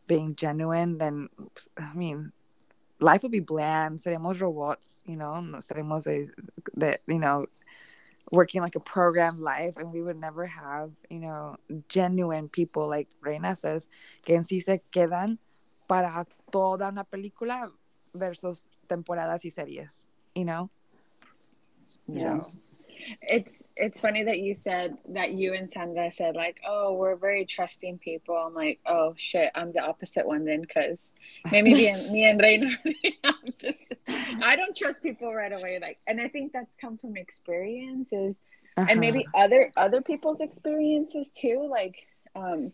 being 0.09 0.35
genuine 0.35 0.99
then 0.99 1.29
i 1.79 1.95
mean 1.95 2.33
life 3.01 3.23
would 3.23 3.33
be 3.33 3.41
bland. 3.41 4.01
Seremos 4.01 4.41
robots 4.41 5.03
you 5.07 5.17
know 5.17 5.41
seremos 5.59 6.07
a, 6.07 6.29
that 6.75 6.99
you 7.07 7.19
know 7.21 7.47
working 8.33 8.63
like 8.63 8.77
a 8.77 8.81
program 8.81 9.41
life 9.41 9.77
and 9.77 9.93
we 9.93 10.03
would 10.03 10.19
never 10.19 10.47
have 10.47 10.91
you 11.09 11.19
know 11.19 11.57
genuine 11.89 12.49
people 12.49 12.89
like 12.89 13.09
Reina 13.21 13.57
says 13.57 13.89
que 14.25 14.37
en 14.37 14.43
sí 14.43 14.63
se 14.63 14.83
quedan 14.93 15.39
para 15.89 16.27
toda 16.51 16.89
una 16.89 17.05
película 17.05 17.71
versus 18.15 18.65
temporadas 18.89 19.45
y 19.45 19.51
series 19.51 20.07
you 20.35 20.45
know? 20.45 20.71
Yeah. 22.07 22.39
It's 23.23 23.60
it's 23.77 24.01
funny 24.01 24.25
that 24.25 24.41
you 24.41 24.53
said 24.53 24.97
that 25.09 25.35
you 25.35 25.55
and 25.55 25.71
Sandra 25.71 26.11
said 26.13 26.35
like 26.37 26.61
oh 26.67 26.95
we're 26.95 27.17
very 27.17 27.45
trusting 27.45 27.99
people 27.99 28.37
I'm 28.37 28.55
like 28.55 28.81
oh 28.87 29.15
shit 29.17 29.51
I'm 29.55 29.73
the 29.73 29.81
opposite 29.81 30.27
one 30.27 30.45
then 30.45 30.61
because 30.61 31.13
maybe 31.51 31.73
me 31.73 31.89
and, 31.89 32.11
me 32.11 32.29
and 32.29 32.41
Reina 32.41 32.71
I 34.43 34.57
don't 34.57 34.77
trust 34.77 35.03
people 35.03 35.33
right 35.33 35.53
away. 35.53 35.79
Like, 35.81 35.99
and 36.07 36.21
I 36.21 36.29
think 36.29 36.53
that's 36.53 36.77
come 36.77 36.99
from 36.99 37.17
experiences 37.17 38.39
uh-huh. 38.77 38.87
and 38.91 39.01
maybe 39.01 39.25
other 39.35 39.73
other 39.77 40.01
people's 40.01 40.41
experiences 40.41 41.31
too. 41.31 41.67
Like, 41.71 42.07
um, 42.35 42.73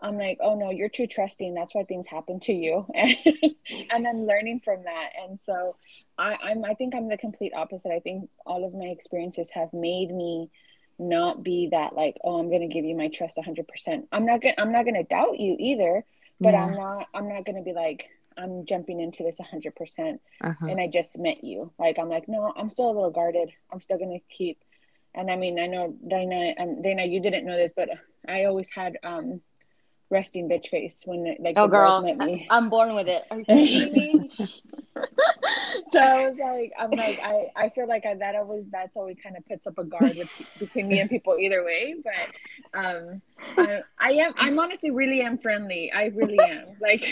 I'm 0.00 0.18
like, 0.18 0.38
oh 0.42 0.54
no, 0.54 0.70
you're 0.70 0.88
too 0.88 1.06
trusting. 1.06 1.54
That's 1.54 1.74
why 1.74 1.84
things 1.84 2.06
happen 2.06 2.40
to 2.40 2.52
you, 2.52 2.86
and 2.94 4.04
then 4.04 4.26
learning 4.26 4.60
from 4.60 4.82
that. 4.82 5.10
And 5.22 5.38
so, 5.42 5.76
I, 6.18 6.36
I'm 6.42 6.64
I 6.64 6.74
think 6.74 6.94
I'm 6.94 7.08
the 7.08 7.16
complete 7.16 7.52
opposite. 7.54 7.92
I 7.92 8.00
think 8.00 8.28
all 8.44 8.66
of 8.66 8.74
my 8.74 8.86
experiences 8.86 9.50
have 9.50 9.72
made 9.72 10.10
me 10.10 10.50
not 10.98 11.42
be 11.42 11.68
that 11.72 11.94
like, 11.94 12.16
oh, 12.24 12.38
I'm 12.38 12.50
gonna 12.50 12.68
give 12.68 12.84
you 12.84 12.96
my 12.96 13.08
trust 13.08 13.36
100. 13.36 13.66
percent 13.68 14.08
I'm 14.12 14.26
not 14.26 14.42
gonna 14.42 14.54
I'm 14.58 14.72
not 14.72 14.84
gonna 14.84 15.04
doubt 15.04 15.40
you 15.40 15.56
either, 15.58 16.04
but 16.40 16.52
yeah. 16.52 16.64
I'm 16.64 16.74
not 16.74 17.06
I'm 17.14 17.28
not 17.28 17.44
gonna 17.44 17.62
be 17.62 17.72
like 17.72 18.08
I'm 18.36 18.66
jumping 18.66 19.00
into 19.00 19.22
this 19.22 19.38
100% 19.38 20.18
uh-huh. 20.42 20.66
and 20.68 20.80
I 20.80 20.88
just 20.92 21.16
met 21.16 21.42
you. 21.42 21.72
Like, 21.78 21.98
I'm 21.98 22.08
like, 22.08 22.28
no, 22.28 22.52
I'm 22.56 22.70
still 22.70 22.86
a 22.86 22.92
little 22.92 23.10
guarded. 23.10 23.50
I'm 23.72 23.80
still 23.80 23.98
going 23.98 24.18
to 24.18 24.34
keep. 24.34 24.62
And 25.14 25.30
I 25.30 25.36
mean, 25.36 25.58
I 25.58 25.66
know 25.66 25.94
Dana, 26.06 26.52
um, 26.58 26.82
Dana, 26.82 27.04
you 27.04 27.20
didn't 27.20 27.46
know 27.46 27.56
this, 27.56 27.72
but 27.74 27.88
I 28.28 28.44
always 28.44 28.70
had 28.70 28.98
um, 29.02 29.40
resting 30.10 30.48
bitch 30.48 30.68
face 30.68 31.02
when 31.04 31.36
like 31.40 31.54
oh 31.56 31.66
girl. 31.66 32.00
met 32.00 32.16
me. 32.18 32.46
I, 32.50 32.56
am 32.56 32.70
born 32.70 32.94
with 32.94 33.08
it. 33.08 33.24
Are 33.30 33.38
you 33.38 33.44
kidding 33.44 33.92
me? 33.92 34.30
So 35.92 35.98
I 36.00 36.26
was 36.26 36.38
like 36.38 36.72
I'm 36.78 36.90
like 36.90 37.20
I 37.22 37.46
I 37.54 37.68
feel 37.68 37.86
like 37.86 38.06
I, 38.06 38.14
that 38.14 38.34
always 38.34 38.64
that's 38.70 38.96
always 38.96 39.16
kind 39.22 39.36
of 39.36 39.46
puts 39.46 39.66
up 39.66 39.78
a 39.78 39.84
guard 39.84 40.16
with, 40.16 40.30
between 40.58 40.88
me 40.88 41.00
and 41.00 41.08
people 41.08 41.36
either 41.38 41.64
way 41.64 41.94
but 42.02 42.78
um 42.78 43.20
I, 43.56 43.82
I 43.98 44.12
am 44.12 44.32
I'm 44.36 44.58
honestly 44.58 44.90
really 44.90 45.20
am 45.20 45.38
friendly. 45.38 45.92
I 45.92 46.06
really 46.06 46.38
am. 46.40 46.66
Like 46.80 47.02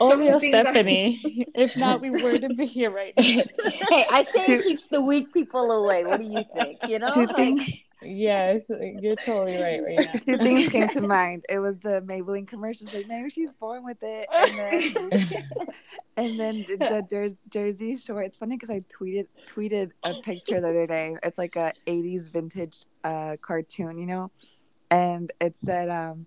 Obvio 0.00 0.38
Stephanie 0.38 1.20
I, 1.24 1.44
if 1.54 1.76
not 1.76 2.00
we 2.00 2.10
wouldn't 2.10 2.56
be 2.56 2.66
here 2.66 2.90
right 2.90 3.12
now. 3.16 3.22
Hey 3.22 4.06
I 4.10 4.24
say 4.24 4.44
it 4.46 4.64
keeps 4.64 4.88
the 4.88 5.00
weak 5.00 5.32
people 5.32 5.70
away. 5.70 6.04
What 6.04 6.20
do 6.20 6.26
you 6.26 6.42
think? 6.54 6.78
You 6.88 6.98
know 6.98 7.10
two 7.12 7.26
things 7.28 7.68
Yes, 8.04 8.62
you're 8.68 9.16
totally 9.16 9.56
right 9.56 9.82
right. 9.82 10.22
Two 10.22 10.38
things 10.38 10.68
came 10.68 10.88
to 10.90 11.00
mind. 11.06 11.44
It 11.48 11.58
was 11.58 11.80
the 11.80 12.02
Maybelline 12.02 12.46
commercials, 12.46 12.92
like 12.92 13.06
maybe 13.06 13.30
she's 13.30 13.52
born 13.52 13.84
with 13.84 13.98
it, 14.02 14.28
and 14.32 14.58
then 14.58 15.10
and 16.16 16.40
then 16.40 16.64
the 16.66 17.04
Jersey, 17.08 17.38
Jersey 17.48 17.96
Shore. 17.96 18.22
It's 18.22 18.36
funny 18.36 18.56
because 18.56 18.70
I 18.70 18.80
tweeted 18.80 19.26
tweeted 19.48 19.90
a 20.02 20.14
picture 20.14 20.60
the 20.60 20.68
other 20.68 20.86
day. 20.86 21.16
It's 21.22 21.38
like 21.38 21.56
a 21.56 21.72
'80s 21.86 22.30
vintage 22.30 22.84
uh, 23.02 23.36
cartoon, 23.40 23.98
you 23.98 24.06
know, 24.06 24.30
and 24.90 25.32
it 25.40 25.58
said, 25.58 25.88
um, 25.88 26.26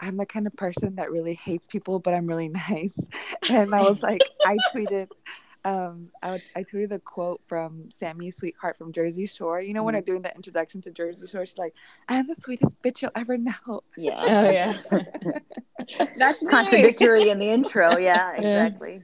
"I'm 0.00 0.16
the 0.16 0.26
kind 0.26 0.46
of 0.46 0.56
person 0.56 0.96
that 0.96 1.10
really 1.10 1.34
hates 1.34 1.66
people, 1.66 1.98
but 1.98 2.14
I'm 2.14 2.26
really 2.26 2.48
nice," 2.70 2.98
and 3.48 3.74
I 3.74 3.82
was 3.82 4.02
like, 4.02 4.22
I 4.46 4.56
tweeted 4.74 5.08
um 5.64 6.08
I, 6.22 6.42
I 6.56 6.64
tweeted 6.64 6.90
the 6.90 6.98
quote 6.98 7.40
from 7.46 7.84
Sammi 7.88 8.32
Sweetheart 8.32 8.76
from 8.76 8.92
Jersey 8.92 9.26
Shore. 9.26 9.60
You 9.60 9.74
know 9.74 9.80
mm-hmm. 9.80 9.86
when 9.86 9.94
I'm 9.96 10.04
doing 10.04 10.22
the 10.22 10.34
introduction 10.34 10.80
to 10.82 10.90
Jersey 10.90 11.26
Shore, 11.26 11.46
she's 11.46 11.58
like, 11.58 11.74
"I'm 12.08 12.26
the 12.26 12.34
sweetest 12.34 12.80
bitch 12.82 13.02
you'll 13.02 13.12
ever 13.14 13.38
know." 13.38 13.82
Yeah. 13.96 14.22
Oh 14.22 14.50
yeah. 14.50 14.74
That's 16.18 16.46
contradictory 16.48 17.30
in 17.30 17.38
the 17.38 17.48
intro. 17.48 17.96
Yeah, 18.02 18.32
exactly. 18.32 19.02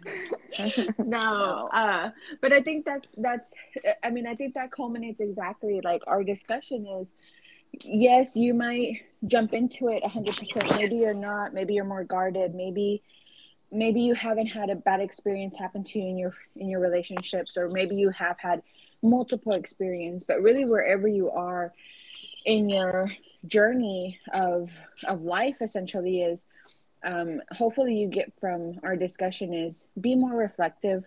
no, 0.99 1.69
uh, 1.73 2.11
but 2.41 2.53
I 2.53 2.61
think 2.61 2.85
that's 2.85 3.09
that's. 3.17 3.53
I 4.03 4.11
mean, 4.11 4.27
I 4.27 4.35
think 4.35 4.55
that 4.55 4.73
culminates 4.73 5.21
exactly 5.21 5.81
like 5.85 6.03
our 6.07 6.25
discussion 6.25 6.87
is. 7.01 7.09
Yes, 7.85 8.35
you 8.35 8.55
might 8.55 9.03
jump 9.27 9.53
into 9.53 9.87
it 9.89 10.03
100%. 10.03 10.79
Maybe 10.79 10.97
you're 10.97 11.15
not. 11.15 11.53
Maybe 11.53 11.75
you're 11.75 11.85
more 11.85 12.03
guarded. 12.03 12.55
Maybe 12.55 13.03
maybe 13.71 14.01
you 14.01 14.15
haven't 14.15 14.47
had 14.47 14.71
a 14.71 14.75
bad 14.75 15.01
experience 15.01 15.57
happen 15.59 15.85
to 15.85 15.99
you 15.99 16.09
in 16.09 16.19
your 16.19 16.35
in 16.57 16.69
your 16.69 16.81
relationships 16.81 17.57
or 17.57 17.69
maybe 17.69 17.97
you 17.97 18.11
have 18.11 18.39
had 18.39 18.63
multiple 19.03 19.53
experience 19.53 20.25
but 20.27 20.43
really 20.43 20.65
wherever 20.65 21.07
you 21.07 21.31
are 21.31 21.73
in 22.45 22.69
your 22.69 23.11
journey 23.47 24.19
of 24.33 24.71
of 25.07 25.23
life 25.23 25.57
essentially 25.61 26.23
is 26.23 26.45
um, 27.05 27.41
hopefully 27.53 27.95
you 27.95 28.09
get 28.09 28.33
from 28.41 28.81
our 28.83 28.97
discussion 28.97 29.55
is 29.55 29.85
be 30.01 30.17
more 30.17 30.35
reflective 30.35 31.05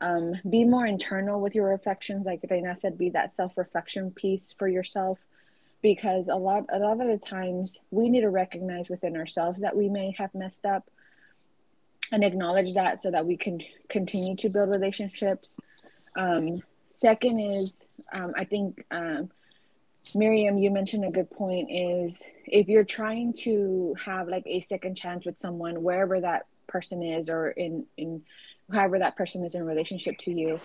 um, 0.00 0.34
be 0.48 0.64
more 0.64 0.86
internal 0.86 1.40
with 1.40 1.54
your 1.54 1.68
reflections. 1.68 2.24
Like 2.24 2.40
Reina 2.48 2.74
said 2.74 2.96
be 2.96 3.10
that 3.10 3.32
self-reflection 3.32 4.12
piece 4.12 4.54
for 4.58 4.66
yourself 4.66 5.18
because 5.82 6.28
a 6.28 6.34
lot 6.34 6.64
a 6.72 6.78
lot 6.78 7.00
of 7.00 7.06
the 7.06 7.18
times 7.18 7.78
we 7.90 8.08
need 8.08 8.22
to 8.22 8.30
recognize 8.30 8.88
within 8.88 9.16
ourselves 9.16 9.60
that 9.60 9.76
we 9.76 9.88
may 9.88 10.14
have 10.18 10.34
messed 10.34 10.64
up 10.64 10.90
and 12.12 12.24
acknowledge 12.24 12.74
that 12.74 13.02
so 13.02 13.10
that 13.10 13.26
we 13.26 13.36
can 13.36 13.60
continue 13.88 14.36
to 14.36 14.48
build 14.48 14.74
relationships. 14.74 15.56
Um, 16.16 16.62
second 16.92 17.38
is, 17.40 17.80
um, 18.12 18.32
I 18.36 18.44
think, 18.44 18.84
um, 18.90 19.30
Miriam, 20.14 20.58
you 20.58 20.70
mentioned 20.70 21.04
a 21.04 21.10
good 21.10 21.30
point 21.30 21.70
is 21.70 22.22
if 22.46 22.68
you're 22.68 22.84
trying 22.84 23.34
to 23.34 23.94
have 24.04 24.28
like 24.28 24.44
a 24.46 24.60
second 24.62 24.96
chance 24.96 25.24
with 25.24 25.38
someone, 25.38 25.82
wherever 25.82 26.20
that 26.20 26.46
person 26.66 27.02
is 27.02 27.28
or 27.28 27.50
in 27.50 27.84
in 27.96 28.22
however 28.72 28.98
that 28.98 29.16
person 29.16 29.44
is 29.44 29.54
in 29.54 29.64
relationship 29.64 30.16
to 30.18 30.30
you 30.30 30.60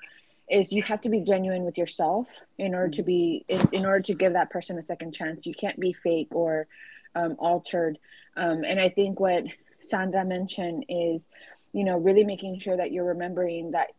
is 0.50 0.72
you 0.72 0.84
have 0.84 1.02
to 1.02 1.10
be 1.10 1.22
genuine 1.22 1.64
with 1.64 1.78
yourself 1.78 2.28
in 2.60 2.76
order 2.76 2.90
to 2.90 3.04
be 3.04 3.44
in, 3.48 3.68
in 3.72 3.86
order 3.86 4.02
to 4.02 4.14
give 4.14 4.34
that 4.34 4.52
person 4.52 4.78
a 4.78 4.84
second 4.84 5.12
chance 5.12 5.46
you 5.46 5.56
can't 5.56 5.80
be 5.80 5.92
fake 5.92 6.28
or 6.32 6.68
um, 7.16 7.36
altered 7.40 7.98
um, 8.38 8.64
and 8.64 8.80
i 8.80 8.88
think 8.88 9.20
what 9.20 9.44
sandra 9.90 10.26
mentioned 10.26 10.86
is 10.90 11.28
you 11.74 11.84
know 11.84 11.98
really 11.98 12.24
making 12.24 12.60
sure 12.60 12.78
that 12.78 12.92
you're 12.92 13.06
remembering 13.06 13.72
that 13.72 13.90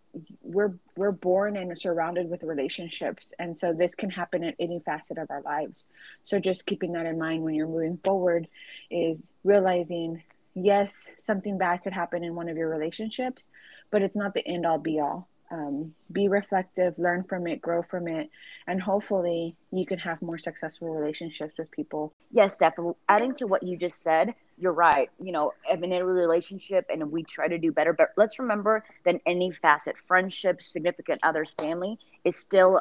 we're 0.42 0.74
we're 0.96 1.12
born 1.12 1.56
and 1.56 1.78
surrounded 1.78 2.30
with 2.30 2.42
relationships. 2.42 3.32
And 3.38 3.56
so 3.56 3.72
this 3.72 3.94
can 3.94 4.08
happen 4.10 4.44
at 4.44 4.54
any 4.58 4.80
facet 4.80 5.18
of 5.18 5.30
our 5.30 5.42
lives. 5.42 5.84
So 6.24 6.38
just 6.38 6.64
keeping 6.64 6.92
that 6.92 7.04
in 7.04 7.18
mind 7.18 7.42
when 7.42 7.54
you're 7.54 7.68
moving 7.68 7.98
forward 8.02 8.48
is 8.90 9.32
realizing 9.44 10.22
yes 10.54 11.06
something 11.18 11.58
bad 11.58 11.82
could 11.82 11.92
happen 11.92 12.24
in 12.24 12.34
one 12.34 12.48
of 12.48 12.56
your 12.56 12.70
relationships 12.70 13.44
but 13.90 14.02
it's 14.02 14.16
not 14.16 14.34
the 14.34 14.46
end 14.46 14.66
all 14.66 14.78
be 14.78 15.00
all. 15.00 15.28
Um, 15.48 15.94
be 16.10 16.26
reflective, 16.26 16.98
learn 16.98 17.22
from 17.22 17.46
it, 17.46 17.60
grow 17.60 17.82
from 17.82 18.08
it, 18.08 18.30
and 18.66 18.82
hopefully 18.82 19.54
you 19.70 19.86
can 19.86 19.98
have 20.00 20.20
more 20.20 20.38
successful 20.38 20.88
relationships 20.88 21.54
with 21.56 21.70
people. 21.70 22.12
Yes, 22.32 22.54
Steph, 22.54 22.74
adding 23.08 23.32
to 23.36 23.46
what 23.46 23.62
you 23.62 23.76
just 23.76 24.02
said, 24.02 24.34
you're 24.58 24.72
right. 24.72 25.10
You 25.22 25.32
know, 25.32 25.52
I'm 25.70 25.84
in 25.84 25.92
a 25.92 26.04
relationship 26.04 26.86
and 26.90 27.10
we 27.10 27.22
try 27.22 27.48
to 27.48 27.58
do 27.58 27.72
better, 27.72 27.92
but 27.92 28.12
let's 28.16 28.38
remember 28.38 28.84
that 29.04 29.20
any 29.26 29.50
facet, 29.50 29.96
friendship, 29.98 30.62
significant 30.62 31.20
others, 31.22 31.54
family, 31.58 31.98
is 32.24 32.36
still 32.36 32.80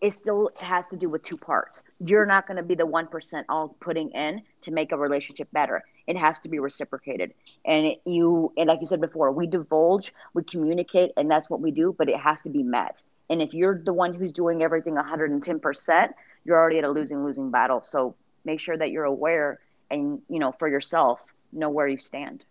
it 0.00 0.12
still 0.12 0.50
has 0.60 0.88
to 0.88 0.96
do 0.96 1.08
with 1.08 1.22
two 1.24 1.36
parts. 1.36 1.82
You're 2.00 2.26
not 2.26 2.46
going 2.46 2.56
to 2.56 2.62
be 2.62 2.74
the 2.74 2.86
1% 2.86 3.44
all 3.48 3.76
putting 3.80 4.10
in 4.10 4.42
to 4.62 4.70
make 4.70 4.92
a 4.92 4.96
relationship 4.96 5.48
better. 5.52 5.82
It 6.06 6.16
has 6.16 6.40
to 6.40 6.48
be 6.48 6.58
reciprocated. 6.58 7.34
And 7.64 7.94
you, 8.04 8.52
and 8.56 8.68
like 8.68 8.80
you 8.80 8.86
said 8.86 9.00
before, 9.00 9.30
we 9.30 9.46
divulge, 9.46 10.14
we 10.32 10.42
communicate, 10.42 11.12
and 11.16 11.30
that's 11.30 11.50
what 11.50 11.60
we 11.60 11.70
do, 11.70 11.94
but 11.96 12.08
it 12.08 12.16
has 12.16 12.42
to 12.42 12.48
be 12.48 12.62
met. 12.62 13.02
And 13.30 13.42
if 13.42 13.54
you're 13.54 13.78
the 13.82 13.92
one 13.92 14.14
who's 14.14 14.32
doing 14.32 14.62
everything 14.62 14.94
110%, 14.94 16.14
you're 16.44 16.58
already 16.58 16.78
at 16.78 16.84
a 16.84 16.90
losing, 16.90 17.24
losing 17.24 17.50
battle. 17.50 17.82
So 17.84 18.14
make 18.44 18.60
sure 18.60 18.76
that 18.76 18.90
you're 18.90 19.04
aware 19.04 19.58
and, 19.94 20.20
you 20.28 20.38
know, 20.38 20.52
for 20.52 20.68
yourself, 20.68 21.32
know 21.52 21.70
where 21.70 21.88
you 21.88 21.98
stand. 21.98 22.44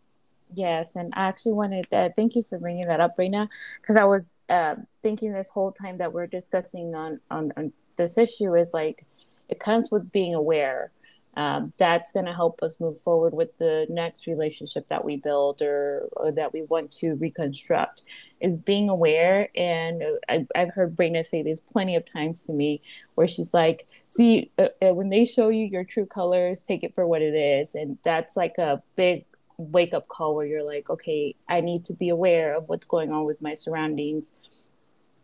Yes, 0.55 0.95
and 0.95 1.13
I 1.15 1.23
actually 1.25 1.53
wanted 1.53 1.89
to 1.89 1.97
uh, 1.97 2.09
thank 2.15 2.35
you 2.35 2.43
for 2.43 2.59
bringing 2.59 2.87
that 2.87 2.99
up 2.99 3.15
right 3.17 3.31
now 3.31 3.49
because 3.81 3.95
I 3.95 4.03
was 4.03 4.35
uh, 4.49 4.75
thinking 5.01 5.33
this 5.33 5.49
whole 5.49 5.71
time 5.71 5.97
that 5.97 6.13
we're 6.13 6.27
discussing 6.27 6.93
on, 6.93 7.19
on, 7.31 7.51
on 7.57 7.73
this 7.95 8.17
issue 8.17 8.53
is 8.55 8.73
like 8.73 9.05
it 9.49 9.59
comes 9.59 9.89
with 9.91 10.11
being 10.11 10.35
aware. 10.35 10.91
Um, 11.36 11.73
that's 11.77 12.11
going 12.11 12.27
to 12.27 12.34
help 12.34 12.61
us 12.61 12.79
move 12.79 13.01
forward 13.01 13.34
with 13.34 13.57
the 13.57 13.88
next 13.89 14.27
relationship 14.27 14.88
that 14.89 15.03
we 15.03 15.17
build 15.17 15.63
or, 15.63 16.07
or 16.11 16.31
that 16.31 16.53
we 16.53 16.61
want 16.61 16.91
to 16.91 17.15
reconstruct 17.15 18.03
is 18.39 18.55
being 18.55 18.88
aware. 18.89 19.49
And 19.55 20.03
I, 20.29 20.45
have 20.53 20.73
heard 20.75 20.95
Brina 20.95 21.23
say 21.23 21.41
this 21.41 21.59
plenty 21.59 21.95
of 21.95 22.05
times 22.05 22.43
to 22.45 22.53
me 22.53 22.81
where 23.15 23.25
she's 23.25 23.53
like 23.53 23.88
see 24.07 24.51
uh, 24.59 24.67
uh, 24.81 24.93
when 24.93 25.09
they 25.09 25.25
show 25.25 25.49
you 25.49 25.65
your 25.65 25.84
true 25.84 26.05
colors 26.05 26.61
take 26.61 26.84
it 26.84 26.93
for 26.93 27.07
what 27.07 27.21
it 27.21 27.34
is. 27.34 27.73
And 27.73 27.97
that's 28.03 28.38
like 28.38 28.57
a 28.59 28.84
big 28.95 29.25
wake 29.57 29.93
up 29.93 30.07
call 30.07 30.36
where 30.36 30.45
you're 30.45 30.63
like, 30.63 30.89
okay, 30.89 31.36
I 31.47 31.61
need 31.61 31.86
to 31.86 31.93
be 31.93 32.09
aware 32.09 32.55
of 32.55 32.69
what's 32.69 32.86
going 32.86 33.11
on 33.11 33.25
with 33.25 33.41
my 33.41 33.55
surroundings, 33.55 34.34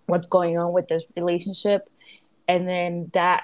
what's 0.05 0.27
going 0.27 0.57
on 0.57 0.73
with 0.73 0.87
this 0.87 1.03
relationship, 1.15 1.89
and 2.47 2.67
then 2.67 3.09
that 3.13 3.43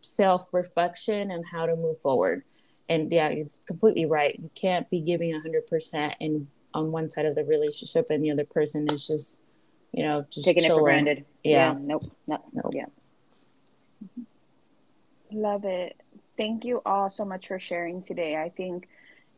self 0.00 0.52
reflection 0.54 1.30
and 1.30 1.44
how 1.46 1.66
to 1.66 1.76
move 1.76 1.98
forward. 1.98 2.42
And 2.88 3.10
yeah, 3.10 3.30
you're 3.30 3.48
completely 3.66 4.06
right. 4.06 4.38
You 4.38 4.50
can't 4.54 4.88
be 4.90 5.00
giving 5.00 5.32
100% 5.32 6.14
in 6.20 6.48
on 6.74 6.92
one 6.92 7.08
side 7.08 7.24
of 7.24 7.34
the 7.34 7.44
relationship 7.44 8.10
and 8.10 8.22
the 8.22 8.30
other 8.30 8.44
person 8.44 8.86
is 8.92 9.06
just, 9.06 9.44
you 9.92 10.04
know, 10.04 10.26
just 10.30 10.44
taking 10.44 10.62
chilling. 10.62 10.76
it 10.76 10.80
for 10.80 10.84
granted. 10.84 11.24
Yeah. 11.42 11.72
yeah. 11.72 11.78
Nope. 11.80 12.02
No. 12.26 12.44
Nope. 12.52 12.74
Yeah. 12.74 12.86
Love 15.32 15.64
it. 15.64 16.00
Thank 16.36 16.64
you 16.64 16.82
all 16.84 17.08
so 17.08 17.24
much 17.24 17.48
for 17.48 17.58
sharing 17.58 18.02
today. 18.02 18.36
I 18.36 18.50
think 18.50 18.88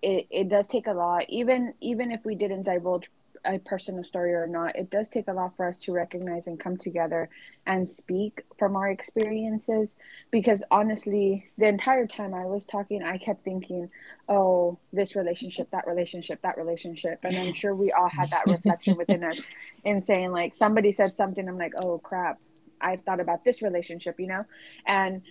it, 0.03 0.27
it 0.31 0.49
does 0.49 0.67
take 0.67 0.87
a 0.87 0.93
lot. 0.93 1.25
Even 1.29 1.75
even 1.81 2.11
if 2.13 2.25
we 2.25 2.35
didn't 2.35 2.65
divulge 2.65 3.11
a 3.45 3.59
personal 3.61 4.03
story 4.03 4.35
or 4.35 4.47
not 4.47 4.75
it 4.77 4.91
does 4.91 5.09
take 5.09 5.29
a 5.29 5.33
lot 5.33 5.57
for 5.57 5.69
us 5.69 5.79
to 5.79 5.93
recognize 5.93 6.49
and 6.49 6.59
come 6.59 6.77
together 6.77 7.29
and 7.67 7.89
speak 7.89 8.43
from 8.59 8.77
our 8.77 8.89
experiences. 8.91 9.95
Because 10.31 10.65
honestly 10.71 11.49
the 11.57 11.67
entire 11.67 12.07
time 12.07 12.35
i 12.35 12.45
was 12.45 12.67
talking 12.67 13.03
i 13.03 13.17
kept 13.17 13.45
thinking 13.45 13.89
oh 14.29 14.79
this 14.93 15.15
relationship 15.15 15.71
that 15.71 15.87
relationship 15.87 16.43
that 16.43 16.59
relationship. 16.59 17.21
And 17.23 17.37
i'm 17.37 17.55
sure 17.55 17.75
we 17.75 17.93
all 17.93 18.09
had 18.09 18.31
that 18.31 18.47
reflection 18.47 18.97
within 18.97 19.25
us 19.25 19.41
in 19.85 20.03
saying 20.03 20.33
like 20.33 20.55
somebody 20.55 20.93
said 20.93 21.09
something 21.09 21.49
i'm 21.49 21.59
like 21.59 21.75
oh 21.81 21.99
crap. 21.99 22.39
I 22.81 22.97
thought 22.97 23.21
about 23.21 23.45
this 23.45 23.63
relationship 23.63 24.19
you 24.19 24.27
know? 24.27 24.45
And 24.87 25.23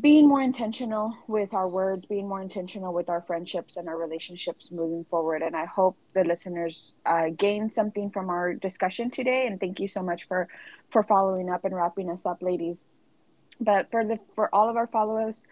being 0.00 0.26
more 0.26 0.40
intentional 0.40 1.14
with 1.26 1.52
our 1.52 1.70
words, 1.72 2.06
being 2.06 2.28
more 2.28 2.40
intentional 2.40 2.94
with 2.94 3.08
our 3.08 3.20
friendships 3.22 3.76
and 3.76 3.88
our 3.88 3.96
relationships 3.96 4.70
moving 4.70 5.04
forward. 5.10 5.42
And 5.42 5.54
I 5.54 5.66
hope 5.66 5.96
the 6.14 6.24
listeners 6.24 6.94
uh, 7.04 7.28
gain 7.36 7.70
something 7.72 8.10
from 8.10 8.30
our 8.30 8.54
discussion 8.54 9.10
today. 9.10 9.46
And 9.46 9.60
thank 9.60 9.80
you 9.80 9.88
so 9.88 10.02
much 10.02 10.26
for 10.26 10.48
for 10.90 11.02
following 11.02 11.50
up 11.50 11.64
and 11.64 11.74
wrapping 11.74 12.10
us 12.10 12.24
up, 12.24 12.40
ladies. 12.40 12.78
But 13.60 13.90
for 13.90 14.04
the 14.04 14.18
for 14.34 14.54
all 14.54 14.70
of 14.70 14.76
our 14.76 14.86
followers, 14.86 15.42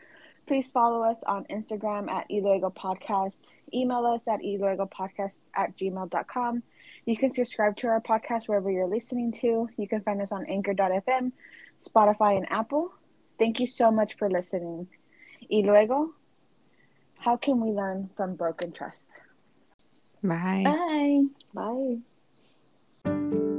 please 0.46 0.70
follow 0.70 1.02
us 1.02 1.22
on 1.26 1.44
Instagram 1.44 2.08
at 2.08 2.26
Y 2.30 2.40
Luego 2.42 2.70
Podcast. 2.70 3.48
Email 3.74 4.06
us 4.06 4.22
at 4.26 4.40
yluegopodcast 4.40 5.40
at 5.54 5.76
gmail.com. 5.76 6.62
You 7.04 7.16
can 7.16 7.32
subscribe 7.32 7.76
to 7.78 7.88
our 7.88 8.00
podcast 8.00 8.48
wherever 8.48 8.70
you're 8.70 8.86
listening 8.86 9.32
to. 9.40 9.68
You 9.76 9.88
can 9.88 10.00
find 10.02 10.22
us 10.22 10.32
on 10.32 10.46
anchor.fm, 10.46 11.32
Spotify, 11.80 12.36
and 12.36 12.46
Apple. 12.50 12.92
Thank 13.38 13.60
you 13.60 13.66
so 13.66 13.90
much 13.90 14.16
for 14.18 14.28
listening. 14.28 14.88
Y 15.50 15.62
luego, 15.64 16.14
how 17.16 17.36
can 17.36 17.60
we 17.60 17.70
learn 17.70 18.10
from 18.16 18.34
broken 18.34 18.72
trust? 18.72 19.08
Bye. 20.22 20.64
Bye. 21.54 22.00
Bye. 23.04 23.57